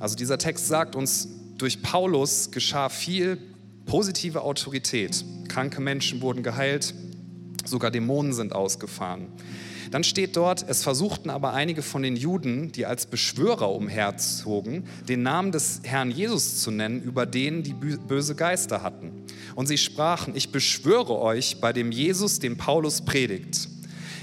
Also 0.00 0.16
dieser 0.16 0.38
Text 0.38 0.66
sagt 0.66 0.96
uns, 0.96 1.28
durch 1.56 1.82
Paulus 1.82 2.50
geschah 2.50 2.88
viel 2.88 3.38
positive 3.86 4.42
Autorität. 4.42 5.24
Kranke 5.46 5.80
Menschen 5.80 6.20
wurden 6.20 6.42
geheilt, 6.42 6.94
sogar 7.64 7.92
Dämonen 7.92 8.32
sind 8.32 8.52
ausgefahren. 8.52 9.28
Dann 9.94 10.02
steht 10.02 10.36
dort, 10.36 10.64
es 10.68 10.82
versuchten 10.82 11.30
aber 11.30 11.52
einige 11.52 11.80
von 11.80 12.02
den 12.02 12.16
Juden, 12.16 12.72
die 12.72 12.84
als 12.84 13.06
Beschwörer 13.06 13.70
umherzogen, 13.70 14.88
den 15.08 15.22
Namen 15.22 15.52
des 15.52 15.82
Herrn 15.84 16.10
Jesus 16.10 16.60
zu 16.62 16.72
nennen, 16.72 17.00
über 17.00 17.26
den 17.26 17.62
die 17.62 17.74
böse 17.74 18.34
Geister 18.34 18.82
hatten. 18.82 19.12
Und 19.54 19.68
sie 19.68 19.78
sprachen, 19.78 20.34
ich 20.34 20.50
beschwöre 20.50 21.16
euch 21.20 21.60
bei 21.60 21.72
dem 21.72 21.92
Jesus, 21.92 22.40
den 22.40 22.56
Paulus 22.56 23.02
predigt. 23.02 23.68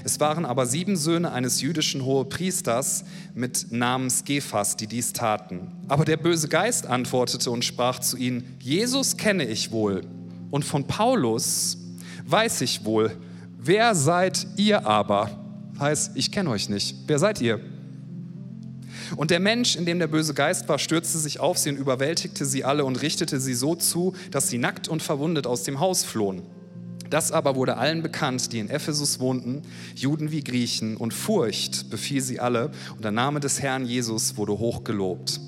Es 0.04 0.20
waren 0.20 0.44
aber 0.44 0.66
sieben 0.66 0.94
Söhne 0.94 1.32
eines 1.32 1.62
jüdischen 1.62 2.04
Hohepriesters 2.04 3.04
mit 3.34 3.72
Namen 3.72 4.10
Skephas, 4.10 4.76
die 4.76 4.86
dies 4.86 5.14
taten. 5.14 5.72
Aber 5.88 6.04
der 6.04 6.18
böse 6.18 6.48
Geist 6.48 6.84
antwortete 6.84 7.50
und 7.50 7.64
sprach 7.64 7.98
zu 7.98 8.18
ihnen, 8.18 8.58
Jesus 8.60 9.16
kenne 9.16 9.46
ich 9.46 9.72
wohl 9.72 10.02
und 10.50 10.66
von 10.66 10.86
Paulus 10.86 11.78
weiß 12.26 12.60
ich 12.60 12.84
wohl. 12.84 13.16
Wer 13.56 13.94
seid 13.94 14.46
ihr 14.58 14.86
aber? 14.86 15.41
Heißt, 15.82 16.12
ich 16.14 16.32
kenne 16.32 16.48
euch 16.48 16.70
nicht. 16.70 16.96
Wer 17.06 17.18
seid 17.18 17.42
ihr? 17.42 17.60
Und 19.16 19.30
der 19.30 19.40
Mensch, 19.40 19.76
in 19.76 19.84
dem 19.84 19.98
der 19.98 20.06
böse 20.06 20.32
Geist 20.32 20.68
war, 20.68 20.78
stürzte 20.78 21.18
sich 21.18 21.38
auf 21.38 21.58
sie 21.58 21.68
und 21.68 21.76
überwältigte 21.76 22.46
sie 22.46 22.64
alle 22.64 22.86
und 22.86 23.02
richtete 23.02 23.40
sie 23.40 23.52
so 23.52 23.74
zu, 23.74 24.14
dass 24.30 24.48
sie 24.48 24.56
nackt 24.56 24.88
und 24.88 25.02
verwundet 25.02 25.46
aus 25.46 25.64
dem 25.64 25.80
Haus 25.80 26.04
flohen. 26.04 26.42
Das 27.10 27.30
aber 27.30 27.56
wurde 27.56 27.76
allen 27.76 28.02
bekannt, 28.02 28.54
die 28.54 28.58
in 28.58 28.70
Ephesus 28.70 29.20
wohnten, 29.20 29.62
Juden 29.94 30.32
wie 30.32 30.42
Griechen, 30.42 30.96
und 30.96 31.12
Furcht 31.12 31.90
befiel 31.90 32.22
sie 32.22 32.40
alle, 32.40 32.70
und 32.96 33.04
der 33.04 33.12
Name 33.12 33.40
des 33.40 33.60
Herrn 33.60 33.84
Jesus 33.84 34.38
wurde 34.38 34.58
hochgelobt 34.58 35.40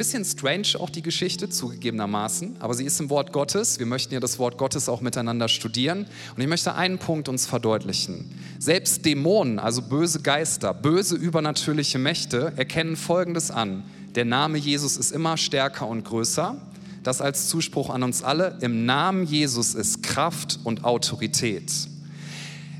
bisschen 0.00 0.24
strange 0.24 0.80
auch 0.80 0.88
die 0.88 1.02
Geschichte, 1.02 1.50
zugegebenermaßen, 1.50 2.56
aber 2.60 2.72
sie 2.72 2.86
ist 2.86 2.98
im 3.00 3.10
Wort 3.10 3.34
Gottes. 3.34 3.78
Wir 3.78 3.84
möchten 3.84 4.14
ja 4.14 4.20
das 4.20 4.38
Wort 4.38 4.56
Gottes 4.56 4.88
auch 4.88 5.02
miteinander 5.02 5.46
studieren. 5.46 6.06
Und 6.34 6.40
ich 6.40 6.48
möchte 6.48 6.74
einen 6.74 6.96
Punkt 6.96 7.28
uns 7.28 7.44
verdeutlichen. 7.44 8.24
Selbst 8.58 9.04
Dämonen, 9.04 9.58
also 9.58 9.82
böse 9.82 10.22
Geister, 10.22 10.72
böse 10.72 11.16
übernatürliche 11.16 11.98
Mächte, 11.98 12.54
erkennen 12.56 12.96
Folgendes 12.96 13.50
an. 13.50 13.82
Der 14.14 14.24
Name 14.24 14.56
Jesus 14.56 14.96
ist 14.96 15.10
immer 15.10 15.36
stärker 15.36 15.86
und 15.86 16.06
größer. 16.06 16.56
Das 17.02 17.20
als 17.20 17.48
Zuspruch 17.48 17.90
an 17.90 18.02
uns 18.02 18.22
alle. 18.22 18.56
Im 18.62 18.86
Namen 18.86 19.26
Jesus 19.26 19.74
ist 19.74 20.02
Kraft 20.02 20.60
und 20.64 20.84
Autorität. 20.84 21.70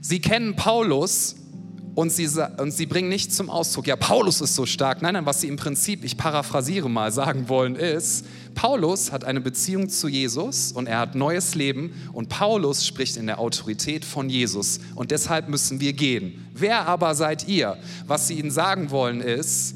Sie 0.00 0.20
kennen 0.22 0.56
Paulus 0.56 1.36
und 2.00 2.10
sie, 2.10 2.28
und 2.56 2.70
sie 2.70 2.86
bringen 2.86 3.10
nicht 3.10 3.30
zum 3.30 3.50
Ausdruck, 3.50 3.86
ja, 3.86 3.94
Paulus 3.94 4.40
ist 4.40 4.54
so 4.54 4.64
stark. 4.64 5.02
Nein, 5.02 5.12
nein, 5.12 5.26
was 5.26 5.42
sie 5.42 5.48
im 5.48 5.56
Prinzip, 5.56 6.02
ich 6.02 6.16
paraphrasiere 6.16 6.88
mal, 6.88 7.12
sagen 7.12 7.50
wollen 7.50 7.76
ist, 7.76 8.24
Paulus 8.54 9.12
hat 9.12 9.24
eine 9.24 9.42
Beziehung 9.42 9.90
zu 9.90 10.08
Jesus 10.08 10.72
und 10.72 10.86
er 10.86 10.98
hat 10.98 11.14
neues 11.14 11.54
Leben 11.54 11.92
und 12.14 12.30
Paulus 12.30 12.86
spricht 12.86 13.18
in 13.18 13.26
der 13.26 13.38
Autorität 13.38 14.06
von 14.06 14.30
Jesus 14.30 14.80
und 14.94 15.10
deshalb 15.10 15.50
müssen 15.50 15.80
wir 15.80 15.92
gehen. 15.92 16.46
Wer 16.54 16.88
aber 16.88 17.14
seid 17.14 17.46
ihr? 17.48 17.76
Was 18.06 18.28
sie 18.28 18.38
ihnen 18.38 18.50
sagen 18.50 18.90
wollen 18.90 19.20
ist, 19.20 19.74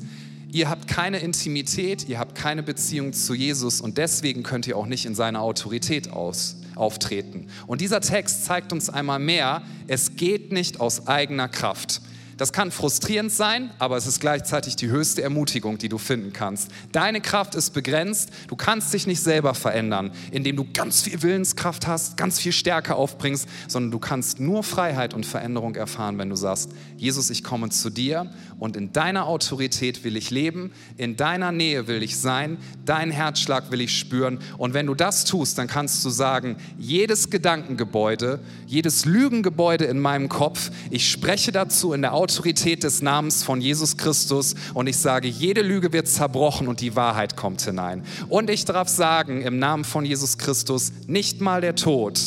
ihr 0.51 0.71
habt 0.71 0.89
keine 0.89 1.19
Intimität, 1.19 2.09
ihr 2.09 2.19
habt 2.19 2.35
keine 2.35 2.63
Beziehung 2.63 3.13
zu 3.13 3.35
Jesus 3.35 3.83
und 3.83 3.99
deswegen 3.99 4.43
könnt 4.43 4.67
ihr 4.67 4.79
auch 4.79 4.87
nicht 4.87 5.05
in 5.05 5.15
seiner 5.15 5.43
Autorität 5.43 6.11
aus, 6.11 6.57
auftreten. 6.75 7.49
Und 7.67 7.83
dieser 7.83 8.01
Text 8.01 8.47
zeigt 8.47 8.73
uns 8.73 8.89
einmal 8.89 9.19
mehr, 9.19 9.61
es 9.89 10.17
geht 10.17 10.53
nicht 10.53 10.81
aus 10.81 11.07
eigener 11.07 11.49
Kraft. 11.49 12.01
Das 12.37 12.53
kann 12.53 12.71
frustrierend 12.71 13.31
sein, 13.31 13.71
aber 13.79 13.97
es 13.97 14.07
ist 14.07 14.21
gleichzeitig 14.21 14.77
die 14.77 14.89
höchste 14.89 15.23
Ermutigung, 15.23 15.79
die 15.79 15.89
du 15.89 15.99
finden 15.99 16.33
kannst. 16.33 16.71
Deine 16.91 17.21
Kraft 17.21 17.55
ist 17.55 17.71
begrenzt. 17.71 18.31
Du 18.49 18.57
kannst 18.57 18.93
dich 18.93 19.07
nicht 19.07 19.21
selber 19.21 19.55
verändern, 19.55 20.11
indem 20.33 20.57
du 20.57 20.67
ganz 20.73 21.03
viel 21.03 21.23
Willenskraft 21.23 21.87
hast, 21.87 22.17
ganz 22.17 22.41
viel 22.41 22.53
Stärke 22.53 22.97
aufbringst, 22.97 23.49
sondern 23.69 23.93
du 23.93 23.99
kannst 23.99 24.41
nur 24.41 24.65
Freiheit 24.65 25.15
und 25.15 25.25
Veränderung 25.25 25.77
erfahren, 25.77 26.19
wenn 26.19 26.31
du 26.31 26.37
sagst, 26.37 26.71
Jesus, 26.97 27.31
ich 27.31 27.45
komme 27.45 27.71
zu 27.71 27.91
dir 27.91 28.31
und 28.59 28.77
in 28.77 28.93
deiner 28.93 29.27
Autorität 29.27 30.03
will 30.03 30.17
ich 30.17 30.31
leben, 30.31 30.73
in 30.97 31.17
deiner 31.17 31.53
Nähe 31.53 31.87
will 31.87 32.03
ich 32.03 32.19
sein, 32.19 32.59
deinen 32.85 33.13
Herzschlag 33.13 33.71
will 33.71 33.81
ich 33.81 33.97
spüren. 33.97 34.41
Und 34.59 34.75
wenn 34.75 34.87
du 34.87 34.95
das 34.95 35.25
tust, 35.25 35.59
dann 35.59 35.69
kannst 35.69 36.05
du 36.05 36.11
sagen, 36.11 36.57
jedes 36.79 37.31
Gedankengebäude, 37.31 38.41
jedes 38.67 39.05
Lügengebäude 39.05 39.85
in 39.85 40.01
meinem 40.01 40.29
Kopf, 40.29 40.71
ich 40.91 41.09
spreche 41.09 41.53
dazu 41.53 41.93
in 41.93 42.03
der 42.03 42.13
Autorität, 42.13 42.24
Autorität 42.25 42.85
des 42.85 43.03
Namens 43.03 43.43
von 43.43 43.61
Jesus 43.61 43.99
Christus 43.99 44.55
und 44.73 44.87
ich 44.87 44.97
sage, 44.97 45.29
jede 45.29 45.61
Lüge 45.61 45.93
wird 45.93 46.09
zerbrochen 46.09 46.69
und 46.69 46.81
die 46.81 46.97
Wahrheit 46.97 47.37
kommt 47.37 47.61
hinein. 47.61 48.03
Und 48.31 48.49
ich 48.49 48.65
darf 48.65 48.89
sagen, 48.89 49.43
im 49.43 49.59
Namen 49.59 49.85
von 49.85 50.07
Jesus 50.07 50.39
Christus, 50.39 50.91
nicht 51.07 51.43
mal 51.43 51.61
der 51.61 51.75
Tod, 51.75 52.19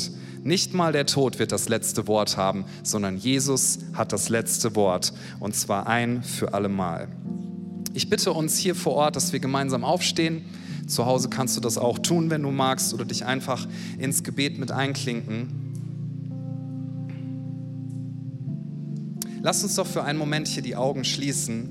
nicht 0.44 0.76
mal 0.76 0.92
der 0.92 1.08
Tod 1.08 1.40
wird 1.40 1.52
das 1.52 1.68
letzte 1.68 2.06
Wort 2.06 2.38
haben, 2.38 2.66
sondern 2.84 3.18
Jesus 3.18 3.80
hat 3.94 4.14
das 4.14 4.30
letzte 4.30 4.76
Wort 4.76 5.14
und 5.40 5.56
zwar 5.56 5.88
ein 5.88 6.22
für 6.22 6.54
alle 6.54 6.70
Mal. 6.70 7.08
Ich 7.96 8.08
bitte 8.08 8.34
uns 8.34 8.56
hier 8.56 8.76
vor 8.76 8.94
Ort, 8.94 9.16
dass 9.16 9.34
wir 9.34 9.40
gemeinsam 9.40 9.84
aufstehen. 9.84 10.46
Zu 10.86 11.08
Hause 11.08 11.30
kannst 11.30 11.58
du 11.58 11.62
das 11.62 11.80
auch 11.80 11.98
tun, 11.98 12.30
wenn 12.30 12.44
du 12.44 12.52
magst, 12.52 12.94
oder 12.94 13.04
dich 13.04 13.26
einfach 13.26 13.68
ins 13.98 14.24
Gebet 14.24 14.60
mit 14.60 14.72
einklinken. 14.72 15.67
Lass 19.48 19.64
uns 19.64 19.76
doch 19.76 19.88
für 19.88 20.04
einen 20.04 20.20
Moment 20.20 20.50
hier 20.50 20.62
die 20.62 20.76
Augen 20.76 21.06
schließen, 21.06 21.70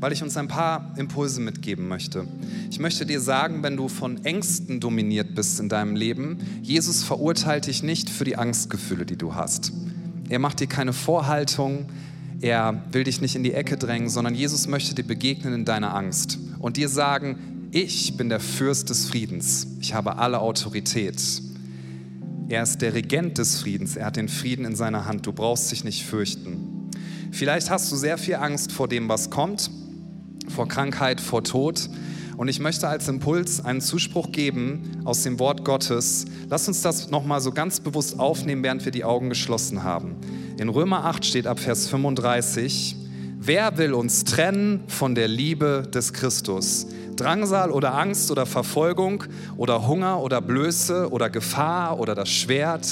weil 0.00 0.14
ich 0.14 0.22
uns 0.22 0.34
ein 0.38 0.48
paar 0.48 0.94
Impulse 0.96 1.42
mitgeben 1.42 1.88
möchte. 1.88 2.26
Ich 2.70 2.78
möchte 2.78 3.04
dir 3.04 3.20
sagen, 3.20 3.62
wenn 3.62 3.76
du 3.76 3.88
von 3.88 4.24
Ängsten 4.24 4.80
dominiert 4.80 5.34
bist 5.34 5.60
in 5.60 5.68
deinem 5.68 5.94
Leben, 5.94 6.38
Jesus 6.62 7.04
verurteilt 7.04 7.66
dich 7.66 7.82
nicht 7.82 8.08
für 8.08 8.24
die 8.24 8.36
Angstgefühle, 8.36 9.04
die 9.04 9.18
du 9.18 9.34
hast. 9.34 9.74
Er 10.30 10.38
macht 10.38 10.60
dir 10.60 10.68
keine 10.68 10.94
Vorhaltung, 10.94 11.84
er 12.40 12.82
will 12.90 13.04
dich 13.04 13.20
nicht 13.20 13.36
in 13.36 13.42
die 13.42 13.52
Ecke 13.52 13.76
drängen, 13.76 14.08
sondern 14.08 14.34
Jesus 14.34 14.66
möchte 14.66 14.94
dir 14.94 15.04
begegnen 15.04 15.52
in 15.52 15.64
deiner 15.66 15.94
Angst 15.94 16.38
und 16.60 16.78
dir 16.78 16.88
sagen, 16.88 17.68
ich 17.72 18.16
bin 18.16 18.30
der 18.30 18.40
Fürst 18.40 18.88
des 18.88 19.04
Friedens, 19.04 19.66
ich 19.80 19.92
habe 19.92 20.16
alle 20.16 20.38
Autorität. 20.38 21.43
Er 22.48 22.62
ist 22.62 22.82
der 22.82 22.92
Regent 22.92 23.38
des 23.38 23.60
Friedens. 23.60 23.96
Er 23.96 24.06
hat 24.06 24.16
den 24.16 24.28
Frieden 24.28 24.66
in 24.66 24.76
seiner 24.76 25.06
Hand. 25.06 25.26
Du 25.26 25.32
brauchst 25.32 25.72
dich 25.72 25.82
nicht 25.82 26.04
fürchten. 26.04 26.90
Vielleicht 27.32 27.70
hast 27.70 27.90
du 27.90 27.96
sehr 27.96 28.18
viel 28.18 28.34
Angst 28.34 28.70
vor 28.70 28.86
dem, 28.86 29.08
was 29.08 29.30
kommt, 29.30 29.70
vor 30.48 30.68
Krankheit, 30.68 31.22
vor 31.22 31.42
Tod. 31.42 31.88
Und 32.36 32.48
ich 32.48 32.60
möchte 32.60 32.86
als 32.86 33.08
Impuls 33.08 33.64
einen 33.64 33.80
Zuspruch 33.80 34.30
geben 34.30 35.00
aus 35.04 35.22
dem 35.22 35.38
Wort 35.38 35.64
Gottes. 35.64 36.26
Lass 36.50 36.68
uns 36.68 36.82
das 36.82 37.10
nochmal 37.10 37.40
so 37.40 37.50
ganz 37.50 37.80
bewusst 37.80 38.20
aufnehmen, 38.20 38.62
während 38.62 38.84
wir 38.84 38.92
die 38.92 39.04
Augen 39.04 39.30
geschlossen 39.30 39.82
haben. 39.82 40.16
In 40.58 40.68
Römer 40.68 41.04
8 41.06 41.24
steht 41.24 41.46
ab 41.46 41.58
Vers 41.58 41.88
35, 41.88 42.96
wer 43.38 43.78
will 43.78 43.94
uns 43.94 44.24
trennen 44.24 44.84
von 44.88 45.14
der 45.14 45.28
Liebe 45.28 45.88
des 45.92 46.12
Christus? 46.12 46.88
Drangsal 47.16 47.70
oder 47.70 47.94
Angst 47.94 48.30
oder 48.30 48.46
Verfolgung 48.46 49.24
oder 49.56 49.86
Hunger 49.86 50.20
oder 50.20 50.40
Blöße 50.40 51.10
oder 51.10 51.30
Gefahr 51.30 51.98
oder 51.98 52.14
das 52.14 52.28
Schwert. 52.28 52.86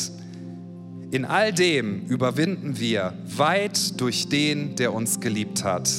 In 1.11 1.25
all 1.25 1.53
dem 1.53 2.07
überwinden 2.07 2.79
wir 2.79 3.13
weit 3.37 4.01
durch 4.01 4.29
den, 4.29 4.77
der 4.77 4.95
uns 4.95 5.21
geliebt 5.21 5.65
hat. 5.65 5.91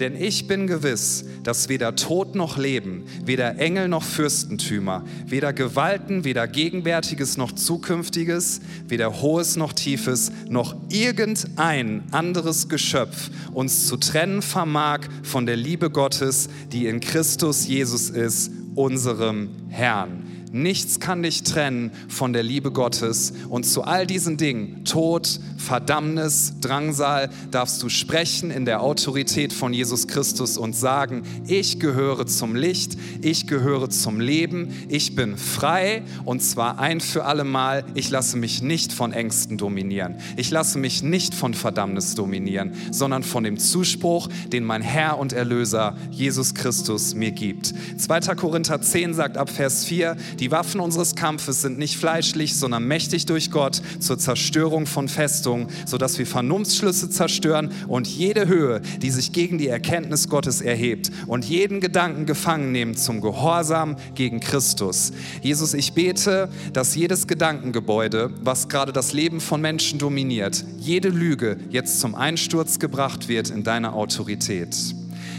Denn 0.00 0.14
ich 0.14 0.46
bin 0.46 0.66
gewiss, 0.66 1.24
dass 1.42 1.68
weder 1.68 1.96
Tod 1.96 2.34
noch 2.34 2.58
Leben, 2.58 3.04
weder 3.24 3.58
Engel 3.58 3.88
noch 3.88 4.02
Fürstentümer, 4.02 5.04
weder 5.26 5.52
Gewalten, 5.52 6.24
weder 6.24 6.46
Gegenwärtiges 6.46 7.36
noch 7.36 7.52
Zukünftiges, 7.52 8.60
weder 8.88 9.22
Hohes 9.22 9.56
noch 9.56 9.72
Tiefes, 9.72 10.32
noch 10.48 10.74
irgendein 10.90 12.02
anderes 12.10 12.68
Geschöpf 12.68 13.30
uns 13.52 13.86
zu 13.86 13.96
trennen 13.96 14.42
vermag 14.42 15.00
von 15.22 15.46
der 15.46 15.56
Liebe 15.56 15.90
Gottes, 15.90 16.48
die 16.72 16.86
in 16.86 17.00
Christus 17.00 17.66
Jesus 17.66 18.10
ist, 18.10 18.50
unserem 18.74 19.48
Herrn. 19.68 20.25
Nichts 20.56 21.00
kann 21.00 21.22
dich 21.22 21.42
trennen 21.42 21.90
von 22.08 22.32
der 22.32 22.42
Liebe 22.42 22.70
Gottes. 22.70 23.34
Und 23.50 23.64
zu 23.66 23.82
all 23.82 24.06
diesen 24.06 24.38
Dingen, 24.38 24.84
Tod, 24.86 25.38
Verdammnis, 25.58 26.54
Drangsal, 26.62 27.28
darfst 27.50 27.82
du 27.82 27.90
sprechen 27.90 28.50
in 28.50 28.64
der 28.64 28.80
Autorität 28.80 29.52
von 29.52 29.74
Jesus 29.74 30.08
Christus 30.08 30.56
und 30.56 30.74
sagen, 30.74 31.24
ich 31.46 31.78
gehöre 31.78 32.26
zum 32.26 32.54
Licht, 32.54 32.96
ich 33.20 33.46
gehöre 33.46 33.90
zum 33.90 34.18
Leben, 34.18 34.72
ich 34.88 35.14
bin 35.14 35.36
frei 35.36 36.02
und 36.24 36.42
zwar 36.42 36.78
ein 36.78 37.00
für 37.00 37.26
alle 37.26 37.44
Mal, 37.44 37.84
ich 37.94 38.08
lasse 38.10 38.38
mich 38.38 38.62
nicht 38.62 38.92
von 38.92 39.12
Ängsten 39.12 39.58
dominieren. 39.58 40.16
Ich 40.36 40.50
lasse 40.50 40.78
mich 40.78 41.02
nicht 41.02 41.34
von 41.34 41.52
Verdammnis 41.52 42.14
dominieren, 42.14 42.72
sondern 42.92 43.22
von 43.22 43.44
dem 43.44 43.58
Zuspruch, 43.58 44.28
den 44.52 44.64
mein 44.64 44.80
Herr 44.80 45.18
und 45.18 45.34
Erlöser 45.34 45.96
Jesus 46.10 46.54
Christus 46.54 47.14
mir 47.14 47.32
gibt. 47.32 47.74
2. 47.98 48.34
Korinther 48.36 48.80
10 48.80 49.12
sagt 49.12 49.36
ab 49.36 49.50
Vers 49.50 49.84
4, 49.84 50.16
die 50.38 50.45
Waffen 50.50 50.80
unseres 50.80 51.14
Kampfes 51.14 51.62
sind 51.62 51.78
nicht 51.78 51.96
fleischlich, 51.96 52.56
sondern 52.56 52.84
mächtig 52.84 53.26
durch 53.26 53.50
Gott 53.50 53.80
zur 54.00 54.18
Zerstörung 54.18 54.86
von 54.86 55.08
Festungen, 55.08 55.68
sodass 55.84 56.18
wir 56.18 56.26
Vernunftsschlüsse 56.26 57.10
zerstören 57.10 57.70
und 57.88 58.06
jede 58.06 58.48
Höhe, 58.48 58.80
die 59.02 59.10
sich 59.10 59.32
gegen 59.32 59.58
die 59.58 59.68
Erkenntnis 59.68 60.28
Gottes 60.28 60.60
erhebt 60.60 61.10
und 61.26 61.44
jeden 61.44 61.80
Gedanken 61.80 62.26
gefangen 62.26 62.72
nehmen 62.72 62.96
zum 62.96 63.20
Gehorsam 63.20 63.96
gegen 64.14 64.40
Christus. 64.40 65.12
Jesus, 65.42 65.74
ich 65.74 65.92
bete, 65.92 66.48
dass 66.72 66.94
jedes 66.94 67.26
Gedankengebäude, 67.26 68.30
was 68.42 68.68
gerade 68.68 68.92
das 68.92 69.12
Leben 69.12 69.40
von 69.40 69.60
Menschen 69.60 69.98
dominiert, 69.98 70.64
jede 70.78 71.08
Lüge 71.08 71.56
jetzt 71.70 72.00
zum 72.00 72.14
Einsturz 72.14 72.78
gebracht 72.78 73.28
wird 73.28 73.50
in 73.50 73.64
deiner 73.64 73.94
Autorität. 73.94 74.74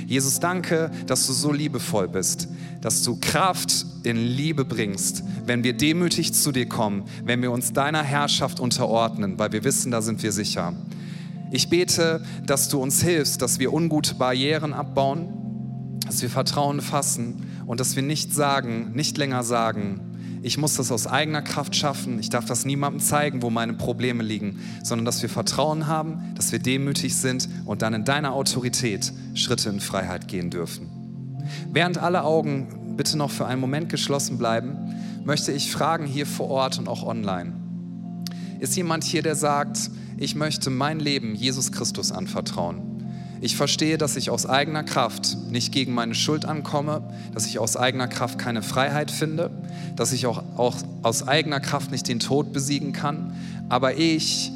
Jesus, 0.07 0.39
danke, 0.39 0.89
dass 1.05 1.27
du 1.27 1.33
so 1.33 1.51
liebevoll 1.51 2.07
bist, 2.07 2.47
dass 2.79 3.03
du 3.03 3.19
Kraft 3.19 3.85
in 4.03 4.15
Liebe 4.15 4.63
bringst, 4.63 5.21
wenn 5.45 5.65
wir 5.65 5.73
demütig 5.73 6.33
zu 6.33 6.53
dir 6.53 6.65
kommen, 6.65 7.03
wenn 7.25 7.41
wir 7.41 7.51
uns 7.51 7.73
deiner 7.73 8.03
Herrschaft 8.03 8.61
unterordnen, 8.61 9.37
weil 9.37 9.51
wir 9.51 9.65
wissen, 9.65 9.91
da 9.91 10.01
sind 10.01 10.23
wir 10.23 10.31
sicher. 10.31 10.73
Ich 11.51 11.69
bete, 11.69 12.23
dass 12.45 12.69
du 12.69 12.81
uns 12.81 13.03
hilfst, 13.03 13.41
dass 13.41 13.59
wir 13.59 13.73
ungute 13.73 14.15
Barrieren 14.15 14.73
abbauen, 14.73 15.97
dass 16.05 16.21
wir 16.21 16.29
Vertrauen 16.29 16.79
fassen 16.79 17.45
und 17.65 17.81
dass 17.81 17.97
wir 17.97 18.03
nicht 18.03 18.33
sagen, 18.33 18.93
nicht 18.93 19.17
länger 19.17 19.43
sagen, 19.43 20.06
ich 20.41 20.57
muss 20.57 20.75
das 20.75 20.91
aus 20.91 21.07
eigener 21.07 21.41
Kraft 21.41 21.75
schaffen, 21.75 22.19
ich 22.19 22.29
darf 22.29 22.45
das 22.45 22.65
niemandem 22.65 23.01
zeigen, 23.01 23.41
wo 23.41 23.49
meine 23.49 23.73
Probleme 23.73 24.23
liegen, 24.23 24.59
sondern 24.83 25.05
dass 25.05 25.21
wir 25.21 25.29
Vertrauen 25.29 25.87
haben, 25.87 26.33
dass 26.35 26.51
wir 26.51 26.59
demütig 26.59 27.15
sind 27.15 27.49
und 27.65 27.81
dann 27.81 27.93
in 27.93 28.05
deiner 28.05 28.33
Autorität 28.33 29.11
Schritte 29.33 29.69
in 29.69 29.79
Freiheit 29.79 30.27
gehen 30.27 30.49
dürfen. 30.49 30.89
Während 31.71 31.97
alle 31.97 32.23
Augen 32.23 32.95
bitte 32.97 33.17
noch 33.17 33.31
für 33.31 33.45
einen 33.45 33.61
Moment 33.61 33.89
geschlossen 33.89 34.37
bleiben, 34.37 34.77
möchte 35.23 35.51
ich 35.51 35.71
fragen 35.71 36.05
hier 36.05 36.25
vor 36.25 36.49
Ort 36.49 36.79
und 36.79 36.87
auch 36.87 37.03
online. 37.03 37.53
Ist 38.59 38.75
jemand 38.75 39.03
hier, 39.03 39.21
der 39.21 39.35
sagt, 39.35 39.91
ich 40.17 40.35
möchte 40.35 40.69
mein 40.69 40.99
Leben 40.99 41.35
Jesus 41.35 41.71
Christus 41.71 42.11
anvertrauen? 42.11 42.96
Ich 43.39 43.55
verstehe, 43.55 43.97
dass 43.97 44.15
ich 44.15 44.29
aus 44.29 44.45
eigener 44.45 44.83
Kraft 44.83 45.37
nicht 45.51 45.71
gegen 45.71 45.93
meine 45.93 46.15
Schuld 46.15 46.45
ankomme, 46.45 47.01
dass 47.33 47.45
ich 47.45 47.59
aus 47.59 47.77
eigener 47.77 48.07
Kraft 48.07 48.39
keine 48.39 48.61
Freiheit 48.61 49.11
finde, 49.11 49.51
dass 49.95 50.11
ich 50.11 50.25
auch, 50.25 50.43
auch 50.57 50.75
aus 51.03 51.27
eigener 51.27 51.59
Kraft 51.59 51.91
nicht 51.91 52.07
den 52.07 52.19
Tod 52.19 52.53
besiegen 52.53 52.93
kann. 52.93 53.35
Aber 53.69 53.97
ich 53.97 54.51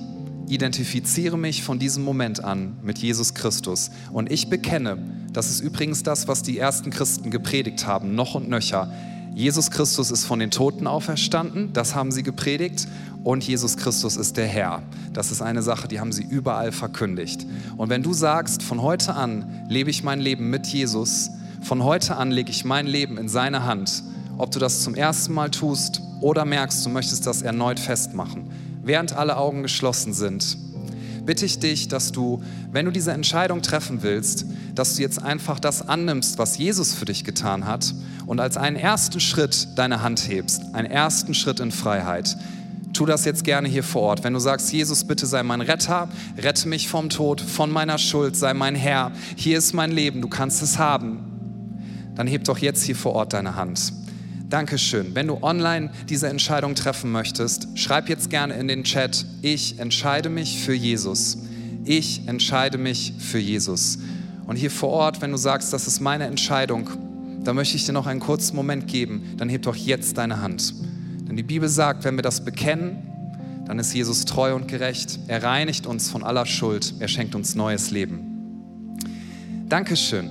identifiziere 0.47 1.37
mich 1.37 1.63
von 1.63 1.79
diesem 1.79 2.03
Moment 2.03 2.43
an 2.43 2.77
mit 2.81 2.97
Jesus 2.97 3.33
Christus. 3.33 3.91
Und 4.11 4.31
ich 4.31 4.49
bekenne, 4.49 4.97
das 5.31 5.49
ist 5.49 5.61
übrigens 5.61 6.03
das, 6.03 6.27
was 6.27 6.43
die 6.43 6.57
ersten 6.57 6.89
Christen 6.89 7.31
gepredigt 7.31 7.87
haben, 7.87 8.15
noch 8.15 8.35
und 8.35 8.49
nöcher. 8.49 8.91
Jesus 9.33 9.71
Christus 9.71 10.11
ist 10.11 10.25
von 10.25 10.39
den 10.39 10.51
Toten 10.51 10.87
auferstanden, 10.87 11.71
das 11.71 11.95
haben 11.95 12.11
sie 12.11 12.21
gepredigt 12.21 12.87
und 13.23 13.47
Jesus 13.47 13.77
Christus 13.77 14.17
ist 14.17 14.35
der 14.35 14.47
Herr. 14.47 14.83
Das 15.13 15.31
ist 15.31 15.41
eine 15.41 15.61
Sache, 15.61 15.87
die 15.87 15.99
haben 15.99 16.11
sie 16.11 16.23
überall 16.23 16.71
verkündigt. 16.71 17.45
Und 17.77 17.89
wenn 17.89 18.03
du 18.03 18.11
sagst, 18.13 18.61
von 18.61 18.81
heute 18.81 19.13
an 19.13 19.65
lebe 19.69 19.89
ich 19.89 20.03
mein 20.03 20.19
Leben 20.19 20.49
mit 20.49 20.67
Jesus, 20.67 21.29
von 21.61 21.83
heute 21.83 22.17
an 22.17 22.31
lege 22.31 22.51
ich 22.51 22.65
mein 22.65 22.87
Leben 22.87 23.17
in 23.17 23.29
seine 23.29 23.63
Hand, 23.63 24.03
ob 24.37 24.51
du 24.51 24.59
das 24.59 24.81
zum 24.81 24.95
ersten 24.95 25.33
Mal 25.33 25.49
tust 25.49 26.01
oder 26.19 26.43
merkst, 26.43 26.85
du 26.85 26.89
möchtest 26.89 27.25
das 27.25 27.41
erneut 27.41 27.79
festmachen, 27.79 28.49
während 28.83 29.13
alle 29.15 29.37
Augen 29.37 29.61
geschlossen 29.61 30.13
sind, 30.13 30.57
bitte 31.25 31.45
ich 31.45 31.59
dich, 31.59 31.87
dass 31.87 32.11
du, 32.11 32.41
wenn 32.71 32.85
du 32.85 32.91
diese 32.91 33.11
Entscheidung 33.11 33.61
treffen 33.61 34.01
willst, 34.01 34.45
dass 34.75 34.95
du 34.95 35.01
jetzt 35.01 35.21
einfach 35.21 35.59
das 35.59 35.87
annimmst, 35.87 36.37
was 36.37 36.57
Jesus 36.57 36.93
für 36.93 37.05
dich 37.05 37.23
getan 37.23 37.65
hat 37.65 37.93
und 38.25 38.39
als 38.39 38.57
einen 38.57 38.75
ersten 38.75 39.19
Schritt 39.19 39.69
deine 39.75 40.01
Hand 40.01 40.27
hebst, 40.27 40.61
einen 40.73 40.89
ersten 40.89 41.33
Schritt 41.33 41.59
in 41.59 41.71
Freiheit. 41.71 42.37
tu 42.93 43.05
das 43.05 43.23
jetzt 43.23 43.45
gerne 43.45 43.69
hier 43.69 43.83
vor 43.83 44.01
Ort. 44.01 44.23
Wenn 44.23 44.33
du 44.33 44.39
sagst, 44.39 44.73
Jesus, 44.73 45.05
bitte 45.05 45.25
sei 45.25 45.43
mein 45.43 45.61
Retter, 45.61 46.09
rette 46.37 46.67
mich 46.67 46.89
vom 46.89 47.09
Tod, 47.09 47.39
von 47.39 47.71
meiner 47.71 47.97
Schuld, 47.97 48.35
sei 48.35 48.53
mein 48.53 48.75
Herr, 48.75 49.11
hier 49.35 49.57
ist 49.57 49.73
mein 49.73 49.91
Leben, 49.91 50.21
du 50.21 50.27
kannst 50.27 50.61
es 50.61 50.77
haben, 50.77 51.19
dann 52.15 52.27
heb 52.27 52.43
doch 52.43 52.57
jetzt 52.57 52.83
hier 52.83 52.95
vor 52.95 53.13
Ort 53.13 53.31
deine 53.33 53.55
Hand. 53.55 53.93
Dankeschön. 54.51 55.15
Wenn 55.15 55.27
du 55.27 55.41
online 55.43 55.91
diese 56.09 56.27
Entscheidung 56.27 56.75
treffen 56.75 57.09
möchtest, 57.09 57.69
schreib 57.75 58.09
jetzt 58.09 58.29
gerne 58.29 58.53
in 58.55 58.67
den 58.67 58.83
Chat, 58.83 59.25
ich 59.41 59.79
entscheide 59.79 60.27
mich 60.27 60.59
für 60.59 60.73
Jesus. 60.73 61.37
Ich 61.85 62.27
entscheide 62.27 62.77
mich 62.77 63.13
für 63.17 63.39
Jesus. 63.39 63.99
Und 64.45 64.57
hier 64.57 64.69
vor 64.69 64.89
Ort, 64.89 65.21
wenn 65.21 65.31
du 65.31 65.37
sagst, 65.37 65.71
das 65.71 65.87
ist 65.87 66.01
meine 66.01 66.25
Entscheidung, 66.25 66.89
dann 67.45 67.55
möchte 67.55 67.77
ich 67.77 67.85
dir 67.85 67.93
noch 67.93 68.07
einen 68.07 68.19
kurzen 68.19 68.57
Moment 68.57 68.87
geben, 68.87 69.23
dann 69.37 69.47
heb 69.47 69.61
doch 69.61 69.75
jetzt 69.77 70.17
deine 70.17 70.41
Hand. 70.41 70.73
Denn 71.29 71.37
die 71.37 71.43
Bibel 71.43 71.69
sagt, 71.69 72.03
wenn 72.03 72.17
wir 72.17 72.21
das 72.21 72.43
bekennen, 72.43 73.07
dann 73.65 73.79
ist 73.79 73.93
Jesus 73.93 74.25
treu 74.25 74.53
und 74.53 74.67
gerecht. 74.67 75.17
Er 75.29 75.43
reinigt 75.43 75.87
uns 75.87 76.09
von 76.09 76.23
aller 76.25 76.45
Schuld. 76.45 76.95
Er 76.99 77.07
schenkt 77.07 77.35
uns 77.35 77.55
neues 77.55 77.89
Leben. 77.89 78.97
Dankeschön. 79.69 80.29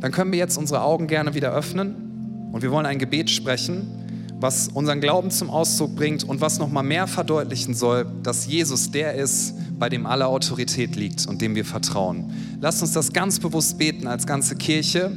Dann 0.00 0.10
können 0.10 0.32
wir 0.32 0.38
jetzt 0.40 0.58
unsere 0.58 0.82
Augen 0.82 1.06
gerne 1.06 1.34
wieder 1.34 1.52
öffnen 1.52 2.09
und 2.52 2.62
wir 2.62 2.70
wollen 2.70 2.86
ein 2.86 2.98
Gebet 2.98 3.30
sprechen, 3.30 3.86
was 4.40 4.68
unseren 4.68 5.00
Glauben 5.00 5.30
zum 5.30 5.50
Ausdruck 5.50 5.94
bringt 5.94 6.24
und 6.24 6.40
was 6.40 6.58
noch 6.58 6.70
mal 6.70 6.82
mehr 6.82 7.06
verdeutlichen 7.06 7.74
soll, 7.74 8.06
dass 8.22 8.46
Jesus 8.46 8.90
der 8.90 9.14
ist, 9.14 9.54
bei 9.78 9.88
dem 9.88 10.06
alle 10.06 10.26
Autorität 10.26 10.96
liegt 10.96 11.26
und 11.26 11.42
dem 11.42 11.54
wir 11.54 11.64
vertrauen. 11.64 12.32
Lass 12.60 12.80
uns 12.80 12.92
das 12.92 13.12
ganz 13.12 13.38
bewusst 13.38 13.78
beten 13.78 14.06
als 14.06 14.26
ganze 14.26 14.56
Kirche. 14.56 15.12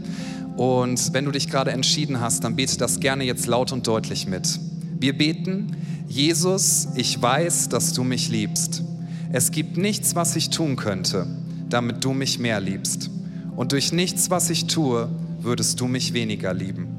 Und 0.58 1.14
wenn 1.14 1.26
du 1.26 1.32
dich 1.32 1.50
gerade 1.50 1.72
entschieden 1.72 2.20
hast, 2.20 2.44
dann 2.44 2.56
bete 2.56 2.78
das 2.78 3.00
gerne 3.00 3.24
jetzt 3.24 3.48
laut 3.48 3.72
und 3.72 3.88
deutlich 3.88 4.28
mit. 4.28 4.60
Wir 5.00 5.18
beten, 5.18 5.76
Jesus, 6.08 6.90
ich 6.96 7.22
weiß, 7.22 7.70
dass 7.70 7.94
du 7.94 8.04
mich 8.04 8.30
liebst. 8.30 8.84
Es 9.32 9.52
gibt 9.52 9.78
nichts, 9.78 10.16
was 10.16 10.36
ich 10.36 10.50
tun 10.50 10.76
könnte, 10.76 11.26
damit 11.70 12.04
du 12.04 12.14
mich 12.14 12.40
mehr 12.40 12.60
liebst. 12.60 13.10
Und 13.56 13.72
durch 13.72 13.92
nichts, 13.92 14.30
was 14.30 14.50
ich 14.50 14.68
tue, 14.68 15.10
würdest 15.42 15.80
du 15.80 15.88
mich 15.88 16.14
weniger 16.14 16.54
lieben. 16.54 16.93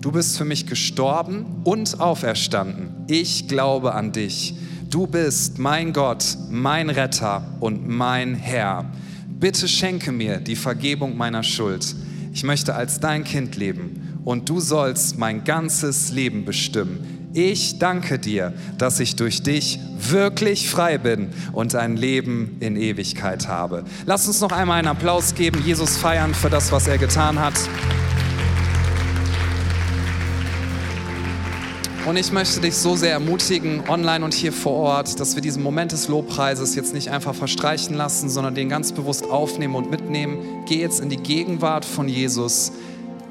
Du 0.00 0.10
bist 0.10 0.38
für 0.38 0.46
mich 0.46 0.66
gestorben 0.66 1.44
und 1.64 2.00
auferstanden. 2.00 3.04
Ich 3.06 3.48
glaube 3.48 3.92
an 3.92 4.12
dich. 4.12 4.54
Du 4.88 5.06
bist 5.06 5.58
mein 5.58 5.92
Gott, 5.92 6.38
mein 6.48 6.88
Retter 6.88 7.46
und 7.60 7.86
mein 7.86 8.34
Herr. 8.34 8.90
Bitte 9.28 9.68
schenke 9.68 10.10
mir 10.10 10.38
die 10.38 10.56
Vergebung 10.56 11.18
meiner 11.18 11.42
Schuld. 11.42 11.94
Ich 12.32 12.44
möchte 12.44 12.74
als 12.74 12.98
dein 13.00 13.24
Kind 13.24 13.56
leben 13.56 14.20
und 14.24 14.48
du 14.48 14.58
sollst 14.58 15.18
mein 15.18 15.44
ganzes 15.44 16.10
Leben 16.12 16.46
bestimmen. 16.46 17.28
Ich 17.34 17.78
danke 17.78 18.18
dir, 18.18 18.54
dass 18.78 19.00
ich 19.00 19.16
durch 19.16 19.42
dich 19.42 19.78
wirklich 19.98 20.70
frei 20.70 20.96
bin 20.96 21.28
und 21.52 21.74
ein 21.74 21.98
Leben 21.98 22.56
in 22.60 22.76
Ewigkeit 22.76 23.48
habe. 23.48 23.84
Lass 24.06 24.26
uns 24.26 24.40
noch 24.40 24.52
einmal 24.52 24.78
einen 24.78 24.88
Applaus 24.88 25.34
geben, 25.34 25.62
Jesus 25.64 25.98
feiern 25.98 26.34
für 26.34 26.48
das, 26.48 26.72
was 26.72 26.88
er 26.88 26.96
getan 26.96 27.38
hat. 27.38 27.54
Und 32.06 32.16
ich 32.16 32.32
möchte 32.32 32.60
dich 32.60 32.76
so 32.76 32.96
sehr 32.96 33.12
ermutigen, 33.12 33.82
online 33.86 34.24
und 34.24 34.32
hier 34.32 34.54
vor 34.54 34.72
Ort, 34.72 35.20
dass 35.20 35.34
wir 35.34 35.42
diesen 35.42 35.62
Moment 35.62 35.92
des 35.92 36.08
Lobpreises 36.08 36.74
jetzt 36.74 36.94
nicht 36.94 37.10
einfach 37.10 37.34
verstreichen 37.34 37.94
lassen, 37.94 38.30
sondern 38.30 38.54
den 38.54 38.70
ganz 38.70 38.92
bewusst 38.92 39.24
aufnehmen 39.30 39.74
und 39.74 39.90
mitnehmen. 39.90 40.64
Geh 40.66 40.80
jetzt 40.80 41.00
in 41.00 41.10
die 41.10 41.18
Gegenwart 41.18 41.84
von 41.84 42.08
Jesus. 42.08 42.72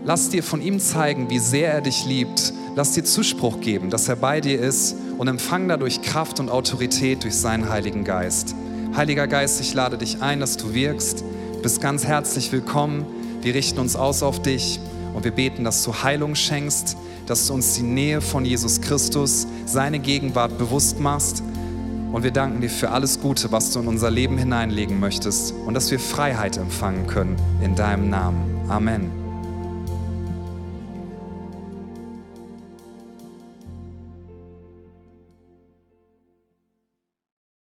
Lass 0.05 0.29
dir 0.29 0.43
von 0.43 0.61
ihm 0.61 0.79
zeigen, 0.79 1.31
wie 1.31 1.39
sehr 1.39 1.73
er 1.73 1.81
dich 1.81 2.05
liebt. 2.05 2.53
Lass 2.75 2.93
dir 2.93 3.03
Zuspruch 3.03 3.59
geben, 3.59 3.89
dass 3.89 4.07
er 4.07 4.15
bei 4.15 4.39
dir 4.39 4.59
ist 4.61 4.95
und 5.17 5.27
empfang 5.27 5.67
dadurch 5.67 6.03
Kraft 6.03 6.39
und 6.39 6.49
Autorität 6.49 7.23
durch 7.23 7.35
seinen 7.35 7.69
Heiligen 7.69 8.03
Geist. 8.03 8.55
Heiliger 8.95 9.27
Geist, 9.27 9.59
ich 9.61 9.73
lade 9.73 9.97
dich 9.97 10.21
ein, 10.21 10.39
dass 10.39 10.57
du 10.57 10.75
wirkst. 10.75 11.23
Du 11.53 11.61
bist 11.63 11.81
ganz 11.81 12.05
herzlich 12.05 12.51
willkommen. 12.51 13.05
Wir 13.41 13.55
richten 13.55 13.79
uns 13.79 13.95
aus 13.95 14.21
auf 14.21 14.41
dich 14.41 14.79
und 15.19 15.25
wir 15.25 15.31
beten, 15.31 15.65
dass 15.65 15.83
du 15.83 15.93
Heilung 15.93 16.33
schenkst, 16.33 16.95
dass 17.25 17.45
du 17.45 17.53
uns 17.53 17.73
die 17.73 17.81
Nähe 17.81 18.21
von 18.21 18.45
Jesus 18.45 18.79
Christus, 18.79 19.47
seine 19.65 19.99
Gegenwart 19.99 20.57
bewusst 20.57 20.97
machst. 21.01 21.43
Und 22.13 22.23
wir 22.23 22.31
danken 22.31 22.61
dir 22.61 22.69
für 22.69 22.91
alles 22.91 23.19
Gute, 23.19 23.51
was 23.51 23.73
du 23.73 23.81
in 23.81 23.87
unser 23.87 24.09
Leben 24.09 24.37
hineinlegen 24.37 24.97
möchtest 24.97 25.53
und 25.65 25.73
dass 25.73 25.91
wir 25.91 25.99
Freiheit 25.99 26.55
empfangen 26.55 27.05
können 27.05 27.35
in 27.61 27.75
deinem 27.75 28.09
Namen. 28.09 28.61
Amen. 28.69 29.18